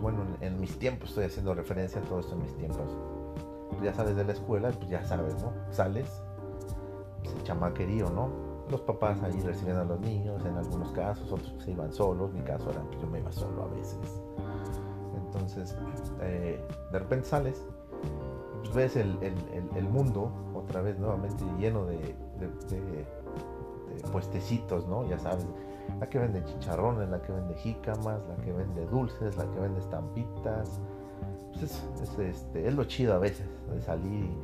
bueno, 0.01 0.19
en, 0.41 0.59
mis 0.59 0.77
tiempos, 0.79 1.09
estoy 1.09 1.25
haciendo 1.25 1.53
referencia 1.53 2.01
a 2.01 2.03
todo 2.03 2.19
esto 2.19 2.33
en 2.33 2.41
mis 2.41 2.55
tiempos. 2.57 2.97
Pues 3.69 3.83
ya 3.83 3.93
sales 3.93 4.15
de 4.15 4.25
la 4.25 4.33
escuela, 4.33 4.71
pues 4.71 4.89
ya 4.89 5.03
sabes, 5.05 5.35
¿no? 5.41 5.53
Sales, 5.69 6.07
pues 7.23 7.35
el 7.35 7.43
chamaquerío, 7.43 8.09
¿no? 8.09 8.29
Los 8.69 8.81
papás 8.81 9.21
ahí 9.21 9.39
recibiendo 9.41 9.81
a 9.81 9.85
los 9.85 9.99
niños, 9.99 10.43
en 10.45 10.57
algunos 10.57 10.91
casos, 10.91 11.31
otros 11.31 11.53
se 11.63 11.71
iban 11.71 11.93
solos, 11.93 12.33
mi 12.33 12.41
caso 12.41 12.71
era, 12.71 12.81
pues 12.81 12.99
yo 12.99 13.07
me 13.07 13.19
iba 13.19 13.31
solo 13.31 13.63
a 13.63 13.67
veces. 13.67 14.21
Entonces, 15.15 15.77
eh, 16.21 16.59
de 16.91 16.99
repente 16.99 17.27
sales, 17.27 17.63
pues 18.59 18.73
ves 18.73 18.95
el, 18.95 19.87
mundo 19.89 20.31
otra 20.55 20.81
vez 20.81 20.97
nuevamente 20.97 21.43
lleno 21.59 21.85
de 21.85 22.15
puestecitos, 24.11 24.87
¿no? 24.87 25.07
Ya 25.07 25.17
sabes, 25.17 25.45
la 25.99 26.09
que 26.09 26.19
vende 26.19 26.43
chicharrones, 26.43 27.09
la 27.09 27.21
que 27.21 27.31
vende 27.31 27.55
jícamas, 27.55 28.21
la 28.27 28.35
que 28.43 28.51
vende 28.51 28.85
dulces, 28.87 29.35
la 29.37 29.49
que 29.51 29.59
vende 29.59 29.79
estampitas. 29.79 30.79
Pues 31.53 31.83
es, 32.01 32.19
este, 32.19 32.67
es 32.67 32.73
lo 32.75 32.83
chido 32.85 33.13
a 33.13 33.19
veces 33.19 33.45
de 33.71 33.81
salir 33.81 34.25
y 34.25 34.37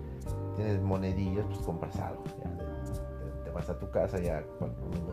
tienes 0.56 0.82
monedillas, 0.82 1.46
pues 1.48 1.60
compras 1.60 1.98
algo. 2.00 2.24
vas 3.54 3.70
a 3.70 3.80
tu 3.80 3.90
casa 3.90 4.20
ya 4.20 4.44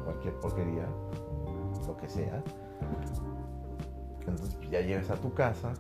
cualquier 0.04 0.34
porquería, 0.40 0.86
lo 1.86 1.96
que 1.96 2.08
sea. 2.08 2.42
Entonces 4.20 4.54
pues, 4.56 4.70
ya 4.70 4.80
llegas 4.80 5.10
a 5.10 5.16
tu 5.16 5.32
casa, 5.34 5.72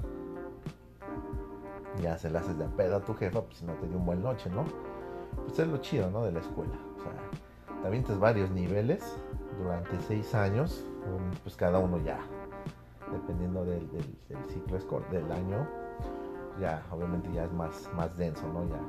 ya 2.00 2.16
se 2.18 2.30
la 2.30 2.40
haces 2.40 2.58
de 2.58 2.66
pedo 2.66 2.96
a 2.96 3.00
tu 3.00 3.14
jefa, 3.14 3.42
pues 3.42 3.58
si 3.58 3.64
no 3.64 3.72
te 3.74 3.88
dio 3.88 3.98
un 3.98 4.06
buen 4.06 4.22
noche, 4.22 4.50
¿no? 4.50 4.64
Pues 5.46 5.58
es 5.58 5.66
lo 5.66 5.78
chido, 5.78 6.10
¿no? 6.10 6.24
De 6.24 6.32
la 6.32 6.40
escuela. 6.40 6.74
O 6.96 7.02
sea, 7.02 7.12
también 7.84 8.02
tienes 8.02 8.18
varios 8.18 8.50
niveles 8.50 9.04
durante 9.58 10.00
seis 10.08 10.34
años, 10.34 10.82
pues 11.42 11.54
cada 11.54 11.78
uno 11.78 11.98
ya, 11.98 12.18
dependiendo 13.12 13.62
del, 13.62 13.86
ciclo 14.48 14.78
escolar, 14.78 15.10
del 15.10 15.30
año, 15.30 15.68
ya 16.58 16.82
obviamente 16.90 17.30
ya 17.30 17.44
es 17.44 17.52
más, 17.52 17.90
más 17.94 18.16
denso, 18.16 18.48
¿no? 18.54 18.66
Ya, 18.70 18.80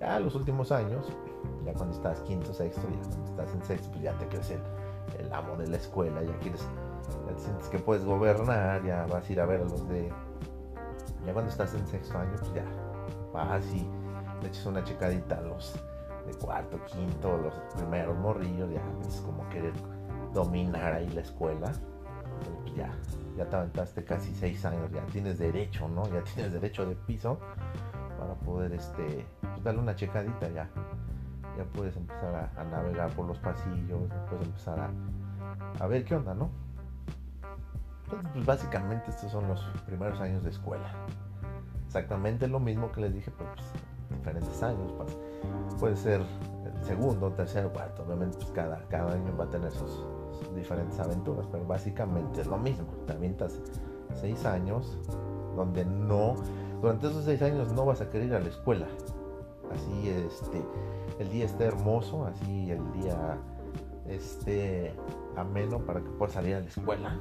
ya 0.00 0.18
los 0.18 0.34
últimos 0.34 0.72
años, 0.72 1.06
ya 1.64 1.72
cuando 1.74 1.94
estás 1.94 2.20
quinto, 2.22 2.52
sexto, 2.52 2.82
ya 2.90 3.08
cuando 3.08 3.24
estás 3.26 3.54
en 3.54 3.62
sexto, 3.62 3.90
pues 3.90 4.02
ya 4.02 4.18
te 4.18 4.26
crees 4.26 4.50
el, 4.50 5.32
amo 5.32 5.56
de 5.56 5.68
la 5.68 5.76
escuela, 5.76 6.20
ya 6.20 6.36
quieres, 6.40 6.66
ya 7.28 7.38
sientes 7.38 7.68
que 7.68 7.78
puedes 7.78 8.04
gobernar, 8.04 8.82
ya 8.84 9.06
vas 9.06 9.30
a 9.30 9.32
ir 9.32 9.40
a 9.40 9.46
ver 9.46 9.60
a 9.60 9.64
los 9.66 9.88
de 9.88 10.12
ya 11.24 11.32
cuando 11.32 11.52
estás 11.52 11.72
en 11.74 11.86
sexto 11.86 12.18
año, 12.18 12.34
pues 12.40 12.54
ya 12.54 12.64
vas 13.32 13.64
y 13.72 13.88
le 14.42 14.48
echas 14.48 14.66
una 14.66 14.82
checadita 14.82 15.38
a 15.38 15.42
los 15.42 15.78
de 16.26 16.34
cuarto, 16.34 16.78
quinto, 16.86 17.36
los 17.36 17.54
primeros 17.74 18.16
morrillos, 18.18 18.70
ya 18.70 18.82
es 19.06 19.20
como 19.20 19.48
querer 19.48 19.72
dominar 20.32 20.94
ahí 20.94 21.08
la 21.10 21.20
escuela. 21.20 21.72
Pues 22.62 22.74
ya, 22.74 22.90
ya 23.36 23.48
te 23.48 23.56
aventaste 23.56 24.04
casi 24.04 24.34
seis 24.34 24.64
años, 24.64 24.90
ya 24.92 25.04
tienes 25.06 25.38
derecho, 25.38 25.88
¿no? 25.88 26.04
Ya 26.10 26.22
tienes 26.34 26.52
derecho 26.52 26.86
de 26.86 26.94
piso 26.94 27.38
para 28.18 28.34
poder 28.34 28.72
este, 28.72 29.26
pues 29.40 29.64
darle 29.64 29.80
una 29.80 29.94
checadita 29.94 30.48
ya. 30.50 30.68
Ya 31.56 31.64
puedes 31.72 31.96
empezar 31.96 32.50
a, 32.56 32.64
navegar 32.64 33.10
por 33.10 33.26
los 33.26 33.38
pasillos, 33.38 34.02
puedes 34.28 34.46
empezar 34.46 34.78
a, 34.78 34.90
a 35.82 35.86
ver 35.86 36.04
qué 36.04 36.14
onda, 36.14 36.34
¿no? 36.34 36.50
pues 38.32 38.46
básicamente 38.46 39.10
estos 39.10 39.32
son 39.32 39.48
los 39.48 39.60
primeros 39.86 40.20
años 40.20 40.44
de 40.44 40.50
escuela. 40.50 40.88
Exactamente 41.86 42.46
lo 42.46 42.60
mismo 42.60 42.92
que 42.92 43.00
les 43.00 43.14
dije, 43.14 43.32
pero 43.36 43.52
pues 43.54 43.66
diferentes 44.10 44.62
años. 44.62 44.92
Pues, 44.96 45.16
puede 45.78 45.96
ser 45.96 46.20
el 46.64 46.84
segundo, 46.84 47.30
tercero, 47.32 47.72
cuarto. 47.72 48.02
Obviamente 48.02 48.36
pues 48.38 48.50
cada, 48.50 48.78
cada 48.88 49.12
año 49.12 49.36
va 49.38 49.44
a 49.44 49.50
tener 49.50 49.70
sus, 49.72 50.04
diferentes 50.54 50.98
aventuras, 51.00 51.46
pero 51.50 51.64
básicamente 51.66 52.40
es 52.42 52.46
lo 52.46 52.58
mismo. 52.58 52.86
Te 53.06 53.12
avientas 53.12 53.60
seis 54.14 54.44
años 54.44 54.98
donde 55.54 55.84
no, 55.84 56.34
durante 56.80 57.08
esos 57.08 57.24
seis 57.24 57.40
años 57.42 57.72
no 57.72 57.86
vas 57.86 58.00
a 58.00 58.10
querer 58.10 58.28
ir 58.28 58.34
a 58.34 58.40
la 58.40 58.48
escuela. 58.48 58.86
Así 59.72 60.08
este, 60.08 60.62
el 61.18 61.30
día 61.30 61.46
esté 61.46 61.64
hermoso, 61.64 62.26
así 62.26 62.70
el 62.70 62.92
día 62.92 63.38
esté 64.06 64.94
ameno 65.36 65.78
para 65.80 66.00
que 66.00 66.10
puedas 66.10 66.34
salir 66.34 66.54
a 66.54 66.60
la 66.60 66.66
escuela 66.66 67.18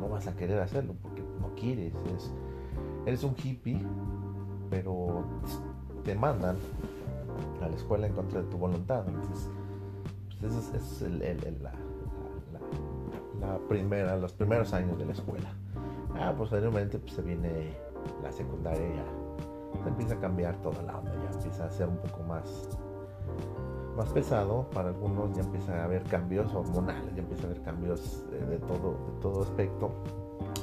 no 0.00 0.08
vas 0.08 0.26
a 0.26 0.36
querer 0.36 0.58
hacerlo 0.60 0.94
porque 1.02 1.22
no 1.40 1.54
quieres. 1.54 1.94
eres 3.06 3.22
un 3.22 3.34
hippie, 3.42 3.84
pero 4.70 5.24
te 6.04 6.14
mandan 6.14 6.56
a 7.62 7.68
la 7.68 7.76
escuela 7.76 8.06
en 8.06 8.12
contra 8.14 8.42
de 8.42 8.48
tu 8.48 8.58
voluntad. 8.58 9.04
Entonces, 9.08 9.50
pues 10.40 10.54
ese 10.74 11.06
es, 11.06 11.60
la, 11.60 11.72
primera, 13.68 14.16
los 14.16 14.32
primeros 14.32 14.72
años 14.72 14.98
de 14.98 15.06
la 15.06 15.12
escuela. 15.12 15.52
Ah, 16.14 16.34
posteriormente 16.36 16.98
pues, 16.98 17.14
se 17.14 17.22
viene 17.22 17.74
la 18.22 18.32
secundaria 18.32 18.88
ya. 18.96 19.82
Se 19.82 19.88
empieza 19.88 20.14
a 20.14 20.20
cambiar 20.20 20.56
toda 20.62 20.82
la 20.82 20.98
onda, 20.98 21.12
ya 21.24 21.30
empieza 21.36 21.64
a 21.64 21.70
ser 21.70 21.88
un 21.88 21.96
poco 21.98 22.22
más 22.24 22.68
más 23.96 24.08
pesado, 24.10 24.68
para 24.70 24.88
algunos 24.88 25.34
ya 25.34 25.42
empieza 25.42 25.74
a 25.74 25.84
haber 25.84 26.02
cambios 26.04 26.54
hormonales, 26.54 27.14
ya 27.14 27.20
empieza 27.20 27.44
a 27.44 27.50
haber 27.50 27.62
cambios 27.62 28.24
de, 28.30 28.58
todo, 28.58 28.92
de 28.92 29.20
todo 29.20 29.42
aspecto. 29.42 29.90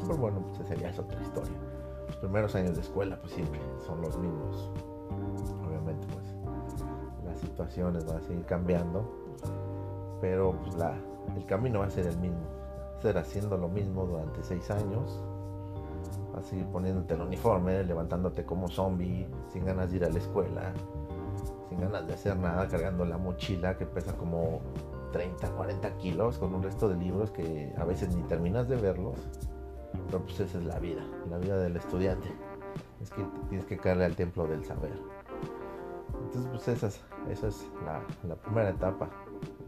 Pero 0.02 0.18
bueno, 0.18 0.42
pues 0.48 0.62
esa 0.62 0.76
ya 0.76 0.90
es 0.90 1.00
otra 1.00 1.22
historia. 1.22 1.58
Los 2.08 2.18
primeros 2.18 2.56
años 2.56 2.76
de 2.76 2.82
escuela 2.82 3.20
pues 3.20 3.34
siempre 3.34 3.60
son 3.86 4.02
los 4.02 4.18
mismos. 4.18 4.72
Situaciones 7.38 8.06
van 8.06 8.18
a 8.18 8.22
seguir 8.22 8.46
cambiando, 8.46 9.10
pero 10.22 10.54
pues 10.64 10.76
la, 10.76 10.98
el 11.36 11.46
camino 11.46 11.80
va 11.80 11.86
a 11.86 11.90
ser 11.90 12.08
el 12.08 12.18
mismo. 12.18 12.40
Ser 13.02 13.18
haciendo 13.18 13.58
lo 13.58 13.70
mismo 13.70 14.06
durante 14.06 14.44
seis 14.44 14.72
años, 14.72 15.22
vas 16.34 16.46
a 16.46 16.50
seguir 16.50 16.66
poniéndote 16.68 17.14
el 17.14 17.22
uniforme, 17.22 17.84
levantándote 17.84 18.44
como 18.44 18.68
zombie, 18.68 19.28
sin 19.52 19.66
ganas 19.66 19.92
de 19.92 19.98
ir 19.98 20.06
a 20.06 20.10
la 20.10 20.18
escuela, 20.18 20.74
sin 21.70 21.80
ganas 21.80 22.08
de 22.08 22.14
hacer 22.14 22.38
nada, 22.38 22.68
cargando 22.68 23.06
la 23.06 23.18
mochila 23.18 23.78
que 23.78 23.86
pesa 23.86 24.14
como 24.18 24.62
30, 25.12 25.50
40 25.52 25.98
kilos 25.98 26.38
con 26.38 26.54
un 26.54 26.64
resto 26.64 26.90
de 26.90 26.96
libros 26.96 27.32
que 27.32 27.74
a 27.78 27.86
veces 27.86 28.16
ni 28.16 28.24
terminas 28.24 28.68
de 28.68 28.76
verlos. 28.76 29.16
Pero 30.08 30.24
pues 30.24 30.40
esa 30.40 30.58
es 30.58 30.66
la 30.66 30.80
vida, 30.80 31.06
la 31.30 31.38
vida 31.38 31.58
del 31.58 31.76
estudiante. 31.76 32.30
Es 33.02 33.12
que 33.12 33.24
tienes 33.50 33.66
que 33.66 33.78
caerle 33.78 34.06
al 34.06 34.16
templo 34.16 34.48
del 34.48 34.66
saber. 34.66 34.94
Entonces 36.24 36.48
pues 36.52 36.68
esa 36.68 36.88
es, 36.88 37.02
esa 37.30 37.48
es 37.48 37.70
la, 38.26 38.36
primera 38.36 38.70
etapa 38.70 39.10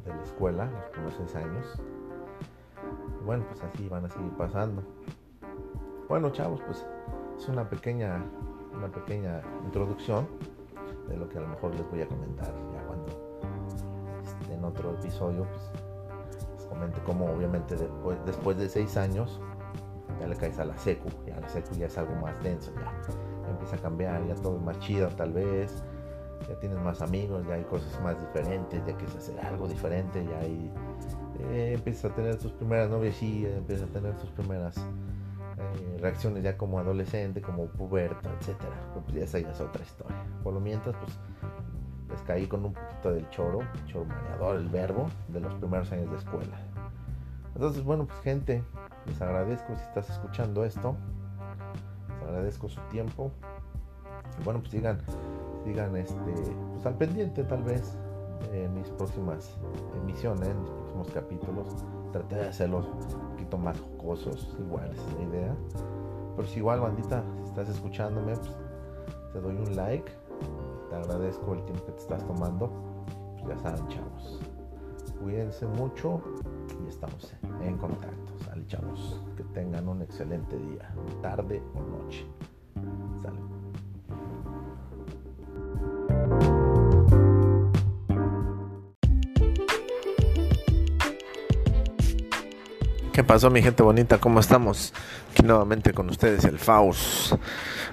de 0.05 0.13
la 0.13 0.21
escuela, 0.23 0.65
los 0.65 0.85
primeros 0.91 1.15
seis 1.17 1.35
años. 1.35 1.81
bueno, 3.25 3.45
pues 3.47 3.63
así 3.63 3.87
van 3.87 4.05
a 4.05 4.09
seguir 4.09 4.31
pasando. 4.33 4.83
Bueno, 6.07 6.31
chavos, 6.31 6.61
pues 6.65 6.85
es 7.37 7.47
una 7.47 7.69
pequeña, 7.69 8.23
una 8.75 8.87
pequeña 8.87 9.41
introducción 9.63 10.27
de 11.07 11.17
lo 11.17 11.29
que 11.29 11.37
a 11.37 11.41
lo 11.41 11.47
mejor 11.47 11.73
les 11.75 11.89
voy 11.89 12.01
a 12.01 12.07
comentar 12.07 12.53
ya 12.73 12.81
cuando 12.85 13.41
en 14.51 14.63
otro 14.63 14.91
episodio 14.91 15.45
pues, 15.45 15.71
les 16.55 16.65
comente 16.65 17.01
cómo 17.03 17.25
obviamente 17.25 17.75
después, 17.75 18.17
después 18.25 18.57
de 18.57 18.69
seis 18.69 18.97
años 18.97 19.39
ya 20.19 20.27
le 20.27 20.35
caes 20.35 20.59
a 20.59 20.65
la 20.65 20.77
secu, 20.77 21.09
ya 21.25 21.39
la 21.39 21.47
secu 21.47 21.75
ya 21.75 21.85
es 21.85 21.97
algo 21.97 22.13
más 22.15 22.41
denso, 22.43 22.71
ya, 22.75 23.49
empieza 23.49 23.75
a 23.77 23.79
cambiar, 23.79 24.25
ya 24.27 24.35
todo 24.35 24.57
es 24.57 24.61
más 24.61 24.79
chido 24.79 25.07
tal 25.09 25.31
vez, 25.31 25.83
ya 26.49 26.59
tienes 26.59 26.79
más 26.79 27.01
amigos, 27.01 27.45
ya 27.47 27.53
hay 27.55 27.63
cosas 27.63 28.01
más 28.01 28.19
diferentes, 28.19 28.83
ya 28.85 28.95
quieres 28.95 29.15
hacer 29.15 29.39
algo 29.45 29.67
diferente, 29.67 30.25
ya 30.25 30.41
eh, 30.43 31.73
empiezas 31.73 32.11
a 32.11 32.15
tener 32.15 32.37
tus 32.37 32.51
primeras 32.51 32.89
y 33.21 33.45
empiezas 33.45 33.89
a 33.89 33.93
tener 33.93 34.15
tus 34.15 34.29
primeras 34.31 34.77
eh, 34.77 35.97
reacciones 36.01 36.43
ya 36.43 36.57
como 36.57 36.79
adolescente, 36.79 37.41
como 37.41 37.67
puberto, 37.67 38.29
etcétera. 38.39 38.75
Pues 39.05 39.15
ya 39.15 39.23
esa 39.23 39.39
ya 39.39 39.51
es 39.51 39.61
otra 39.61 39.83
historia. 39.83 40.17
Por 40.43 40.53
lo 40.53 40.59
mientras, 40.59 40.95
pues 40.95 41.19
les 42.09 42.21
caí 42.23 42.47
con 42.47 42.65
un 42.65 42.73
poquito 42.73 43.11
del 43.11 43.29
choro, 43.29 43.59
choro 43.85 44.05
mareador, 44.05 44.57
el 44.57 44.69
verbo 44.69 45.07
de 45.27 45.41
los 45.41 45.53
primeros 45.55 45.91
años 45.91 46.09
de 46.09 46.17
escuela. 46.17 46.57
Entonces, 47.53 47.83
bueno, 47.83 48.07
pues 48.07 48.19
gente, 48.21 48.63
les 49.05 49.21
agradezco 49.21 49.75
si 49.75 49.81
estás 49.83 50.09
escuchando 50.09 50.63
esto. 50.63 50.95
Les 52.07 52.27
agradezco 52.27 52.69
su 52.69 52.79
tiempo. 52.89 53.31
Y 54.39 54.43
bueno, 54.43 54.61
pues 54.61 54.71
sigan, 54.71 54.97
sigan 55.63 55.95
este, 55.95 56.33
pues 56.73 56.85
al 56.85 56.95
pendiente 56.95 57.43
tal 57.43 57.63
vez 57.63 57.97
en 58.53 58.73
mis 58.73 58.89
próximas 58.89 59.57
emisiones, 60.01 60.49
en 60.49 60.61
mis 60.61 60.71
próximos 60.71 61.09
capítulos. 61.11 61.67
Traté 62.11 62.35
de 62.35 62.47
hacerlos 62.47 62.87
un 62.87 63.31
poquito 63.31 63.57
más 63.57 63.79
jocosos, 63.79 64.55
igual 64.59 64.91
es 64.91 65.13
la 65.15 65.23
idea. 65.23 65.55
Pero 66.35 66.47
si 66.47 66.59
igual, 66.59 66.79
bandita, 66.79 67.23
si 67.43 67.49
estás 67.49 67.69
escuchándome, 67.69 68.35
pues 68.35 68.55
te 69.33 69.41
doy 69.41 69.55
un 69.55 69.75
like. 69.75 70.11
Te 70.89 70.95
agradezco 70.95 71.53
el 71.53 71.63
tiempo 71.65 71.85
que 71.85 71.91
te 71.91 71.99
estás 71.99 72.25
tomando. 72.25 72.71
Pues 73.33 73.47
ya 73.47 73.57
saben, 73.59 73.87
chavos. 73.87 74.39
Cuídense 75.21 75.67
mucho 75.67 76.21
y 76.83 76.87
estamos 76.87 77.35
en 77.61 77.77
contacto. 77.77 78.39
Sale, 78.45 78.65
chavos. 78.67 79.21
Que 79.35 79.43
tengan 79.43 79.87
un 79.87 80.01
excelente 80.01 80.57
día, 80.57 80.93
tarde 81.21 81.61
o 81.75 81.81
noche. 81.81 82.25
Sale. 83.21 83.48
¿Qué 93.19 93.23
pasó 93.25 93.49
mi 93.49 93.61
gente 93.61 93.83
bonita? 93.83 94.17
¿Cómo 94.17 94.39
estamos? 94.39 94.93
Aquí 95.29 95.43
nuevamente 95.43 95.91
con 95.91 96.09
ustedes 96.09 96.45
el 96.45 96.57
Faust 96.57 97.33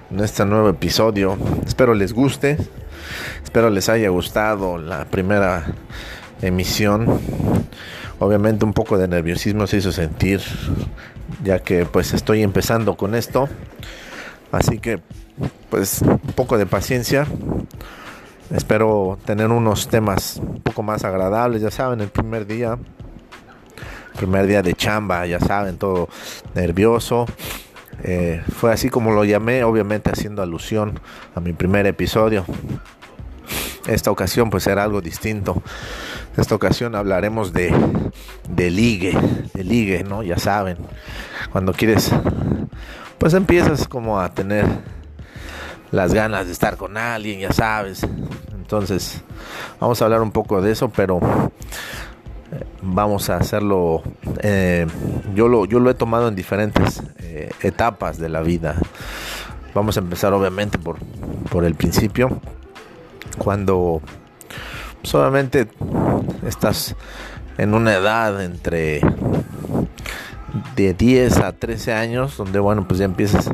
en 0.09 0.21
este 0.21 0.45
nuevo 0.45 0.69
episodio. 0.69 1.37
Espero 1.67 1.95
les 1.95 2.13
guste. 2.13 2.57
Espero 3.43 3.69
les 3.69 3.89
haya 3.89 4.09
gustado 4.11 4.79
la 4.79 5.05
primera 5.07 5.67
emisión. 6.43 7.21
Obviamente 8.21 8.65
un 8.65 8.73
poco 8.73 8.99
de 8.99 9.09
nerviosismo 9.09 9.67
se 9.67 9.79
hizo 9.79 9.91
sentir 9.91 10.43
ya 11.43 11.59
que 11.59 11.87
pues 11.87 12.15
estoy 12.15 12.45
empezando 12.45 12.97
con 12.97 13.17
esto. 13.17 13.49
Así 14.53 14.79
que 14.79 15.01
pues 15.71 16.03
un 16.03 16.19
poco 16.37 16.57
de 16.57 16.67
paciencia. 16.67 17.27
Espero 18.55 19.19
tener 19.25 19.51
unos 19.51 19.89
temas 19.89 20.37
un 20.37 20.61
poco 20.61 20.85
más 20.85 21.03
agradables, 21.03 21.63
ya 21.63 21.73
saben, 21.73 22.01
el 22.01 22.11
primer 22.11 22.47
día 22.47 22.79
primer 24.17 24.47
día 24.47 24.63
de 24.63 24.75
chamba, 24.75 25.27
ya 25.27 25.39
saben, 25.41 25.79
todo 25.79 26.09
nervioso. 26.55 27.27
Eh, 28.03 28.43
fue 28.55 28.73
así 28.73 28.91
como 28.91 29.13
lo 29.13 29.25
llamé, 29.25 29.65
obviamente 29.65 30.11
haciendo 30.11 30.43
alusión 30.43 31.01
a 31.35 31.41
mi 31.41 31.53
primer 31.53 31.87
episodio. 31.87 32.45
Esta 33.87 34.11
ocasión 34.11 34.51
pues 34.51 34.67
era 34.67 34.83
algo 34.83 35.01
distinto. 35.01 35.63
esta 36.37 36.55
ocasión 36.55 36.95
hablaremos 36.95 37.53
de, 37.53 37.73
de 38.49 38.71
ligue, 38.71 39.17
de 39.55 39.65
ligue, 39.65 40.05
¿no? 40.05 40.23
Ya 40.23 40.39
saben, 40.39 40.77
cuando 41.53 41.73
quieres, 41.73 42.11
pues 43.19 43.33
empiezas 43.35 43.87
como 43.87 44.21
a 44.21 44.35
tener 44.35 44.67
las 45.93 46.13
ganas 46.13 46.47
de 46.47 46.53
estar 46.53 46.77
con 46.77 46.97
alguien, 46.97 47.41
ya 47.41 47.53
sabes. 47.53 48.03
Entonces, 48.55 49.23
vamos 49.81 50.03
a 50.03 50.05
hablar 50.05 50.21
un 50.21 50.33
poco 50.33 50.61
de 50.61 50.73
eso, 50.73 50.89
pero 50.89 51.21
vamos 52.83 53.31
a 53.31 53.37
hacerlo. 53.37 54.03
Eh, 54.43 54.87
yo, 55.35 55.49
lo, 55.49 55.65
yo 55.65 55.81
lo 55.81 55.91
he 55.91 55.95
tomado 55.95 56.29
en 56.29 56.37
diferentes 56.37 57.03
eh, 57.19 57.51
etapas 57.63 58.19
de 58.19 58.29
la 58.29 58.43
vida. 58.43 58.77
Vamos 59.75 59.97
a 59.97 60.01
empezar 60.01 60.33
obviamente 60.33 60.79
por, 60.79 60.99
por 61.51 61.65
el 61.65 61.75
principio, 61.75 62.41
cuando 63.39 64.01
solamente 65.03 65.69
estás 66.47 66.97
en 67.59 67.75
una 67.75 67.95
edad 67.95 68.43
entre 68.43 69.01
de 70.75 70.95
10 70.95 71.39
a 71.39 71.53
13 71.53 71.93
años, 71.93 72.37
donde 72.37 72.59
bueno, 72.59 72.87
pues 72.89 72.99
ya 72.99 73.05
empiezas 73.05 73.51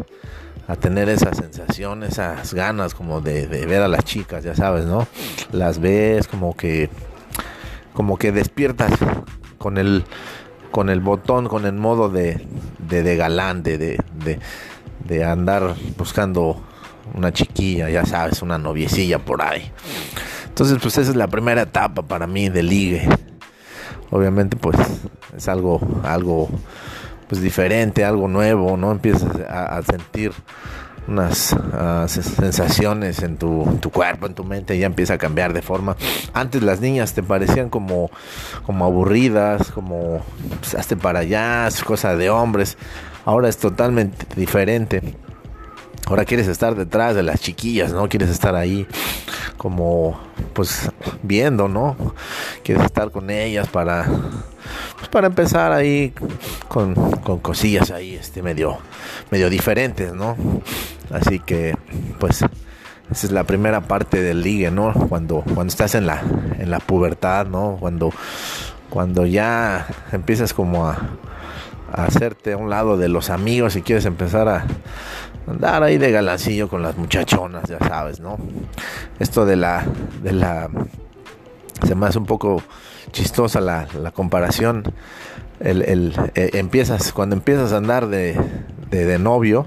a 0.69 0.77
tener 0.77 1.09
esa 1.09 1.35
sensación, 1.35 2.03
esas 2.03 2.55
ganas 2.55 2.95
como 2.95 3.21
de, 3.21 3.47
ver 3.47 3.83
a 3.83 3.89
las 3.89 4.05
chicas, 4.05 4.45
ya 4.45 4.55
sabes, 4.55 4.85
¿no? 4.85 5.07
Las 5.51 5.81
ves 5.81 6.29
como 6.29 6.57
que 6.57 6.89
como 7.93 8.19
que 8.19 8.33
despiertas 8.33 8.93
con 9.59 9.79
el 9.79 10.05
con 10.71 10.89
el 10.89 11.01
botón, 11.01 11.49
con 11.49 11.67
el 11.67 11.75
modo 11.75 12.09
de, 12.09 12.47
de, 12.79 13.03
de 13.03 13.17
galán, 13.17 13.63
de, 13.63 13.77
de, 13.77 14.39
de 15.05 15.25
andar 15.25 15.75
buscando 15.99 16.63
una 17.15 17.33
chiquilla, 17.33 17.91
ya 17.91 18.05
sabes, 18.05 18.43
una 18.43 18.59
noviecilla 18.59 19.19
por 19.19 19.43
ahí. 19.43 19.71
Entonces, 20.49 20.79
pues 20.81 20.99
esa 20.99 21.11
es 21.11 21.17
la 21.17 21.29
primera 21.29 21.63
etapa 21.63 22.03
para 22.03 22.27
mí 22.27 22.49
de 22.49 22.63
ligue. 22.63 23.09
Obviamente, 24.11 24.57
pues 24.57 24.77
es 25.37 25.49
algo, 25.49 25.81
algo, 26.05 26.49
pues 27.29 27.41
diferente, 27.41 28.05
algo 28.05 28.29
nuevo, 28.29 28.77
¿no? 28.77 28.93
Empiezas 28.93 29.25
a, 29.49 29.81
sentir 29.83 30.33
unas 31.09 31.55
ah, 31.73 32.07
sensaciones 32.09 33.23
en 33.23 33.37
tu, 33.37 33.79
tu, 33.81 33.91
cuerpo, 33.91 34.27
en 34.27 34.35
tu 34.35 34.45
mente, 34.45 34.79
ya 34.79 34.87
empieza 34.87 35.15
a 35.15 35.19
cambiar 35.19 35.53
de 35.53 35.63
forma. 35.63 35.97
Antes 36.33 36.63
las 36.63 36.81
niñas 36.81 37.15
te 37.15 37.23
parecían 37.23 37.71
como, 37.71 38.11
como 38.65 38.85
aburridas, 38.85 39.71
como 39.73 40.21
pues, 40.61 40.75
hazte 40.75 40.97
para 40.97 41.21
allá, 41.21 41.67
es 41.67 41.83
cosa 41.83 42.17
de 42.17 42.31
hombres. 42.31 42.77
Ahora 43.25 43.49
es 43.49 43.59
totalmente 43.59 44.27
diferente. 44.37 45.03
Ahora 46.13 46.27
quieres 46.27 46.47
estar 46.47 46.75
detrás 46.75 47.15
de 47.15 47.23
las 47.23 47.41
chiquillas, 47.41 47.91
¿no? 47.95 48.07
Quieres 48.07 48.29
estar 48.29 48.55
ahí 48.55 48.87
como 49.57 50.21
pues 50.53 50.91
viendo, 51.23 51.69
¿no? 51.69 51.97
Quieres 52.63 52.85
estar 52.85 53.11
con 53.11 53.31
ellas 53.31 53.67
para 53.69 54.05
pues, 54.97 55.09
para 55.09 55.29
empezar 55.29 55.73
ahí 55.73 56.13
con, 56.69 56.95
con 57.23 57.39
cosillas 57.39 57.91
ahí 57.91 58.15
este 58.15 58.43
medio 58.43 58.77
medio 59.31 59.49
diferentes, 59.49 60.13
¿no? 60.13 60.37
Así 61.11 61.39
que 61.39 61.75
pues 62.19 62.43
esa 62.43 63.27
es 63.27 63.33
la 63.33 63.45
primera 63.45 63.81
parte 63.81 64.21
del 64.21 64.43
ligue, 64.43 64.71
¿no? 64.71 64.93
Cuando 65.09 65.43
cuando 65.55 65.71
estás 65.71 65.95
en 65.95 66.05
la 66.05 66.21
en 66.59 66.71
la 66.71 66.81
pubertad, 66.81 67.47
¿no? 67.47 67.79
Cuando 67.81 68.13
cuando 68.91 69.25
ya 69.25 69.87
empiezas 70.13 70.53
como 70.53 70.87
a, 70.87 70.99
a 71.91 72.05
hacerte 72.05 72.53
a 72.53 72.59
un 72.59 72.69
lado 72.69 72.99
de 72.99 73.09
los 73.09 73.31
amigos 73.31 73.77
y 73.77 73.81
quieres 73.81 74.05
empezar 74.05 74.47
a 74.51 74.67
andar 75.47 75.83
ahí 75.83 75.99
de 75.99 76.11
galancillo 76.11 76.69
con 76.69 76.83
las 76.83 76.97
muchachonas, 76.97 77.69
ya 77.69 77.79
sabes, 77.79 78.21
¿no? 78.21 78.39
Esto 79.19 79.45
de 79.45 79.57
la, 79.57 79.85
de 80.23 80.33
la, 80.33 80.69
se 81.87 81.95
me 81.95 82.07
hace 82.07 82.19
un 82.19 82.27
poco 82.27 82.63
chistosa 83.13 83.61
la, 83.61 83.87
la 84.01 84.11
comparación. 84.11 84.85
El, 85.61 85.83
el 85.83 86.15
eh, 86.35 86.51
empiezas, 86.55 87.13
cuando 87.13 87.37
empiezas 87.37 87.73
a 87.73 87.77
andar 87.77 88.09
de, 88.09 88.37
de, 88.91 89.19
novio, 89.19 89.67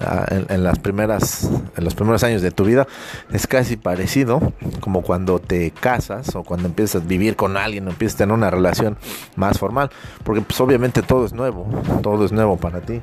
ah, 0.00 0.26
en, 0.28 0.62
las 0.62 0.78
primeras 0.78 1.48
en 1.76 1.84
los 1.84 1.94
primeros 1.94 2.22
años 2.22 2.42
de 2.42 2.50
tu 2.50 2.64
vida 2.64 2.86
es 3.32 3.46
casi 3.46 3.76
parecido 3.76 4.52
como 4.80 5.02
cuando 5.02 5.38
te 5.38 5.70
casas 5.70 6.34
o 6.36 6.44
cuando 6.44 6.68
empiezas 6.68 7.02
a 7.02 7.06
vivir 7.06 7.34
con 7.34 7.56
alguien 7.56 7.88
empiezas 7.88 8.16
a 8.16 8.18
tener 8.18 8.34
una 8.34 8.50
relación 8.50 8.98
más 9.36 9.58
formal 9.58 9.90
porque 10.22 10.42
pues 10.42 10.60
obviamente 10.60 11.02
todo 11.02 11.24
es 11.24 11.32
nuevo 11.32 11.66
todo 12.02 12.24
es 12.24 12.32
nuevo 12.32 12.56
para 12.56 12.80
ti 12.80 13.00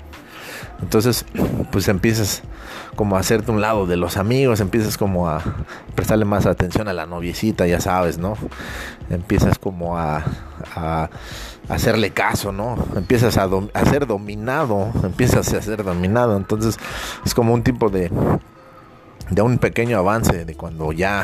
entonces, 0.83 1.25
pues 1.71 1.87
empiezas 1.87 2.41
como 2.97 3.15
a 3.15 3.19
hacerte 3.21 3.51
un 3.51 3.61
lado 3.61 3.87
de 3.87 3.95
los 3.95 4.17
amigos, 4.17 4.59
empiezas 4.59 4.97
como 4.97 5.29
a 5.29 5.41
prestarle 5.95 6.25
más 6.25 6.45
atención 6.45 6.89
a 6.89 6.93
la 6.93 7.05
noviecita, 7.05 7.65
ya 7.65 7.79
sabes, 7.79 8.17
¿no? 8.17 8.35
Empiezas 9.09 9.57
como 9.57 9.97
a, 9.97 10.23
hacerle 11.69 12.11
caso, 12.11 12.51
¿no? 12.51 12.75
Empiezas 12.97 13.37
a, 13.37 13.47
a, 13.73 13.85
ser 13.85 14.07
dominado, 14.07 14.91
empiezas 15.03 15.53
a 15.53 15.61
ser 15.61 15.85
dominado. 15.85 16.35
Entonces, 16.35 16.77
es 17.25 17.33
como 17.33 17.53
un 17.53 17.63
tipo 17.63 17.89
de, 17.89 18.11
de 19.29 19.41
un 19.41 19.59
pequeño 19.59 19.97
avance 19.97 20.43
de 20.43 20.55
cuando 20.55 20.91
ya 20.91 21.23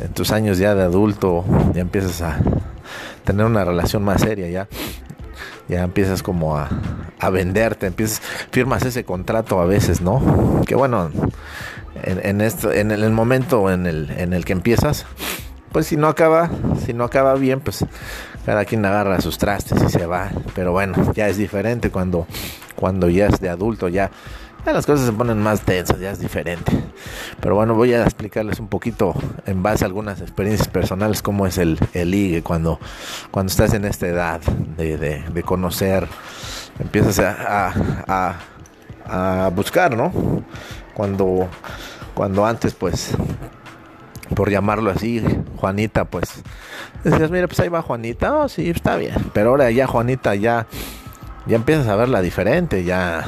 en 0.00 0.12
tus 0.14 0.30
años 0.30 0.58
ya 0.58 0.76
de 0.76 0.84
adulto 0.84 1.44
ya 1.74 1.80
empiezas 1.80 2.22
a 2.22 2.38
tener 3.24 3.44
una 3.44 3.64
relación 3.64 4.04
más 4.04 4.20
seria 4.20 4.48
ya 4.48 4.68
ya 5.68 5.82
empiezas 5.82 6.22
como 6.22 6.56
a, 6.56 6.68
a 7.18 7.30
venderte, 7.30 7.86
empiezas, 7.86 8.20
firmas 8.50 8.84
ese 8.84 9.04
contrato 9.04 9.60
a 9.60 9.64
veces, 9.64 10.00
¿no? 10.00 10.62
Que 10.66 10.74
bueno, 10.74 11.10
en, 12.04 12.40
esto, 12.40 12.72
en 12.72 12.90
el, 12.90 13.10
momento 13.10 13.70
en 13.70 13.86
el, 13.86 14.10
en 14.16 14.32
el 14.32 14.44
que 14.44 14.52
empiezas, 14.52 15.06
pues 15.72 15.86
si 15.86 15.96
no 15.96 16.08
acaba, 16.08 16.50
si 16.84 16.92
no 16.92 17.04
acaba 17.04 17.34
bien, 17.34 17.60
pues 17.60 17.84
cada 18.44 18.64
quien 18.64 18.84
agarra 18.84 19.20
sus 19.20 19.38
trastes 19.38 19.82
y 19.82 19.88
se 19.88 20.06
va. 20.06 20.30
Pero 20.54 20.72
bueno, 20.72 21.12
ya 21.14 21.28
es 21.28 21.36
diferente 21.36 21.90
cuando, 21.90 22.26
cuando 22.76 23.08
ya 23.08 23.26
es 23.26 23.40
de 23.40 23.48
adulto, 23.48 23.88
ya 23.88 24.10
las 24.70 24.86
cosas 24.86 25.06
se 25.06 25.12
ponen 25.12 25.42
más 25.42 25.62
tensas, 25.62 25.98
ya 25.98 26.12
es 26.12 26.20
diferente. 26.20 26.72
Pero 27.40 27.56
bueno, 27.56 27.74
voy 27.74 27.94
a 27.94 28.04
explicarles 28.04 28.60
un 28.60 28.68
poquito 28.68 29.14
en 29.46 29.62
base 29.62 29.84
a 29.84 29.88
algunas 29.88 30.20
experiencias 30.20 30.68
personales 30.68 31.22
cómo 31.22 31.46
es 31.46 31.58
el, 31.58 31.78
el 31.94 32.42
cuando, 32.44 32.78
cuando 33.30 33.50
estás 33.50 33.74
en 33.74 33.84
esta 33.84 34.06
edad 34.06 34.40
de, 34.40 34.96
de, 34.96 35.42
conocer, 35.42 36.06
empiezas 36.78 37.18
a, 37.18 37.72
a, 38.06 39.46
a, 39.46 39.48
buscar, 39.48 39.96
¿no? 39.96 40.12
Cuando, 40.94 41.48
cuando 42.14 42.46
antes 42.46 42.74
pues 42.74 43.16
por 44.36 44.50
llamarlo 44.50 44.90
así, 44.90 45.22
Juanita, 45.56 46.04
pues 46.04 46.42
decías, 47.04 47.30
mira, 47.30 47.48
pues 47.48 47.58
ahí 47.60 47.68
va 47.68 47.82
Juanita, 47.82 48.36
oh, 48.36 48.48
sí, 48.48 48.70
está 48.70 48.96
bien, 48.96 49.14
pero 49.32 49.50
ahora 49.50 49.70
ya 49.70 49.86
Juanita 49.86 50.34
ya, 50.34 50.66
ya 51.46 51.56
empiezas 51.56 51.88
a 51.88 51.96
verla 51.96 52.22
diferente, 52.22 52.84
ya 52.84 53.24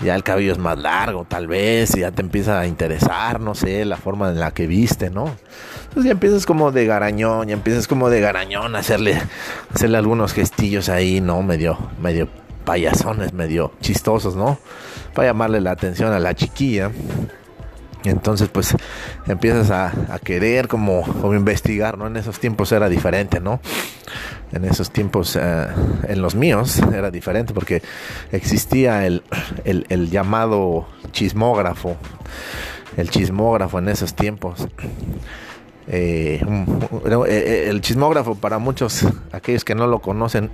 ya 0.00 0.14
el 0.14 0.22
cabello 0.22 0.52
es 0.52 0.58
más 0.58 0.78
largo, 0.78 1.24
tal 1.28 1.46
vez, 1.46 1.94
ya 1.94 2.10
te 2.10 2.22
empieza 2.22 2.60
a 2.60 2.66
interesar, 2.66 3.40
no 3.40 3.54
sé, 3.54 3.84
la 3.84 3.96
forma 3.96 4.28
en 4.30 4.40
la 4.40 4.52
que 4.52 4.66
viste, 4.66 5.10
¿no? 5.10 5.34
Entonces 5.84 6.04
ya 6.04 6.12
empiezas 6.12 6.46
como 6.46 6.72
de 6.72 6.86
garañón, 6.86 7.48
ya 7.48 7.54
empiezas 7.54 7.86
como 7.86 8.10
de 8.10 8.20
garañón 8.20 8.74
a 8.76 8.80
hacerle, 8.80 9.20
hacerle 9.72 9.98
algunos 9.98 10.32
gestillos 10.32 10.88
ahí, 10.88 11.20
¿no? 11.20 11.42
Medio, 11.42 11.78
medio 12.00 12.28
payasones, 12.64 13.32
medio 13.32 13.72
chistosos, 13.80 14.36
¿no? 14.36 14.58
Para 15.14 15.28
llamarle 15.28 15.60
la 15.60 15.70
atención 15.70 16.12
a 16.12 16.18
la 16.18 16.34
chiquilla. 16.34 16.90
Entonces, 18.04 18.48
pues 18.48 18.76
empiezas 19.26 19.70
a, 19.70 20.18
querer 20.22 20.68
como, 20.68 21.04
investigar, 21.34 21.98
¿no? 21.98 22.06
En 22.06 22.16
esos 22.16 22.38
tiempos 22.38 22.70
era 22.72 22.88
diferente, 22.88 23.40
¿no? 23.40 23.60
En 24.52 24.64
esos 24.64 24.90
tiempos, 24.90 25.36
eh, 25.40 25.66
en 26.08 26.22
los 26.22 26.34
míos, 26.34 26.80
era 26.92 27.10
diferente 27.10 27.54
porque 27.54 27.82
existía 28.30 29.06
el, 29.06 29.22
el, 29.64 30.10
llamado 30.10 30.86
chismógrafo, 31.12 31.96
el 32.96 33.10
chismógrafo 33.10 33.78
en 33.78 33.88
esos 33.88 34.14
tiempos. 34.14 34.68
Eh, 35.86 36.40
eh, 37.28 37.66
el 37.68 37.80
chismógrafo 37.80 38.34
para 38.36 38.58
muchos, 38.58 39.06
aquellos 39.32 39.64
que 39.64 39.74
no 39.74 39.86
lo 39.86 40.00
conocen, 40.00 40.50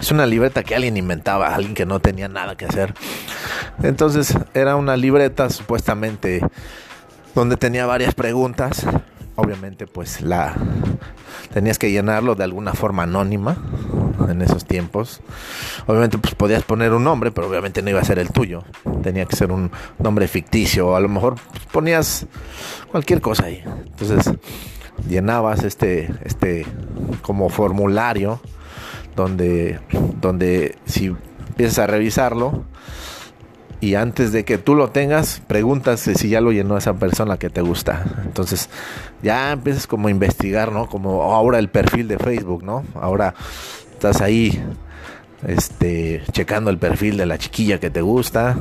es 0.00 0.10
una 0.10 0.26
libreta 0.26 0.62
que 0.62 0.74
alguien 0.74 0.96
inventaba, 0.96 1.54
alguien 1.54 1.74
que 1.74 1.84
no 1.84 2.00
tenía 2.00 2.28
nada 2.28 2.56
que 2.56 2.64
hacer. 2.64 2.94
Entonces 3.82 4.34
era 4.54 4.76
una 4.76 4.96
libreta 4.96 5.50
supuestamente 5.50 6.40
donde 7.34 7.56
tenía 7.56 7.86
varias 7.86 8.14
preguntas. 8.14 8.86
Obviamente 9.36 9.86
pues 9.86 10.22
la 10.22 10.54
tenías 11.52 11.78
que 11.78 11.90
llenarlo 11.90 12.34
de 12.34 12.44
alguna 12.44 12.72
forma 12.72 13.02
anónima 13.02 13.58
en 14.28 14.40
esos 14.40 14.64
tiempos. 14.64 15.20
Obviamente 15.86 16.16
pues 16.16 16.34
podías 16.34 16.62
poner 16.62 16.92
un 16.92 17.04
nombre, 17.04 17.30
pero 17.30 17.48
obviamente 17.48 17.82
no 17.82 17.90
iba 17.90 18.00
a 18.00 18.04
ser 18.04 18.18
el 18.18 18.30
tuyo. 18.30 18.64
Tenía 19.02 19.26
que 19.26 19.36
ser 19.36 19.52
un 19.52 19.70
nombre 19.98 20.28
ficticio 20.28 20.88
o 20.88 20.96
a 20.96 21.00
lo 21.00 21.10
mejor 21.10 21.36
pues, 21.52 21.66
ponías 21.66 22.26
cualquier 22.90 23.20
cosa 23.20 23.44
ahí. 23.44 23.62
Entonces 23.66 24.32
llenabas 25.08 25.62
este 25.62 26.10
este 26.24 26.66
como 27.22 27.50
formulario 27.50 28.40
donde, 29.20 29.80
donde 30.20 30.76
si 30.86 31.06
empiezas 31.48 31.78
a 31.78 31.86
revisarlo, 31.86 32.64
y 33.80 33.94
antes 33.94 34.32
de 34.32 34.44
que 34.44 34.58
tú 34.58 34.74
lo 34.74 34.90
tengas, 34.90 35.40
preguntas 35.46 36.00
si 36.00 36.28
ya 36.28 36.42
lo 36.42 36.52
llenó 36.52 36.76
esa 36.76 36.94
persona 36.94 37.38
que 37.38 37.48
te 37.48 37.62
gusta. 37.62 38.04
Entonces, 38.26 38.68
ya 39.22 39.52
empiezas 39.52 39.86
como 39.86 40.08
a 40.08 40.10
investigar, 40.10 40.70
¿no? 40.70 40.86
Como 40.86 41.22
ahora 41.22 41.58
el 41.58 41.70
perfil 41.70 42.06
de 42.06 42.18
Facebook, 42.18 42.62
¿no? 42.62 42.84
Ahora 42.94 43.34
estás 43.92 44.20
ahí 44.20 44.62
este 45.46 46.22
checando 46.32 46.70
el 46.70 46.76
perfil 46.76 47.16
de 47.16 47.24
la 47.24 47.38
chiquilla 47.38 47.80
que 47.80 47.88
te 47.88 48.02
gusta 48.02 48.56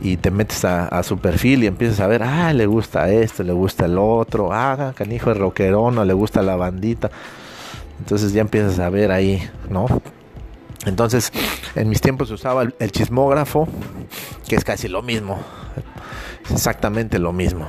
y 0.00 0.16
te 0.16 0.32
metes 0.32 0.64
a, 0.64 1.02
su 1.04 1.18
perfil 1.18 1.62
y 1.62 1.66
empiezas 1.68 2.00
a 2.00 2.08
ver, 2.08 2.24
ah, 2.24 2.52
le 2.52 2.66
gusta 2.66 3.08
esto, 3.10 3.44
le 3.44 3.52
gusta 3.52 3.86
el 3.86 3.98
otro, 3.98 4.52
ah, 4.52 4.92
canijo 4.96 5.30
es 5.30 5.36
rockerón, 5.36 6.06
le 6.06 6.12
gusta 6.12 6.42
la 6.42 6.56
bandita. 6.56 7.10
Entonces 7.98 8.32
ya 8.32 8.40
empiezas 8.40 8.78
a 8.78 8.88
ver 8.90 9.10
ahí, 9.10 9.48
¿no? 9.68 9.86
Entonces, 10.86 11.32
en 11.74 11.88
mis 11.88 12.00
tiempos 12.00 12.30
usaba 12.30 12.62
el, 12.62 12.92
chismógrafo, 12.92 13.68
que 14.48 14.56
es 14.56 14.64
casi 14.64 14.88
lo 14.88 15.02
mismo, 15.02 15.38
exactamente 16.50 17.18
lo 17.18 17.32
mismo. 17.32 17.66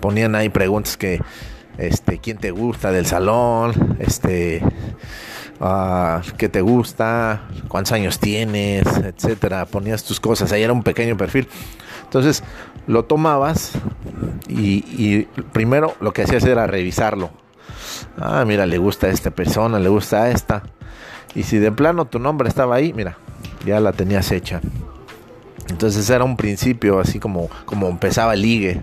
ponían 0.00 0.34
ahí 0.34 0.48
preguntas 0.50 0.96
que, 0.96 1.20
este, 1.78 2.18
¿quién 2.18 2.38
te 2.38 2.50
gusta 2.50 2.92
del 2.92 3.06
salón? 3.06 3.96
Este, 3.98 4.62
uh, 5.60 6.20
¿qué 6.36 6.48
te 6.48 6.60
gusta? 6.60 7.48
¿Cuántos 7.68 7.92
años 7.92 8.18
tienes? 8.18 8.86
Etcétera. 8.86 9.66
Ponías 9.66 10.04
tus 10.04 10.20
cosas, 10.20 10.52
ahí 10.52 10.62
era 10.62 10.72
un 10.72 10.82
pequeño 10.82 11.16
perfil. 11.16 11.48
Entonces, 12.04 12.44
lo 12.86 13.04
tomabas 13.04 13.72
y, 14.48 14.84
y 14.96 15.28
primero 15.52 15.94
lo 16.00 16.12
que 16.12 16.22
hacías 16.22 16.44
era 16.44 16.66
revisarlo. 16.66 17.39
Ah, 18.18 18.44
mira, 18.46 18.66
le 18.66 18.78
gusta 18.78 19.06
a 19.06 19.10
esta 19.10 19.30
persona, 19.30 19.78
le 19.78 19.88
gusta 19.88 20.24
a 20.24 20.30
esta 20.30 20.62
y 21.34 21.44
si 21.44 21.58
de 21.58 21.70
plano 21.70 22.06
tu 22.06 22.18
nombre 22.18 22.48
estaba 22.48 22.74
ahí, 22.74 22.92
mira, 22.92 23.16
ya 23.64 23.80
la 23.80 23.92
tenías 23.92 24.30
hecha. 24.32 24.60
Entonces 25.68 26.08
era 26.10 26.24
un 26.24 26.36
principio 26.36 26.98
así 26.98 27.20
como, 27.20 27.48
como 27.64 27.88
empezaba 27.88 28.34
el 28.34 28.42
ligue. 28.42 28.80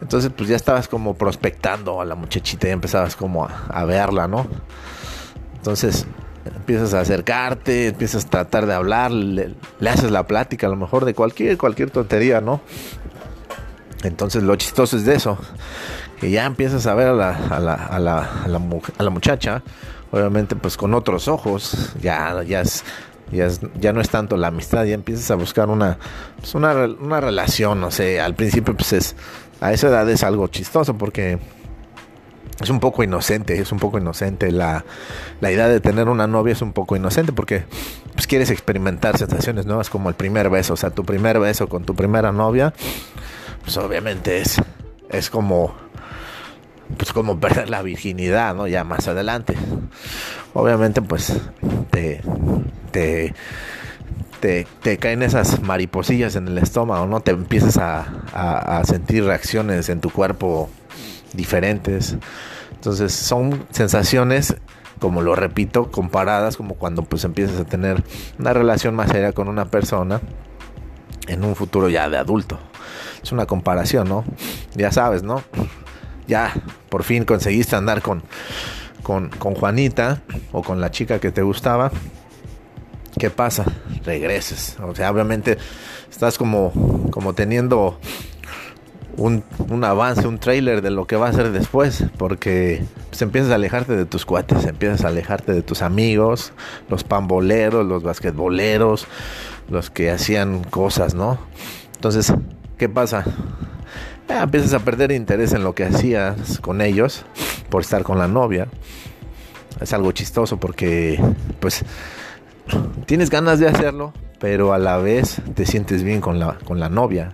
Entonces 0.00 0.30
pues 0.36 0.48
ya 0.48 0.56
estabas 0.56 0.88
como 0.88 1.14
prospectando 1.14 2.00
a 2.00 2.04
la 2.04 2.14
muchachita, 2.14 2.66
ya 2.66 2.72
empezabas 2.72 3.16
como 3.16 3.46
a, 3.46 3.84
verla, 3.84 4.26
¿no? 4.28 4.46
Entonces 5.56 6.06
empiezas 6.44 6.94
a 6.94 7.00
acercarte, 7.00 7.88
empiezas 7.88 8.24
a 8.24 8.30
tratar 8.30 8.66
de 8.66 8.74
hablar, 8.74 9.10
le, 9.10 9.54
haces 9.88 10.10
la 10.10 10.26
plática 10.26 10.66
a 10.66 10.70
lo 10.70 10.76
mejor 10.76 11.04
de 11.04 11.14
cualquier, 11.14 11.58
cualquier 11.58 11.90
tontería, 11.90 12.40
¿no? 12.40 12.60
Entonces 14.02 14.42
lo 14.42 14.54
chistoso 14.56 14.96
es 14.96 15.04
de 15.04 15.16
eso, 15.16 15.38
que 16.20 16.30
ya 16.30 16.46
empiezas 16.46 16.86
a 16.86 16.94
ver 16.94 17.08
a 17.08 17.12
la, 17.12 17.30
a 17.30 17.60
la, 17.60 17.74
a 17.74 17.98
la, 17.98 18.18
a 18.44 19.02
la, 19.02 19.10
muchacha 19.10 19.62
obviamente 20.10 20.56
pues 20.56 20.76
con 20.76 20.94
otros 20.94 21.28
ojos, 21.28 21.94
ya, 22.00 22.42
ya 22.42 22.62
es, 22.62 22.84
ya, 23.30 23.48
ya 23.78 23.92
no 23.92 24.00
es 24.00 24.08
tanto 24.08 24.36
la 24.36 24.48
amistad, 24.48 24.84
ya 24.84 24.94
empiezas 24.94 25.30
a 25.30 25.34
buscar 25.34 25.68
una, 25.68 25.98
pues 26.40 26.54
una, 26.54 26.72
una 27.00 27.20
relación, 27.20 27.80
no 27.80 27.90
sé, 27.90 28.20
al 28.20 28.34
principio 28.34 28.74
pues 28.74 28.92
es, 28.92 29.16
a 29.60 29.72
esa 29.72 29.88
edad 29.88 30.08
es 30.08 30.22
algo 30.22 30.48
chistoso 30.48 30.96
porque 30.96 31.38
es 32.60 32.70
un 32.70 32.80
poco 32.80 33.02
inocente, 33.02 33.58
es 33.58 33.70
un 33.70 33.78
poco 33.78 33.98
inocente. 33.98 34.50
La, 34.50 34.84
la, 35.40 35.52
idea 35.52 35.68
de 35.68 35.80
tener 35.80 36.08
una 36.08 36.26
novia 36.26 36.52
es 36.52 36.62
un 36.62 36.72
poco 36.72 36.96
inocente 36.96 37.32
porque 37.32 37.64
pues, 38.14 38.26
quieres 38.26 38.50
experimentar 38.50 39.16
sensaciones 39.16 39.66
nuevas 39.66 39.90
como 39.90 40.08
el 40.08 40.14
primer 40.14 40.50
beso. 40.50 40.74
O 40.74 40.76
sea, 40.76 40.90
tu 40.90 41.04
primer 41.04 41.38
beso 41.38 41.68
con 41.68 41.84
tu 41.84 41.94
primera 41.94 42.32
novia, 42.32 42.74
pues 43.62 43.76
obviamente 43.76 44.40
es, 44.40 44.60
es 45.10 45.30
como 45.30 45.74
pues 46.96 47.12
como 47.12 47.38
perder 47.38 47.70
la 47.70 47.82
virginidad, 47.82 48.54
¿no? 48.54 48.66
Ya 48.66 48.84
más 48.84 49.08
adelante. 49.08 49.54
Obviamente, 50.54 51.02
pues 51.02 51.32
te, 51.90 52.22
te, 52.90 53.34
te, 54.82 54.98
caen 54.98 55.22
esas 55.22 55.62
mariposillas 55.62 56.36
en 56.36 56.48
el 56.48 56.58
estómago, 56.58 57.06
¿no? 57.06 57.20
Te 57.20 57.32
empiezas 57.32 57.76
a, 57.76 58.78
a, 58.78 58.84
sentir 58.84 59.24
reacciones 59.24 59.88
en 59.88 60.00
tu 60.00 60.10
cuerpo 60.10 60.70
diferentes. 61.32 62.16
Entonces 62.72 63.12
son 63.12 63.66
sensaciones, 63.70 64.56
como 65.00 65.22
lo 65.22 65.34
repito, 65.34 65.90
comparadas 65.90 66.56
como 66.56 66.74
cuando 66.74 67.02
pues 67.02 67.24
empiezas 67.24 67.60
a 67.60 67.64
tener 67.64 68.02
una 68.38 68.52
relación 68.52 68.94
más 68.94 69.10
seria 69.10 69.32
con 69.32 69.48
una 69.48 69.66
persona 69.66 70.20
en 71.26 71.44
un 71.44 71.54
futuro 71.54 71.88
ya 71.88 72.08
de 72.08 72.18
adulto. 72.18 72.58
Es 73.22 73.32
una 73.32 73.46
comparación, 73.46 74.08
¿no? 74.08 74.24
Ya 74.74 74.92
sabes, 74.92 75.22
¿no? 75.22 75.42
Ya 76.28 76.54
por 76.88 77.02
fin 77.02 77.24
conseguiste 77.24 77.74
andar 77.74 78.02
con, 78.02 78.22
con, 79.02 79.30
Juanita 79.54 80.22
o 80.52 80.62
con 80.62 80.80
la 80.80 80.90
chica 80.90 81.18
que 81.18 81.32
te 81.32 81.42
gustaba, 81.42 81.90
¿qué 83.18 83.30
pasa? 83.30 83.64
Regreses. 84.04 84.76
O 84.80 84.94
sea, 84.94 85.10
obviamente 85.10 85.58
estás 86.10 86.38
como, 86.38 87.08
como 87.10 87.34
teniendo 87.34 87.98
un, 89.16 89.42
un, 89.68 89.82
avance, 89.82 90.28
un 90.28 90.38
trailer 90.38 90.82
de 90.82 90.90
lo 90.90 91.06
que 91.06 91.16
va 91.16 91.28
a 91.28 91.32
ser 91.32 91.50
después, 91.50 92.04
porque 92.18 92.84
pues, 93.08 93.22
empiezas 93.22 93.50
a 93.50 93.54
alejarte 93.56 93.96
de 93.96 94.04
tus 94.04 94.26
cuates, 94.26 94.66
empiezas 94.66 95.04
a 95.04 95.08
alejarte 95.08 95.52
de 95.52 95.62
tus 95.62 95.82
amigos, 95.82 96.52
los 96.88 97.02
pamboleros, 97.02 97.86
los 97.86 98.02
basquetboleros, 98.02 99.06
los 99.70 99.90
que 99.90 100.10
hacían 100.10 100.62
cosas, 100.64 101.14
¿no? 101.14 101.38
Entonces, 101.94 102.32
¿qué 102.76 102.88
pasa? 102.88 103.24
Empiezas 104.28 104.74
a 104.74 104.80
perder 104.80 105.12
interés 105.12 105.52
en 105.52 105.64
lo 105.64 105.74
que 105.74 105.84
hacías 105.84 106.58
con 106.60 106.80
ellos 106.80 107.24
por 107.70 107.82
estar 107.82 108.02
con 108.02 108.18
la 108.18 108.28
novia. 108.28 108.68
Es 109.80 109.92
algo 109.92 110.12
chistoso 110.12 110.58
porque 110.58 111.20
pues 111.60 111.84
tienes 113.06 113.30
ganas 113.30 113.58
de 113.58 113.68
hacerlo, 113.68 114.12
pero 114.38 114.72
a 114.72 114.78
la 114.78 114.98
vez 114.98 115.40
te 115.54 115.66
sientes 115.66 116.02
bien 116.02 116.20
con 116.20 116.38
la, 116.38 116.58
con 116.64 116.80
la 116.80 116.88
novia. 116.88 117.32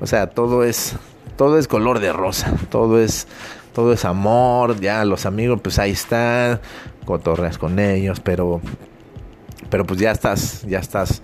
O 0.00 0.06
sea, 0.06 0.28
todo 0.28 0.64
es 0.64 0.94
todo 1.36 1.58
es 1.58 1.68
color 1.68 2.00
de 2.00 2.12
rosa, 2.12 2.54
todo 2.70 3.00
es 3.00 3.26
todo 3.72 3.92
es 3.92 4.04
amor, 4.04 4.78
ya 4.80 5.04
los 5.04 5.26
amigos 5.26 5.60
pues 5.62 5.78
ahí 5.78 5.92
están, 5.92 6.60
cotorreas 7.06 7.56
con 7.56 7.78
ellos, 7.78 8.20
pero 8.20 8.60
pero 9.70 9.86
pues 9.86 10.00
ya 10.00 10.10
estás, 10.10 10.62
ya 10.66 10.80
estás 10.80 11.22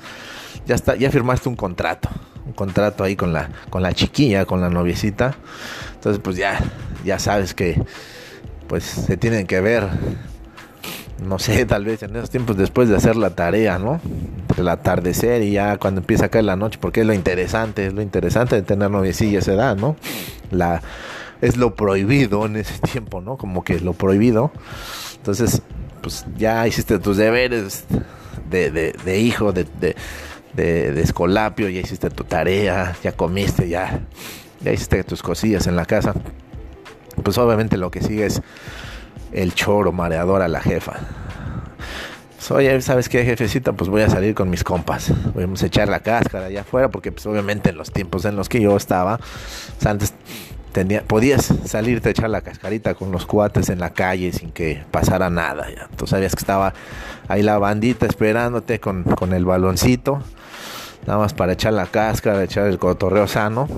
ya 0.67 0.75
está 0.75 0.97
ya 0.97 1.11
firmaste 1.11 1.49
un 1.49 1.57
contrato 1.57 2.09
un 2.47 2.53
contrato 2.53 3.05
ahí 3.05 3.17
con 3.17 3.33
la, 3.33 3.51
con 3.71 3.83
la 3.83 3.93
chiquilla, 3.93 4.45
con 4.45 4.61
la 4.61 4.71
noviecita. 4.71 5.37
Entonces, 5.95 6.21
pues 6.23 6.37
ya, 6.37 6.61
ya 7.05 7.19
sabes 7.19 7.55
que 7.55 7.83
pues 8.69 8.85
se 8.85 9.17
tienen 9.17 9.47
que 9.47 9.61
ver, 9.61 9.89
no 11.23 11.39
sé, 11.39 11.67
tal 11.67 11.85
vez 11.85 12.03
en 12.03 12.17
esos 12.17 12.31
tiempos 12.31 12.57
después 12.57 12.89
de 12.89 12.97
hacer 12.97 13.17
la 13.17 13.31
tarea, 13.31 13.79
¿no? 13.79 14.01
El 14.57 14.69
atardecer 14.69 15.43
y 15.43 15.53
ya 15.53 15.77
cuando 15.79 16.01
empieza 16.01 16.27
a 16.27 16.29
caer 16.29 16.45
la 16.45 16.57
noche, 16.57 16.79
porque 16.81 17.01
es 17.01 17.07
lo 17.07 17.13
interesante, 17.13 17.87
es 17.87 17.93
lo 17.93 18.03
interesante 18.03 18.57
de 18.57 18.63
tener 18.63 18.91
noviecilla 18.91 19.39
a 19.39 19.41
esa 19.41 19.53
edad, 19.53 19.77
¿no? 19.77 19.97
La, 20.51 20.83
es 21.41 21.57
lo 21.57 21.75
prohibido 21.75 22.47
en 22.47 22.57
ese 22.57 22.79
tiempo, 22.93 23.21
¿no? 23.21 23.37
Como 23.37 23.65
que 23.65 23.81
lo 23.81 23.93
prohibido. 23.93 24.53
Entonces, 25.17 25.63
pues 26.03 26.25
ya 26.37 26.67
hiciste 26.67 26.99
tus 26.99 27.17
deberes 27.17 27.85
de, 28.49 28.71
de, 28.71 28.93
de 29.05 29.19
hijo, 29.19 29.53
de, 29.53 29.67
de 30.57 30.93
de, 30.93 31.03
escolapio, 31.03 31.69
ya 31.69 31.81
hiciste 31.81 32.11
tu 32.11 32.25
tarea, 32.25 32.97
ya 33.03 33.13
comiste, 33.13 33.69
ya, 33.69 34.01
ya 34.61 34.73
hiciste 34.73 35.05
tus 35.05 35.23
cosillas 35.23 35.67
en 35.67 35.77
la 35.77 35.85
casa. 35.85 36.15
Pues 37.23 37.39
obviamente 37.39 37.77
lo 37.77 37.91
que 37.91 38.03
sigue 38.03 38.27
es 38.27 38.43
el 39.33 39.55
choro 39.55 39.93
mareador 39.93 40.43
a 40.43 40.49
la 40.49 40.61
jefa. 40.61 40.95
Pues, 42.37 42.51
oye, 42.51 42.81
¿sabes 42.81 43.09
qué, 43.09 43.25
jefecita? 43.25 43.73
Pues 43.73 43.91
voy 43.91 44.03
a 44.03 44.09
salir 44.09 44.35
con 44.35 44.49
mis 44.49 44.63
compas. 44.63 45.13
Vamos 45.35 45.63
a 45.63 45.67
echar 45.67 45.89
la 45.89 46.01
cáscara 46.01 46.47
allá 46.47 46.61
afuera, 46.61 46.89
porque 46.91 47.11
pues 47.11 47.27
obviamente 47.27 47.71
en 47.71 47.77
los 47.77 47.91
tiempos 47.91 48.25
en 48.25 48.37
los 48.37 48.49
que 48.49 48.61
yo 48.61 48.77
estaba, 48.77 49.19
pues, 49.19 49.87
antes 49.87 50.15
podías 51.07 51.53
salirte 51.65 52.09
a 52.09 52.13
echar 52.13 52.31
la 52.31 52.41
cascarita 52.41 52.95
con 52.95 53.13
los 53.13 53.27
cuates 53.27 53.69
en 53.69 53.79
la 53.79 53.91
calle 53.91 54.33
sin 54.33 54.51
que 54.51 54.85
pasara 54.91 55.31
nada. 55.31 55.67
Ya. 55.75 55.89
Tú 55.97 56.07
sabías 56.07 56.35
que 56.35 56.41
estaba 56.41 56.75
ahí 57.29 57.43
la 57.43 57.59
bandita 57.59 58.07
esperándote 58.07 58.81
con, 58.81 59.05
con 59.05 59.33
el 59.33 59.45
baloncito 59.45 60.23
nada 61.07 61.19
más 61.21 61.35
para 61.35 61.53
echar 61.53 61.73
la 61.73 61.87
cáscara, 61.87 62.43
echar 62.43 62.67
el 62.67 62.79
cotorreo 62.79 63.27
sano. 63.27 63.69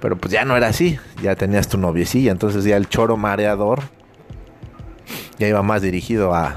Pero 0.00 0.16
pues 0.16 0.32
ya 0.32 0.44
no 0.44 0.56
era 0.56 0.68
así, 0.68 0.98
ya 1.22 1.34
tenías 1.34 1.68
tu 1.68 1.78
noviecilla, 1.78 2.30
entonces 2.30 2.64
ya 2.64 2.76
el 2.76 2.88
choro 2.88 3.16
mareador 3.16 3.80
ya 5.38 5.48
iba 5.48 5.62
más 5.62 5.80
dirigido 5.80 6.34
a, 6.34 6.54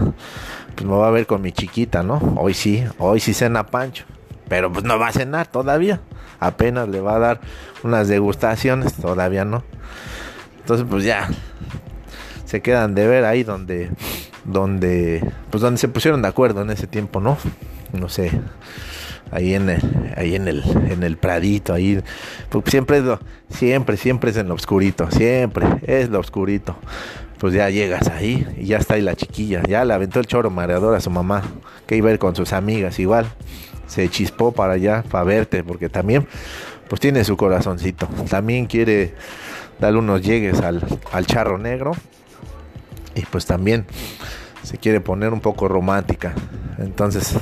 pues 0.76 0.86
me 0.86 0.92
voy 0.92 1.08
a 1.08 1.12
ver 1.12 1.26
con 1.26 1.42
mi 1.42 1.54
chiquita, 1.54 2.04
¿no? 2.04 2.36
Hoy 2.38 2.54
sí, 2.54 2.84
hoy 2.98 3.22
sí 3.22 3.34
cena 3.34 3.66
Pancho, 3.66 4.04
pero 4.48 4.72
pues 4.72 4.86
no 4.86 4.98
va 5.00 5.08
a 5.08 5.12
cenar 5.12 5.48
todavía, 5.48 6.02
apenas 6.40 6.88
le 6.90 7.02
va 7.02 7.16
a 7.16 7.20
dar 7.20 7.42
unas 7.84 8.08
degustaciones, 8.08 8.94
todavía 8.94 9.46
no. 9.46 9.64
Entonces 10.60 10.86
pues 10.90 11.04
ya 11.04 11.30
se 12.46 12.62
quedan 12.62 12.96
de 12.96 13.08
ver 13.08 13.26
ahí 13.26 13.44
donde 13.44 13.90
donde 14.44 15.30
pues 15.50 15.62
donde 15.62 15.78
se 15.78 15.88
pusieron 15.88 16.22
de 16.22 16.28
acuerdo 16.30 16.62
en 16.62 16.70
ese 16.70 16.88
tiempo, 16.88 17.20
¿no? 17.20 17.38
No 17.94 18.10
sé 18.10 18.32
ahí 19.32 19.54
en 19.54 19.70
el, 19.70 20.14
ahí 20.16 20.36
en 20.36 20.48
el, 20.48 20.64
en 20.90 21.04
el 21.04 21.18
pradito, 21.18 21.74
ahí, 21.74 22.02
pues 22.50 22.66
siempre 22.68 22.98
es 22.98 23.04
siempre, 23.50 23.98
siempre 23.98 24.32
es 24.32 24.38
en 24.38 24.48
lo 24.48 24.56
oscurito, 24.56 25.10
siempre 25.12 25.66
es 25.86 26.10
lo 26.10 26.20
oscurito. 26.20 26.78
Pues 27.38 27.54
ya 27.54 27.70
llegas 27.70 28.08
ahí 28.08 28.48
y 28.58 28.66
ya 28.66 28.78
está 28.78 28.96
ahí 28.96 29.02
la 29.02 29.16
chiquilla, 29.16 29.62
ya 29.68 29.86
le 29.86 29.94
aventó 29.94 30.20
el 30.20 30.26
choro 30.26 30.50
mareador 30.50 30.96
a 30.96 31.00
su 31.00 31.12
mamá, 31.12 31.44
que 31.86 31.96
iba 31.96 32.10
a 32.10 32.14
ir 32.14 32.20
con 32.20 32.36
sus 32.36 32.52
amigas 32.52 32.98
igual. 33.00 33.28
Se 33.88 34.10
chispó 34.10 34.52
para 34.52 34.74
allá, 34.74 35.04
para 35.10 35.24
verte, 35.24 35.64
porque 35.64 35.90
también 35.90 36.28
pues 36.88 37.02
tiene 37.02 37.24
su 37.24 37.36
corazoncito. 37.38 38.08
También 38.30 38.66
quiere 38.66 39.16
darle 39.80 40.00
unos 40.00 40.22
llegues 40.22 40.62
al, 40.62 40.84
al 41.12 41.26
charro 41.26 41.58
negro. 41.58 41.94
Y 43.16 43.22
pues 43.26 43.46
también 43.46 43.86
se 44.64 44.78
quiere 44.78 45.02
poner 45.02 45.34
un 45.34 45.40
poco 45.40 45.68
romántica. 45.68 46.34
Entonces, 46.78 47.36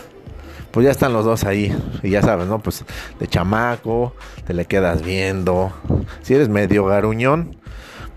pues 0.71 0.85
ya 0.85 0.91
están 0.91 1.13
los 1.13 1.25
dos 1.25 1.43
ahí. 1.43 1.75
Y 2.03 2.11
ya 2.11 2.21
sabes, 2.21 2.47
¿no? 2.47 2.59
Pues 2.59 2.85
de 3.19 3.27
chamaco, 3.27 4.13
te 4.45 4.53
le 4.53 4.65
quedas 4.65 5.01
viendo. 5.01 5.73
Si 6.21 6.33
eres 6.33 6.49
medio 6.49 6.85
garuñón, 6.85 7.55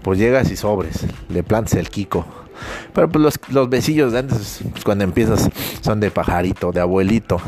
pues 0.03 0.19
llegas 0.19 0.51
y 0.51 0.57
sobres. 0.57 1.07
Le 1.29 1.43
plantas 1.43 1.75
el 1.75 1.91
kiko. 1.91 2.27
Pero 2.93 3.09
pues 3.09 3.23
los, 3.23 3.41
los 3.51 3.69
besillos 3.69 4.13
de 4.13 4.21
antes, 4.21 4.61
pues 4.71 4.85
cuando 4.85 5.05
empiezas, 5.05 5.49
son 5.81 6.01
de 6.01 6.11
pajarito, 6.11 6.73
de 6.73 6.81
abuelito. 6.81 7.41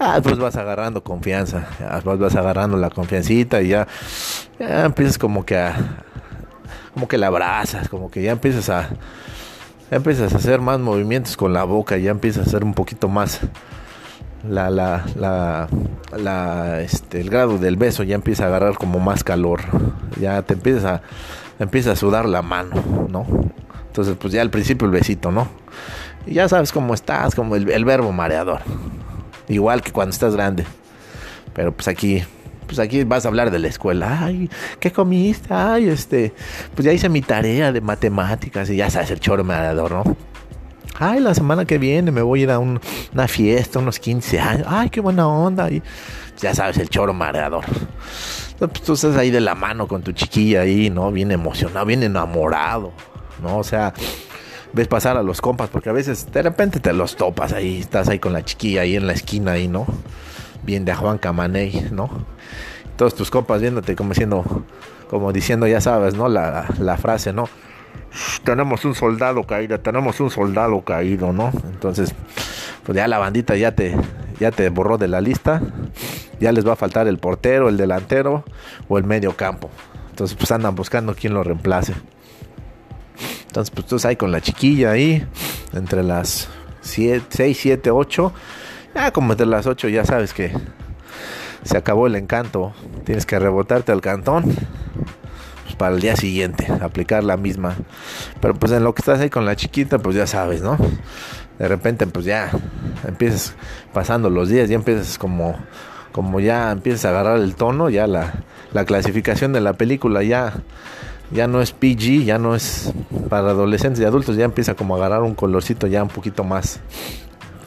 Ah, 0.00 0.20
pues 0.22 0.38
vas 0.38 0.54
agarrando 0.56 1.02
confianza, 1.02 1.66
vas, 2.04 2.18
vas 2.18 2.36
agarrando 2.36 2.76
la 2.76 2.88
confiancita 2.88 3.60
y 3.62 3.68
ya, 3.68 3.88
empiezas 4.60 5.18
como 5.18 5.44
que 5.44 5.56
a, 5.56 5.74
como 6.94 7.08
que 7.08 7.18
la 7.18 7.26
abrazas, 7.26 7.88
como 7.88 8.08
que 8.08 8.22
ya 8.22 8.30
empiezas 8.30 8.68
a, 8.70 8.90
ya 9.90 9.96
empiezas 9.96 10.32
a 10.32 10.36
hacer 10.36 10.60
más 10.60 10.78
movimientos 10.78 11.36
con 11.36 11.52
la 11.52 11.64
boca, 11.64 11.96
ya 11.96 12.12
empiezas 12.12 12.46
a 12.46 12.48
hacer 12.48 12.62
un 12.62 12.74
poquito 12.74 13.08
más 13.08 13.40
la, 14.48 14.70
la, 14.70 15.68
la, 16.16 16.80
este, 16.80 17.20
el 17.20 17.28
grado 17.28 17.58
del 17.58 17.76
beso 17.76 18.04
ya 18.04 18.14
empieza 18.14 18.44
a 18.44 18.46
agarrar 18.46 18.74
como 18.74 19.00
más 19.00 19.24
calor, 19.24 19.62
ya 20.20 20.42
te 20.42 20.54
empiezas 20.54 20.84
a, 20.84 21.02
empieza 21.58 21.90
a 21.90 21.96
sudar 21.96 22.26
la 22.26 22.42
mano, 22.42 23.08
¿no? 23.10 23.26
Entonces, 23.88 24.16
pues 24.16 24.32
ya 24.32 24.42
al 24.42 24.50
principio 24.50 24.86
el 24.86 24.92
besito, 24.92 25.32
¿no? 25.32 25.48
Y 26.24 26.34
ya 26.34 26.48
sabes 26.48 26.70
cómo 26.70 26.94
estás, 26.94 27.34
como 27.34 27.56
el 27.56 27.84
verbo 27.84 28.12
mareador. 28.12 28.60
Igual 29.48 29.82
que 29.82 29.92
cuando 29.92 30.12
estás 30.12 30.34
grande. 30.34 30.64
Pero 31.54 31.72
pues 31.72 31.88
aquí, 31.88 32.22
pues 32.66 32.78
aquí 32.78 33.04
vas 33.04 33.24
a 33.24 33.28
hablar 33.28 33.50
de 33.50 33.58
la 33.58 33.68
escuela. 33.68 34.24
Ay, 34.24 34.50
¿qué 34.78 34.92
comiste? 34.92 35.52
Ay, 35.52 35.88
este, 35.88 36.32
pues 36.74 36.84
ya 36.84 36.92
hice 36.92 37.08
mi 37.08 37.22
tarea 37.22 37.72
de 37.72 37.80
matemáticas 37.80 38.70
y 38.70 38.76
ya 38.76 38.90
sabes 38.90 39.10
el 39.10 39.20
choro 39.20 39.44
mareador, 39.44 39.90
¿no? 39.90 40.16
Ay, 41.00 41.20
la 41.20 41.32
semana 41.32 41.64
que 41.64 41.78
viene 41.78 42.10
me 42.10 42.22
voy 42.22 42.40
a 42.40 42.42
ir 42.42 42.50
a 42.50 42.58
una 42.58 43.28
fiesta, 43.28 43.78
unos 43.78 44.00
15 44.00 44.40
años. 44.40 44.66
Ay, 44.68 44.90
qué 44.90 45.00
buena 45.00 45.28
onda. 45.28 45.70
Y 45.70 45.80
ya 46.40 46.54
sabes, 46.54 46.76
el 46.78 46.88
choro 46.88 47.14
mareador. 47.14 47.64
Pues 48.58 48.72
tú 48.82 48.94
estás 48.94 49.16
ahí 49.16 49.30
de 49.30 49.40
la 49.40 49.54
mano 49.54 49.86
con 49.86 50.02
tu 50.02 50.10
chiquilla 50.10 50.62
ahí, 50.62 50.90
¿no? 50.90 51.12
Bien 51.12 51.30
emocionado, 51.30 51.86
bien 51.86 52.02
enamorado, 52.02 52.92
¿no? 53.40 53.58
O 53.58 53.64
sea, 53.64 53.94
ves 54.72 54.88
pasar 54.88 55.16
a 55.16 55.22
los 55.22 55.40
compas, 55.40 55.68
porque 55.70 55.90
a 55.90 55.92
veces 55.92 56.30
de 56.32 56.42
repente 56.42 56.80
te 56.80 56.92
los 56.92 57.16
topas 57.16 57.52
ahí, 57.52 57.78
estás 57.78 58.08
ahí 58.08 58.18
con 58.18 58.32
la 58.32 58.44
chiquilla 58.44 58.82
ahí 58.82 58.96
en 58.96 59.06
la 59.06 59.12
esquina 59.12 59.52
ahí, 59.52 59.68
¿no? 59.68 59.86
Bien 60.62 60.84
de 60.84 60.94
Juan 60.94 61.18
Camaney, 61.18 61.88
¿no? 61.90 62.10
Todos 62.96 63.14
tus 63.14 63.30
compas 63.30 63.60
viéndote 63.60 63.96
como 63.96 64.10
diciendo, 64.10 64.64
como 65.08 65.32
diciendo, 65.32 65.66
ya 65.66 65.80
sabes, 65.80 66.14
¿no? 66.14 66.28
La, 66.28 66.66
la 66.78 66.96
frase, 66.96 67.32
¿no? 67.32 67.48
Tenemos 68.44 68.84
un 68.84 68.94
soldado 68.94 69.44
caído, 69.44 69.78
tenemos 69.80 70.18
un 70.20 70.30
soldado 70.30 70.80
caído, 70.82 71.32
¿no? 71.32 71.50
Entonces, 71.72 72.14
pues 72.84 72.96
ya 72.96 73.06
la 73.06 73.18
bandita 73.18 73.54
ya 73.56 73.72
te, 73.74 73.94
ya 74.40 74.50
te 74.50 74.68
borró 74.70 74.98
de 74.98 75.08
la 75.08 75.20
lista. 75.20 75.60
Ya 76.40 76.52
les 76.52 76.66
va 76.66 76.74
a 76.74 76.76
faltar 76.76 77.08
el 77.08 77.18
portero, 77.18 77.68
el 77.68 77.76
delantero 77.76 78.44
o 78.88 78.98
el 78.98 79.04
medio 79.04 79.36
campo. 79.36 79.70
Entonces, 80.10 80.36
pues 80.36 80.50
andan 80.52 80.74
buscando 80.74 81.14
quién 81.14 81.34
lo 81.34 81.42
reemplace. 81.42 81.94
Entonces, 83.46 83.70
pues 83.70 83.86
tú 83.86 83.96
estás 83.96 84.10
ahí 84.10 84.16
con 84.16 84.32
la 84.32 84.40
chiquilla 84.40 84.92
ahí, 84.92 85.26
entre 85.72 86.02
las 86.02 86.48
6, 86.82 87.22
7, 87.28 87.90
8. 87.90 88.32
Ya 88.94 89.10
como 89.12 89.32
entre 89.32 89.46
las 89.46 89.66
8 89.66 89.88
ya 89.88 90.04
sabes 90.04 90.32
que 90.32 90.52
se 91.62 91.76
acabó 91.76 92.06
el 92.06 92.16
encanto. 92.16 92.72
Tienes 93.04 93.26
que 93.26 93.38
rebotarte 93.38 93.92
al 93.92 94.00
cantón 94.00 94.44
pues, 95.64 95.76
para 95.76 95.94
el 95.94 96.00
día 96.00 96.16
siguiente, 96.16 96.66
aplicar 96.80 97.24
la 97.24 97.36
misma. 97.36 97.76
Pero 98.40 98.54
pues 98.54 98.72
en 98.72 98.84
lo 98.84 98.94
que 98.94 99.02
estás 99.02 99.20
ahí 99.20 99.30
con 99.30 99.44
la 99.44 99.56
chiquita, 99.56 99.98
pues 99.98 100.16
ya 100.16 100.26
sabes, 100.26 100.62
¿no? 100.62 100.76
De 101.58 101.66
repente, 101.66 102.06
pues 102.06 102.24
ya 102.24 102.50
empiezas 103.06 103.54
pasando 103.92 104.30
los 104.30 104.48
días, 104.48 104.68
ya 104.68 104.76
empiezas 104.76 105.18
como, 105.18 105.56
como 106.12 106.38
ya 106.40 106.70
empiezas 106.70 107.04
a 107.04 107.10
agarrar 107.10 107.38
el 107.38 107.56
tono, 107.56 107.90
ya 107.90 108.06
la, 108.06 108.44
la 108.72 108.84
clasificación 108.84 109.52
de 109.52 109.60
la 109.60 109.72
película 109.72 110.22
ya 110.22 110.52
ya 111.30 111.46
no 111.46 111.60
es 111.60 111.72
PG, 111.72 112.24
ya 112.24 112.38
no 112.38 112.54
es 112.54 112.92
para 113.28 113.50
adolescentes 113.50 114.00
y 114.00 114.04
adultos, 114.04 114.36
ya 114.36 114.44
empieza 114.44 114.74
como 114.74 114.94
a 114.94 114.98
agarrar 114.98 115.22
un 115.22 115.34
colorcito 115.34 115.86
ya 115.86 116.02
un 116.02 116.08
poquito 116.08 116.44
más, 116.44 116.80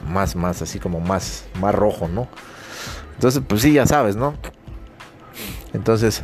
más, 0.09 0.35
más, 0.35 0.61
así 0.61 0.79
como 0.79 0.99
más, 0.99 1.45
más 1.59 1.73
rojo, 1.75 2.07
¿no? 2.07 2.27
Entonces, 3.15 3.43
pues 3.47 3.61
sí, 3.61 3.73
ya 3.73 3.85
sabes, 3.85 4.15
¿no? 4.15 4.33
Entonces, 5.73 6.23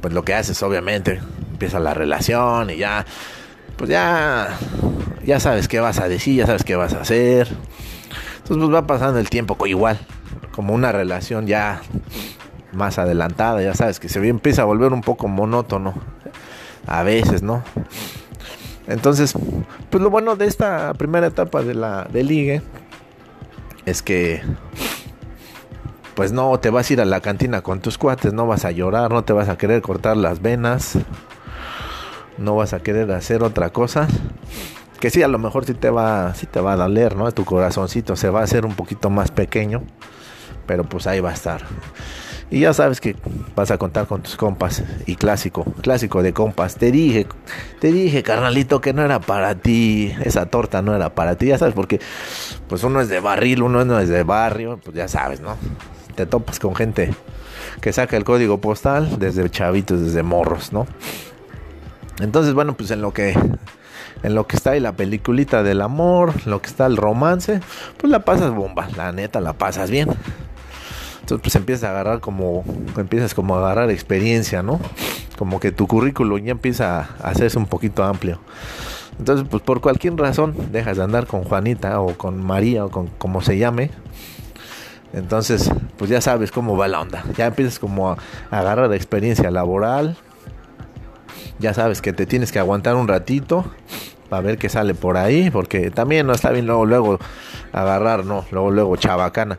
pues 0.00 0.14
lo 0.14 0.24
que 0.24 0.34
haces, 0.34 0.62
obviamente, 0.62 1.20
empieza 1.50 1.80
la 1.80 1.92
relación 1.92 2.70
y 2.70 2.76
ya, 2.76 3.04
pues 3.76 3.90
ya, 3.90 4.56
ya 5.24 5.40
sabes 5.40 5.66
qué 5.66 5.80
vas 5.80 5.98
a 5.98 6.08
decir, 6.08 6.36
ya 6.36 6.46
sabes 6.46 6.62
qué 6.62 6.76
vas 6.76 6.94
a 6.94 7.00
hacer. 7.00 7.48
Entonces, 7.48 8.64
pues 8.64 8.74
va 8.74 8.86
pasando 8.86 9.18
el 9.18 9.28
tiempo 9.28 9.56
igual, 9.66 9.98
como 10.52 10.72
una 10.72 10.92
relación 10.92 11.46
ya 11.46 11.82
más 12.72 12.98
adelantada, 12.98 13.60
ya 13.62 13.74
sabes 13.74 13.98
que 13.98 14.08
se 14.08 14.26
empieza 14.26 14.62
a 14.62 14.64
volver 14.66 14.92
un 14.92 15.00
poco 15.00 15.26
monótono 15.26 16.13
a 16.86 17.02
veces, 17.02 17.42
¿no? 17.42 17.62
Entonces, 18.86 19.34
pues 19.90 20.02
lo 20.02 20.10
bueno 20.10 20.36
de 20.36 20.46
esta 20.46 20.92
primera 20.94 21.26
etapa 21.26 21.62
de 21.62 21.74
la 21.74 22.04
de 22.04 22.22
ligue 22.22 22.62
es 23.86 24.02
que 24.02 24.42
pues 26.14 26.32
no 26.32 26.58
te 26.60 26.70
vas 26.70 26.88
a 26.88 26.92
ir 26.92 27.00
a 27.00 27.04
la 27.04 27.20
cantina 27.20 27.62
con 27.62 27.80
tus 27.80 27.98
cuates, 27.98 28.32
no 28.32 28.46
vas 28.46 28.64
a 28.64 28.70
llorar, 28.70 29.10
no 29.10 29.24
te 29.24 29.32
vas 29.32 29.48
a 29.48 29.58
querer 29.58 29.82
cortar 29.82 30.16
las 30.16 30.40
venas, 30.40 30.98
no 32.38 32.56
vas 32.56 32.72
a 32.72 32.80
querer 32.80 33.10
hacer 33.12 33.42
otra 33.42 33.70
cosa. 33.70 34.06
Que 35.00 35.10
sí, 35.10 35.22
a 35.22 35.28
lo 35.28 35.38
mejor 35.38 35.64
sí 35.64 35.74
te 35.74 35.90
va, 35.90 36.34
sí 36.34 36.46
te 36.46 36.60
va 36.60 36.74
a 36.74 36.76
doler, 36.76 37.16
¿no? 37.16 37.30
Tu 37.32 37.44
corazoncito 37.44 38.16
se 38.16 38.30
va 38.30 38.40
a 38.40 38.44
hacer 38.44 38.64
un 38.64 38.74
poquito 38.74 39.10
más 39.10 39.30
pequeño, 39.30 39.82
pero 40.66 40.84
pues 40.84 41.06
ahí 41.06 41.20
va 41.20 41.30
a 41.30 41.34
estar. 41.34 41.62
Y 42.54 42.60
ya 42.60 42.72
sabes 42.72 43.00
que 43.00 43.16
vas 43.56 43.72
a 43.72 43.78
contar 43.78 44.06
con 44.06 44.22
tus 44.22 44.36
compas. 44.36 44.84
Y 45.06 45.16
clásico, 45.16 45.64
clásico 45.82 46.22
de 46.22 46.32
compas. 46.32 46.76
Te 46.76 46.92
dije, 46.92 47.26
te 47.80 47.90
dije, 47.90 48.22
carnalito, 48.22 48.80
que 48.80 48.92
no 48.92 49.02
era 49.02 49.18
para 49.18 49.56
ti. 49.56 50.14
Esa 50.22 50.46
torta 50.46 50.80
no 50.80 50.94
era 50.94 51.16
para 51.16 51.34
ti. 51.34 51.46
Ya 51.46 51.58
sabes, 51.58 51.74
porque 51.74 51.98
pues 52.68 52.84
uno 52.84 53.00
es 53.00 53.08
de 53.08 53.18
barril, 53.18 53.64
uno 53.64 53.84
no 53.84 53.98
es 53.98 54.08
de 54.08 54.22
barrio. 54.22 54.78
Pues 54.84 54.94
ya 54.94 55.08
sabes, 55.08 55.40
¿no? 55.40 55.56
Te 56.14 56.26
topas 56.26 56.60
con 56.60 56.76
gente 56.76 57.12
que 57.80 57.92
saca 57.92 58.16
el 58.16 58.22
código 58.22 58.60
postal 58.60 59.18
desde 59.18 59.50
chavitos, 59.50 60.00
desde 60.00 60.22
morros, 60.22 60.72
¿no? 60.72 60.86
Entonces, 62.20 62.54
bueno, 62.54 62.76
pues 62.76 62.88
en 62.92 63.02
lo 63.02 63.12
que 63.12 63.36
en 64.22 64.34
lo 64.36 64.46
que 64.46 64.54
está 64.54 64.70
ahí 64.70 64.80
la 64.80 64.92
peliculita 64.92 65.64
del 65.64 65.82
amor, 65.82 66.32
lo 66.46 66.62
que 66.62 66.68
está 66.68 66.86
el 66.86 66.98
romance, 66.98 67.58
pues 67.96 68.12
la 68.12 68.20
pasas 68.20 68.52
bomba, 68.54 68.86
la 68.96 69.10
neta 69.10 69.40
la 69.40 69.54
pasas 69.54 69.90
bien. 69.90 70.08
Entonces 71.24 71.42
pues 71.42 71.56
empiezas 71.56 71.84
a 71.84 71.90
agarrar 71.92 72.20
como, 72.20 72.64
empiezas 72.98 73.32
como 73.32 73.56
a 73.56 73.58
agarrar 73.60 73.90
experiencia, 73.90 74.62
¿no? 74.62 74.78
Como 75.38 75.58
que 75.58 75.72
tu 75.72 75.86
currículum 75.86 76.38
ya 76.44 76.50
empieza 76.50 76.98
a 76.98 77.30
hacerse 77.30 77.56
un 77.56 77.64
poquito 77.64 78.04
amplio. 78.04 78.40
Entonces 79.18 79.46
pues 79.50 79.62
por 79.62 79.80
cualquier 79.80 80.14
razón 80.16 80.54
dejas 80.70 80.98
de 80.98 81.02
andar 81.02 81.26
con 81.26 81.44
Juanita 81.44 81.98
o 82.02 82.12
con 82.18 82.44
María 82.44 82.84
o 82.84 82.90
con 82.90 83.06
como 83.06 83.40
se 83.40 83.56
llame. 83.56 83.90
Entonces 85.14 85.70
pues 85.96 86.10
ya 86.10 86.20
sabes 86.20 86.50
cómo 86.50 86.76
va 86.76 86.88
la 86.88 87.00
onda. 87.00 87.24
Ya 87.38 87.46
empiezas 87.46 87.78
como 87.78 88.10
a, 88.10 88.18
agarrar 88.50 88.92
experiencia 88.92 89.50
laboral. 89.50 90.18
Ya 91.58 91.72
sabes 91.72 92.02
que 92.02 92.12
te 92.12 92.26
tienes 92.26 92.52
que 92.52 92.58
aguantar 92.58 92.96
un 92.96 93.08
ratito 93.08 93.64
para 94.28 94.42
ver 94.42 94.58
qué 94.58 94.68
sale 94.68 94.92
por 94.92 95.16
ahí, 95.16 95.48
porque 95.48 95.90
también 95.90 96.26
no 96.26 96.34
está 96.34 96.50
bien 96.50 96.66
luego 96.66 96.84
luego 96.84 97.18
agarrar, 97.72 98.26
no, 98.26 98.44
luego 98.50 98.70
luego 98.70 98.96
chabacana 98.96 99.58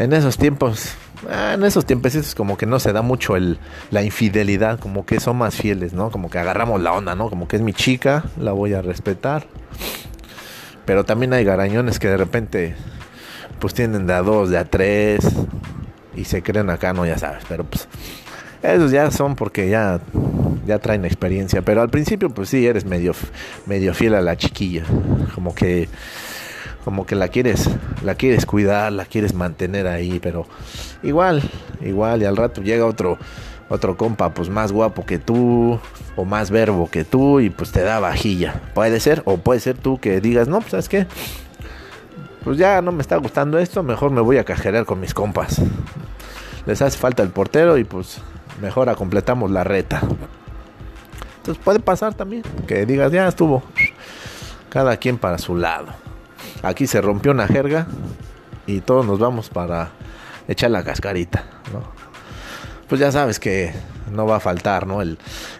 en 0.00 0.14
esos 0.14 0.38
tiempos, 0.38 0.94
ah, 1.30 1.52
en 1.54 1.62
esos 1.62 1.84
tiempos 1.84 2.34
como 2.34 2.56
que 2.56 2.64
no 2.64 2.80
se 2.80 2.92
da 2.92 3.02
mucho 3.02 3.36
el, 3.36 3.58
la 3.90 4.02
infidelidad, 4.02 4.80
como 4.80 5.04
que 5.04 5.20
son 5.20 5.36
más 5.36 5.54
fieles, 5.54 5.92
¿no? 5.92 6.10
Como 6.10 6.30
que 6.30 6.38
agarramos 6.38 6.80
la 6.80 6.92
onda, 6.94 7.14
¿no? 7.14 7.28
Como 7.28 7.46
que 7.46 7.56
es 7.56 7.62
mi 7.62 7.74
chica, 7.74 8.24
la 8.38 8.52
voy 8.52 8.72
a 8.72 8.80
respetar. 8.80 9.46
Pero 10.86 11.04
también 11.04 11.34
hay 11.34 11.44
garañones 11.44 11.98
que 11.98 12.08
de 12.08 12.16
repente 12.16 12.74
pues 13.58 13.74
tienen 13.74 14.06
de 14.06 14.14
a 14.14 14.22
dos, 14.22 14.48
de 14.48 14.56
a 14.56 14.64
tres 14.64 15.20
y 16.16 16.24
se 16.24 16.42
creen 16.42 16.70
acá, 16.70 16.94
no, 16.94 17.04
ya 17.04 17.18
sabes, 17.18 17.44
pero 17.46 17.64
pues 17.64 17.86
esos 18.62 18.90
ya 18.90 19.10
son 19.10 19.36
porque 19.36 19.68
ya 19.68 20.00
ya 20.66 20.78
traen 20.78 21.04
experiencia, 21.04 21.60
pero 21.60 21.82
al 21.82 21.90
principio 21.90 22.30
pues 22.30 22.48
sí 22.48 22.66
eres 22.66 22.86
medio 22.86 23.12
medio 23.66 23.92
fiel 23.92 24.14
a 24.14 24.22
la 24.22 24.36
chiquilla, 24.36 24.84
como 25.34 25.54
que 25.54 25.88
como 26.84 27.06
que 27.06 27.14
la 27.14 27.28
quieres, 27.28 27.68
la 28.02 28.14
quieres 28.14 28.46
cuidar, 28.46 28.92
la 28.92 29.04
quieres 29.04 29.34
mantener 29.34 29.86
ahí, 29.86 30.18
pero 30.20 30.46
igual, 31.02 31.42
igual, 31.80 32.22
y 32.22 32.24
al 32.24 32.36
rato 32.36 32.62
llega 32.62 32.86
otro, 32.86 33.18
otro 33.68 33.96
compa, 33.96 34.30
pues 34.34 34.48
más 34.48 34.72
guapo 34.72 35.04
que 35.04 35.18
tú, 35.18 35.78
o 36.16 36.24
más 36.24 36.50
verbo 36.50 36.88
que 36.90 37.04
tú, 37.04 37.40
y 37.40 37.50
pues 37.50 37.72
te 37.72 37.82
da 37.82 38.00
vajilla. 38.00 38.60
Puede 38.74 39.00
ser, 39.00 39.22
o 39.26 39.36
puede 39.36 39.60
ser 39.60 39.76
tú 39.76 39.98
que 39.98 40.20
digas, 40.20 40.48
no, 40.48 40.58
pues 40.60 40.70
sabes 40.70 40.88
qué, 40.88 41.06
pues 42.44 42.56
ya 42.56 42.80
no 42.82 42.92
me 42.92 43.02
está 43.02 43.16
gustando 43.16 43.58
esto, 43.58 43.82
mejor 43.82 44.10
me 44.10 44.20
voy 44.20 44.38
a 44.38 44.44
cajerear 44.44 44.86
con 44.86 45.00
mis 45.00 45.14
compas. 45.14 45.60
Les 46.66 46.80
hace 46.82 46.98
falta 46.98 47.22
el 47.22 47.30
portero 47.30 47.78
y 47.78 47.84
pues 47.84 48.18
mejor 48.60 48.94
completamos 48.96 49.50
la 49.50 49.64
reta. 49.64 50.00
Entonces 51.38 51.62
puede 51.62 51.80
pasar 51.80 52.14
también 52.14 52.42
que 52.66 52.84
digas, 52.86 53.12
ya 53.12 53.26
estuvo. 53.26 53.62
Cada 54.68 54.96
quien 54.98 55.18
para 55.18 55.38
su 55.38 55.56
lado. 55.56 55.88
Aquí 56.62 56.86
se 56.86 57.00
rompió 57.00 57.32
una 57.32 57.46
jerga 57.46 57.86
y 58.66 58.80
todos 58.80 59.06
nos 59.06 59.18
vamos 59.18 59.48
para 59.48 59.90
echar 60.48 60.70
la 60.70 60.82
cascarita, 60.82 61.44
Pues 62.88 63.00
ya 63.00 63.12
sabes 63.12 63.38
que 63.38 63.72
no 64.10 64.26
va 64.26 64.36
a 64.36 64.40
faltar, 64.40 64.86
¿no? 64.86 65.00
El, 65.00 65.18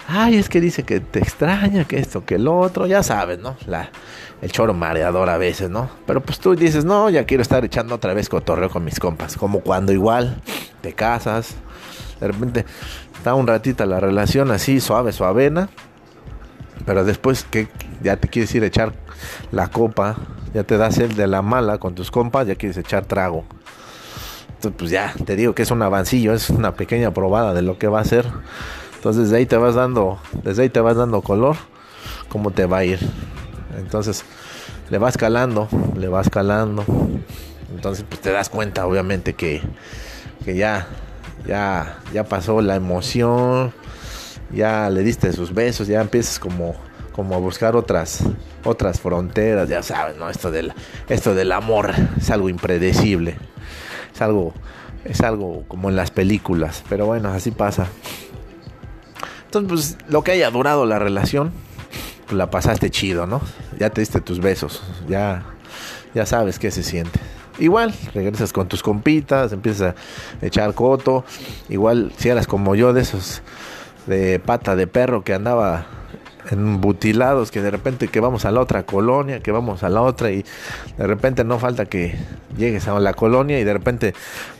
ay, 0.08 0.36
es 0.36 0.48
que 0.48 0.60
dice 0.60 0.82
que 0.82 1.00
te 1.00 1.20
extraña, 1.20 1.84
que 1.84 1.98
esto, 1.98 2.24
que 2.24 2.34
el 2.34 2.48
otro, 2.48 2.86
ya 2.86 3.02
sabes, 3.02 3.38
¿no? 3.38 3.56
La, 3.66 3.90
el 4.42 4.50
choro 4.50 4.74
mareador 4.74 5.28
a 5.30 5.38
veces, 5.38 5.70
¿no? 5.70 5.88
Pero 6.06 6.20
pues 6.20 6.40
tú 6.40 6.54
dices, 6.54 6.84
no, 6.84 7.08
ya 7.10 7.24
quiero 7.24 7.42
estar 7.42 7.64
echando 7.64 7.94
otra 7.94 8.14
vez 8.14 8.28
cotorreo 8.28 8.68
con 8.68 8.84
mis 8.84 8.98
compas, 8.98 9.36
como 9.36 9.60
cuando 9.60 9.92
igual 9.92 10.40
te 10.80 10.92
casas, 10.92 11.54
de 12.20 12.26
repente 12.26 12.64
está 13.16 13.34
un 13.34 13.46
ratito 13.46 13.86
la 13.86 14.00
relación 14.00 14.50
así, 14.50 14.80
suave, 14.80 15.12
suavena, 15.12 15.68
pero 16.84 17.04
después 17.04 17.44
que 17.44 17.68
ya 18.02 18.16
te 18.16 18.28
quieres 18.28 18.54
ir 18.54 18.64
a 18.64 18.66
echar 18.66 18.92
la 19.52 19.68
copa, 19.68 20.16
ya 20.54 20.64
te 20.64 20.76
das 20.76 20.98
el 20.98 21.16
de 21.16 21.26
la 21.26 21.42
mala 21.42 21.78
con 21.78 21.94
tus 21.94 22.10
compas, 22.10 22.46
ya 22.46 22.54
quieres 22.54 22.76
echar 22.76 23.04
trago. 23.04 23.44
Entonces, 24.48 24.78
pues 24.78 24.90
ya, 24.90 25.14
te 25.24 25.36
digo 25.36 25.54
que 25.54 25.62
es 25.62 25.70
un 25.70 25.82
avancillo, 25.82 26.34
es 26.34 26.50
una 26.50 26.74
pequeña 26.74 27.12
probada 27.12 27.54
de 27.54 27.62
lo 27.62 27.78
que 27.78 27.88
va 27.88 28.00
a 28.00 28.04
ser. 28.04 28.26
Entonces, 28.96 29.24
desde 29.24 29.38
ahí 29.38 29.46
te 29.46 29.56
vas 29.56 29.74
dando, 29.74 30.18
desde 30.42 30.62
ahí 30.62 30.68
te 30.68 30.80
vas 30.80 30.96
dando 30.96 31.22
color, 31.22 31.56
cómo 32.28 32.50
te 32.50 32.66
va 32.66 32.78
a 32.78 32.84
ir. 32.84 32.98
Entonces, 33.78 34.24
le 34.90 34.98
vas 34.98 35.16
calando, 35.16 35.68
le 35.96 36.08
vas 36.08 36.28
calando. 36.28 36.84
Entonces, 37.74 38.04
pues 38.06 38.20
te 38.20 38.30
das 38.32 38.50
cuenta, 38.50 38.86
obviamente, 38.86 39.32
que, 39.32 39.62
que 40.44 40.56
ya, 40.56 40.86
ya, 41.46 42.00
ya 42.12 42.24
pasó 42.24 42.60
la 42.60 42.76
emoción, 42.76 43.72
ya 44.52 44.90
le 44.90 45.02
diste 45.02 45.32
sus 45.32 45.54
besos, 45.54 45.86
ya 45.86 46.00
empiezas 46.00 46.38
como, 46.38 46.74
como 47.12 47.34
a 47.34 47.38
buscar 47.38 47.76
otras, 47.76 48.22
otras 48.64 49.00
fronteras, 49.00 49.68
ya 49.68 49.82
sabes, 49.82 50.16
¿no? 50.16 50.28
Esto 50.28 50.50
del, 50.50 50.72
esto 51.08 51.34
del 51.34 51.52
amor 51.52 51.92
es 52.18 52.30
algo 52.30 52.48
impredecible 52.48 53.36
es 54.14 54.22
algo, 54.22 54.52
es 55.04 55.20
algo 55.20 55.64
como 55.68 55.88
en 55.88 55.96
las 55.96 56.10
películas, 56.10 56.84
pero 56.88 57.06
bueno, 57.06 57.30
así 57.30 57.50
pasa. 57.50 57.86
Entonces, 59.46 59.96
pues 59.96 60.10
lo 60.10 60.22
que 60.22 60.32
haya 60.32 60.50
durado 60.50 60.86
la 60.86 60.98
relación, 60.98 61.52
pues 62.26 62.36
la 62.36 62.50
pasaste 62.50 62.90
chido, 62.90 63.26
¿no? 63.26 63.40
Ya 63.78 63.90
te 63.90 64.00
diste 64.00 64.20
tus 64.20 64.40
besos, 64.40 64.82
ya, 65.08 65.44
ya 66.14 66.26
sabes 66.26 66.58
qué 66.58 66.70
se 66.70 66.82
siente. 66.82 67.18
Igual, 67.58 67.94
regresas 68.14 68.52
con 68.52 68.68
tus 68.68 68.82
compitas, 68.82 69.52
empiezas 69.52 69.94
a 70.40 70.46
echar 70.46 70.72
coto. 70.72 71.24
Igual, 71.68 72.12
si 72.16 72.30
eras 72.30 72.46
como 72.46 72.74
yo, 72.74 72.92
de 72.92 73.02
esos 73.02 73.42
de 74.06 74.38
pata 74.38 74.76
de 74.76 74.86
perro 74.86 75.24
que 75.24 75.34
andaba 75.34 75.86
embutilados 76.50 77.50
que 77.50 77.62
de 77.62 77.70
repente 77.70 78.08
que 78.08 78.20
vamos 78.20 78.44
a 78.44 78.50
la 78.50 78.60
otra 78.60 78.84
colonia, 78.84 79.40
que 79.40 79.52
vamos 79.52 79.82
a 79.82 79.88
la 79.88 80.02
otra 80.02 80.30
y 80.30 80.44
de 80.96 81.06
repente 81.06 81.44
no 81.44 81.58
falta 81.58 81.86
que 81.86 82.14
llegues 82.56 82.88
a 82.88 82.98
la 82.98 83.14
colonia 83.14 83.60
y 83.60 83.64
de 83.64 83.72
repente 83.72 84.14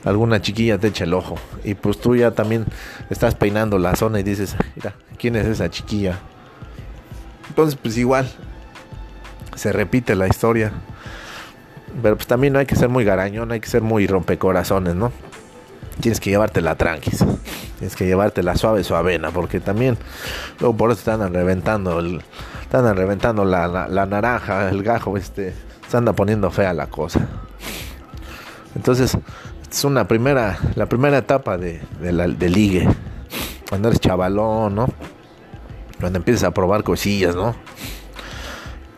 alguna 0.04 0.40
chiquilla 0.40 0.78
te 0.78 0.88
echa 0.88 1.04
el 1.04 1.14
ojo 1.14 1.36
y 1.64 1.74
pues 1.74 1.98
tú 1.98 2.16
ya 2.16 2.32
también 2.32 2.66
estás 3.08 3.34
peinando 3.34 3.78
la 3.78 3.96
zona 3.96 4.20
y 4.20 4.22
dices, 4.22 4.56
mira, 4.76 4.94
¿quién 5.18 5.36
es 5.36 5.46
esa 5.46 5.70
chiquilla? 5.70 6.18
Entonces 7.48 7.78
pues 7.80 7.96
igual 7.96 8.30
se 9.54 9.72
repite 9.72 10.14
la 10.14 10.26
historia. 10.26 10.72
Pero 12.02 12.16
pues 12.16 12.26
también 12.26 12.52
no 12.52 12.58
hay 12.58 12.66
que 12.66 12.76
ser 12.76 12.88
muy 12.88 13.04
garañón, 13.04 13.52
hay 13.52 13.60
que 13.60 13.68
ser 13.68 13.82
muy 13.82 14.06
rompecorazones, 14.06 14.94
¿no? 14.94 15.12
Tienes 16.00 16.20
que 16.20 16.30
llevártela 16.30 16.76
tranquis. 16.76 17.24
Tienes 17.78 17.96
que 17.96 18.06
llevártela 18.06 18.56
suave, 18.56 18.84
suavena, 18.84 19.30
porque 19.30 19.60
también 19.60 19.96
luego 20.58 20.76
por 20.76 20.90
eso 20.90 20.98
están 21.00 21.32
reventando 21.32 21.98
el, 21.98 22.22
están 22.62 22.94
reventando 22.96 23.44
la, 23.44 23.66
la, 23.66 24.06
naranja, 24.06 24.68
el 24.68 24.82
gajo, 24.82 25.16
este, 25.16 25.54
se 25.88 25.96
anda 25.96 26.12
poniendo 26.12 26.50
fea 26.50 26.72
la 26.72 26.86
cosa. 26.86 27.20
Entonces, 28.74 29.16
es 29.70 29.84
una 29.84 30.06
primera, 30.06 30.58
la 30.74 30.86
primera 30.86 31.18
etapa 31.18 31.58
de, 31.58 31.80
de, 32.00 32.12
la, 32.12 32.26
ligue. 32.26 32.88
Cuando 33.68 33.88
eres 33.88 34.00
chavalón, 34.00 34.74
¿no? 34.74 34.88
Cuando 35.98 36.18
empiezas 36.18 36.44
a 36.44 36.50
probar 36.52 36.82
cosillas, 36.82 37.34
¿no? 37.34 37.54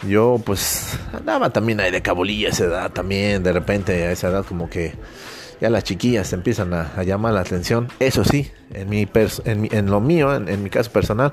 Yo 0.08 0.40
pues 0.44 0.98
andaba 1.12 1.50
también 1.50 1.80
ahí 1.80 1.90
de 1.90 2.02
cabulilla 2.02 2.48
a 2.48 2.50
esa 2.50 2.64
edad 2.64 2.90
también, 2.90 3.42
de 3.42 3.52
repente 3.52 4.06
a 4.06 4.12
esa 4.12 4.28
edad 4.28 4.44
como 4.44 4.68
que 4.68 4.94
ya 5.62 5.70
las 5.70 5.84
chiquillas 5.84 6.32
empiezan 6.32 6.74
a, 6.74 7.04
llamar 7.04 7.34
la 7.34 7.40
atención. 7.40 7.86
Eso 8.00 8.24
sí, 8.24 8.50
en, 8.74 8.90
mi 8.90 9.08
en, 9.44 9.86
lo 9.86 10.00
mío, 10.00 10.34
en, 10.34 10.60
mi 10.60 10.70
caso 10.70 10.90
personal, 10.90 11.30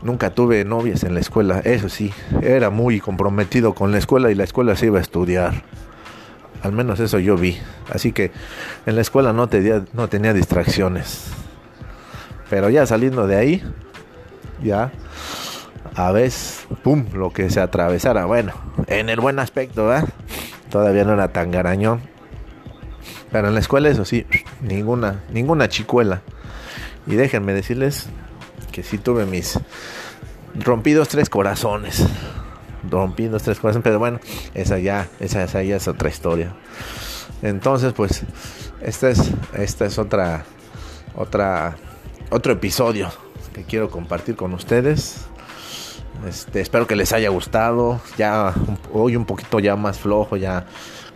nunca 0.00 0.30
tuve 0.30 0.64
novias 0.64 1.02
en 1.02 1.12
la 1.12 1.18
escuela. 1.18 1.58
Eso 1.64 1.88
sí, 1.88 2.12
era 2.40 2.70
muy 2.70 3.00
comprometido 3.00 3.74
con 3.74 3.90
la 3.90 3.98
escuela 3.98 4.30
y 4.30 4.36
la 4.36 4.44
escuela 4.44 4.76
se 4.76 4.86
iba 4.86 4.98
a 4.98 5.02
estudiar. 5.02 5.64
Al 6.62 6.70
menos 6.70 7.00
eso 7.00 7.18
yo 7.18 7.36
vi. 7.36 7.58
Así 7.92 8.12
que 8.12 8.30
en 8.86 8.94
la 8.94 9.00
escuela 9.00 9.32
no 9.32 9.48
tenía, 9.48 9.84
no 9.92 10.06
tenía 10.06 10.32
distracciones. 10.32 11.24
Pero 12.48 12.70
ya 12.70 12.86
saliendo 12.86 13.26
de 13.26 13.34
ahí, 13.34 13.62
ya 14.62 14.92
a 15.96 16.12
veces, 16.12 16.64
pum, 16.84 17.06
lo 17.12 17.30
que 17.30 17.50
se 17.50 17.58
atravesara. 17.58 18.24
Bueno, 18.26 18.52
en 18.86 19.08
el 19.08 19.18
buen 19.18 19.40
aspecto. 19.40 19.92
Todavía 20.70 21.02
no 21.02 21.14
era 21.14 21.32
tan 21.32 21.50
garañón 21.50 22.15
en 23.44 23.54
la 23.54 23.60
escuela, 23.60 23.88
eso 23.88 24.04
sí, 24.04 24.26
ninguna, 24.62 25.22
ninguna 25.32 25.68
chicuela. 25.68 26.22
Y 27.06 27.14
déjenme 27.14 27.52
decirles 27.52 28.08
que 28.72 28.82
sí 28.82 28.98
tuve 28.98 29.26
mis 29.26 29.58
rompidos 30.54 31.08
tres 31.08 31.28
corazones. 31.28 32.06
Rompidos 32.88 33.42
tres 33.42 33.58
corazones, 33.58 33.84
pero 33.84 33.98
bueno, 33.98 34.20
esa 34.54 34.78
ya, 34.78 35.08
esa, 35.20 35.42
esa 35.44 35.62
ya 35.62 35.76
es 35.76 35.88
otra 35.88 36.08
historia. 36.08 36.54
Entonces, 37.42 37.92
pues, 37.92 38.22
esta 38.80 39.10
es, 39.10 39.30
esta 39.54 39.86
es 39.86 39.98
otra, 39.98 40.44
otra, 41.14 41.76
otro 42.30 42.52
episodio 42.52 43.10
que 43.54 43.64
quiero 43.64 43.90
compartir 43.90 44.36
con 44.36 44.54
ustedes. 44.54 45.26
Este, 46.26 46.60
espero 46.60 46.86
que 46.86 46.96
les 46.96 47.12
haya 47.12 47.28
gustado. 47.28 48.00
Ya 48.16 48.54
hoy 48.92 49.16
un 49.16 49.24
poquito 49.26 49.60
ya 49.60 49.76
más 49.76 49.98
flojo, 49.98 50.36
ya 50.36 50.66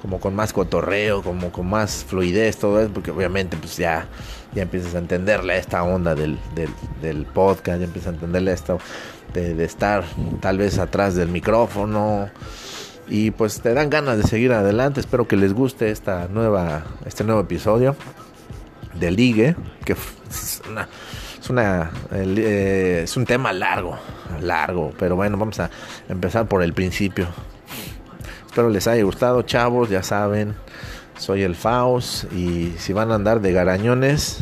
como 0.01 0.19
con 0.19 0.35
más 0.35 0.53
cotorreo, 0.53 1.23
como 1.23 1.53
con 1.53 1.69
más 1.69 2.05
fluidez, 2.05 2.57
todo 2.57 2.81
eso, 2.81 2.91
porque 2.93 3.11
obviamente 3.11 3.57
pues 3.57 3.77
ya, 3.77 4.07
ya 4.55 4.63
empiezas 4.63 4.95
a 4.95 4.99
entenderle 4.99 5.59
esta 5.59 5.83
onda 5.83 6.15
del, 6.15 6.39
del, 7.01 7.27
podcast, 7.27 7.79
ya 7.81 7.85
empiezas 7.85 8.13
a 8.13 8.15
entenderle 8.15 8.53
esto 8.53 8.79
de, 9.35 9.63
estar 9.65 10.05
tal 10.41 10.59
vez 10.59 10.79
atrás 10.79 11.15
del 11.15 11.29
micrófono 11.29 12.31
y 13.09 13.31
pues 13.33 13.61
te 13.61 13.75
dan 13.75 13.91
ganas 13.91 14.17
de 14.17 14.23
seguir 14.25 14.53
adelante. 14.53 15.01
Espero 15.01 15.29
que 15.29 15.37
les 15.37 15.53
guste 15.53 15.91
esta 15.91 16.29
nueva, 16.29 16.85
este 17.05 17.25
nuevo 17.25 17.41
episodio 17.41 17.97
de 18.95 19.11
Ligue, 19.11 19.57
que 19.85 19.93
es 19.93 20.63
una, 20.71 20.89
es, 21.41 21.51
una, 21.51 21.91
eh, 22.13 23.03
es 23.05 23.17
un 23.17 23.27
tema 23.27 23.53
largo, 23.53 23.99
largo, 24.41 24.93
pero 24.99 25.17
bueno, 25.17 25.37
vamos 25.37 25.61
a 25.61 25.71
empezar 26.09 26.47
por 26.47 26.63
el 26.63 26.73
principio. 26.73 27.27
Espero 28.51 28.69
les 28.69 28.89
haya 28.89 29.05
gustado, 29.05 29.43
chavos, 29.43 29.91
ya 29.91 30.03
saben, 30.03 30.57
soy 31.17 31.45
el 31.45 31.55
Faust 31.55 32.25
y 32.33 32.75
si 32.79 32.93
van 32.93 33.13
a 33.13 33.15
andar 33.15 33.41
de 33.41 33.53
garañones, 33.53 34.39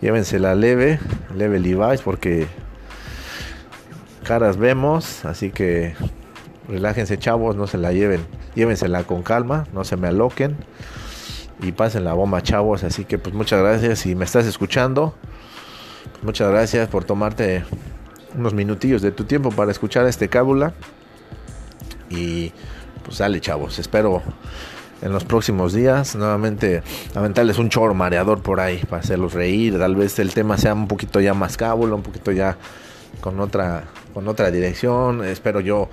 llévensela 0.00 0.54
leve, 0.54 1.00
leve 1.34 1.58
Levi's 1.58 2.00
porque 2.00 2.46
caras 4.22 4.56
vemos, 4.56 5.24
así 5.24 5.50
que 5.50 5.96
relájense 6.68 7.18
chavos, 7.18 7.56
no 7.56 7.66
se 7.66 7.76
la 7.76 7.92
lleven, 7.92 8.24
llévensela 8.54 9.02
con 9.02 9.24
calma, 9.24 9.66
no 9.72 9.82
se 9.82 9.96
me 9.96 10.06
aloquen 10.06 10.56
y 11.60 11.72
pasen 11.72 12.04
la 12.04 12.12
bomba 12.12 12.40
chavos, 12.40 12.84
así 12.84 13.04
que 13.04 13.18
pues 13.18 13.34
muchas 13.34 13.60
gracias. 13.60 13.98
Si 13.98 14.14
me 14.14 14.26
estás 14.26 14.46
escuchando, 14.46 15.12
muchas 16.22 16.48
gracias 16.52 16.86
por 16.86 17.02
tomarte 17.02 17.64
unos 18.36 18.54
minutillos 18.54 19.02
de 19.02 19.10
tu 19.10 19.24
tiempo 19.24 19.50
para 19.50 19.72
escuchar 19.72 20.06
este 20.06 20.28
cábula 20.28 20.72
y 22.10 22.52
pues 23.08 23.16
sale 23.16 23.40
chavos, 23.40 23.78
espero 23.78 24.22
en 25.00 25.14
los 25.14 25.24
próximos 25.24 25.72
días 25.72 26.14
nuevamente 26.14 26.82
aventarles 27.14 27.56
un 27.56 27.70
chorro 27.70 27.94
mareador 27.94 28.42
por 28.42 28.60
ahí 28.60 28.82
para 28.86 29.00
hacerlos 29.00 29.32
reír, 29.32 29.78
tal 29.78 29.96
vez 29.96 30.18
el 30.18 30.34
tema 30.34 30.58
sea 30.58 30.74
un 30.74 30.88
poquito 30.88 31.18
ya 31.18 31.32
más 31.32 31.56
cábulo, 31.56 31.96
un 31.96 32.02
poquito 32.02 32.32
ya 32.32 32.58
con 33.22 33.40
otra 33.40 33.84
con 34.12 34.28
otra 34.28 34.50
dirección, 34.50 35.24
espero 35.24 35.60
yo 35.60 35.88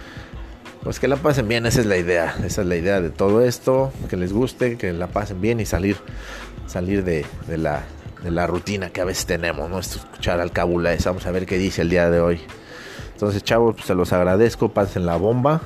pues 0.84 1.00
que 1.00 1.08
la 1.08 1.16
pasen 1.16 1.48
bien, 1.48 1.66
esa 1.66 1.80
es 1.80 1.86
la 1.86 1.96
idea, 1.96 2.36
esa 2.44 2.64
es 2.64 2.68
la 2.68 2.76
idea 2.76 3.00
de 3.00 3.12
todo 3.12 3.42
esto, 3.46 3.94
que 4.10 4.18
les 4.18 4.34
guste, 4.34 4.78
que 4.78 4.92
la 4.92 5.08
pasen 5.08 5.40
bien 5.40 5.62
y 5.62 5.66
salir 5.66 5.96
salir 6.68 7.06
de, 7.06 7.26
la, 7.48 7.84
de 8.24 8.30
la 8.30 8.46
rutina 8.46 8.90
que 8.90 9.00
a 9.00 9.06
veces 9.06 9.26
tenemos, 9.26 9.70
¿no? 9.70 9.80
Escuchar 9.80 10.42
al 10.42 10.52
cábula 10.52 10.94
vamos 11.06 11.26
a 11.26 11.32
ver 11.32 11.46
qué 11.46 11.58
dice 11.58 11.82
el 11.82 11.90
día 11.90 12.10
de 12.10 12.20
hoy. 12.20 12.42
Entonces, 13.14 13.42
chavos, 13.42 13.76
pues, 13.76 13.88
se 13.88 13.96
los 13.96 14.12
agradezco, 14.12 14.74
pasen 14.74 15.06
la 15.06 15.16
bomba 15.16 15.62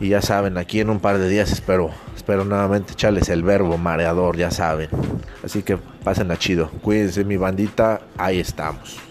Y 0.00 0.10
ya 0.10 0.22
saben, 0.22 0.58
aquí 0.58 0.80
en 0.80 0.90
un 0.90 1.00
par 1.00 1.18
de 1.18 1.28
días 1.28 1.50
espero, 1.50 1.90
espero 2.14 2.44
nuevamente 2.44 2.92
echarles 2.92 3.28
el 3.28 3.42
verbo 3.42 3.78
mareador, 3.78 4.36
ya 4.36 4.50
saben. 4.50 4.88
Así 5.44 5.62
que 5.62 5.76
pasen 5.76 6.30
a 6.30 6.36
chido. 6.36 6.70
Cuídense 6.82 7.24
mi 7.24 7.36
bandita, 7.36 8.00
ahí 8.16 8.38
estamos. 8.38 9.07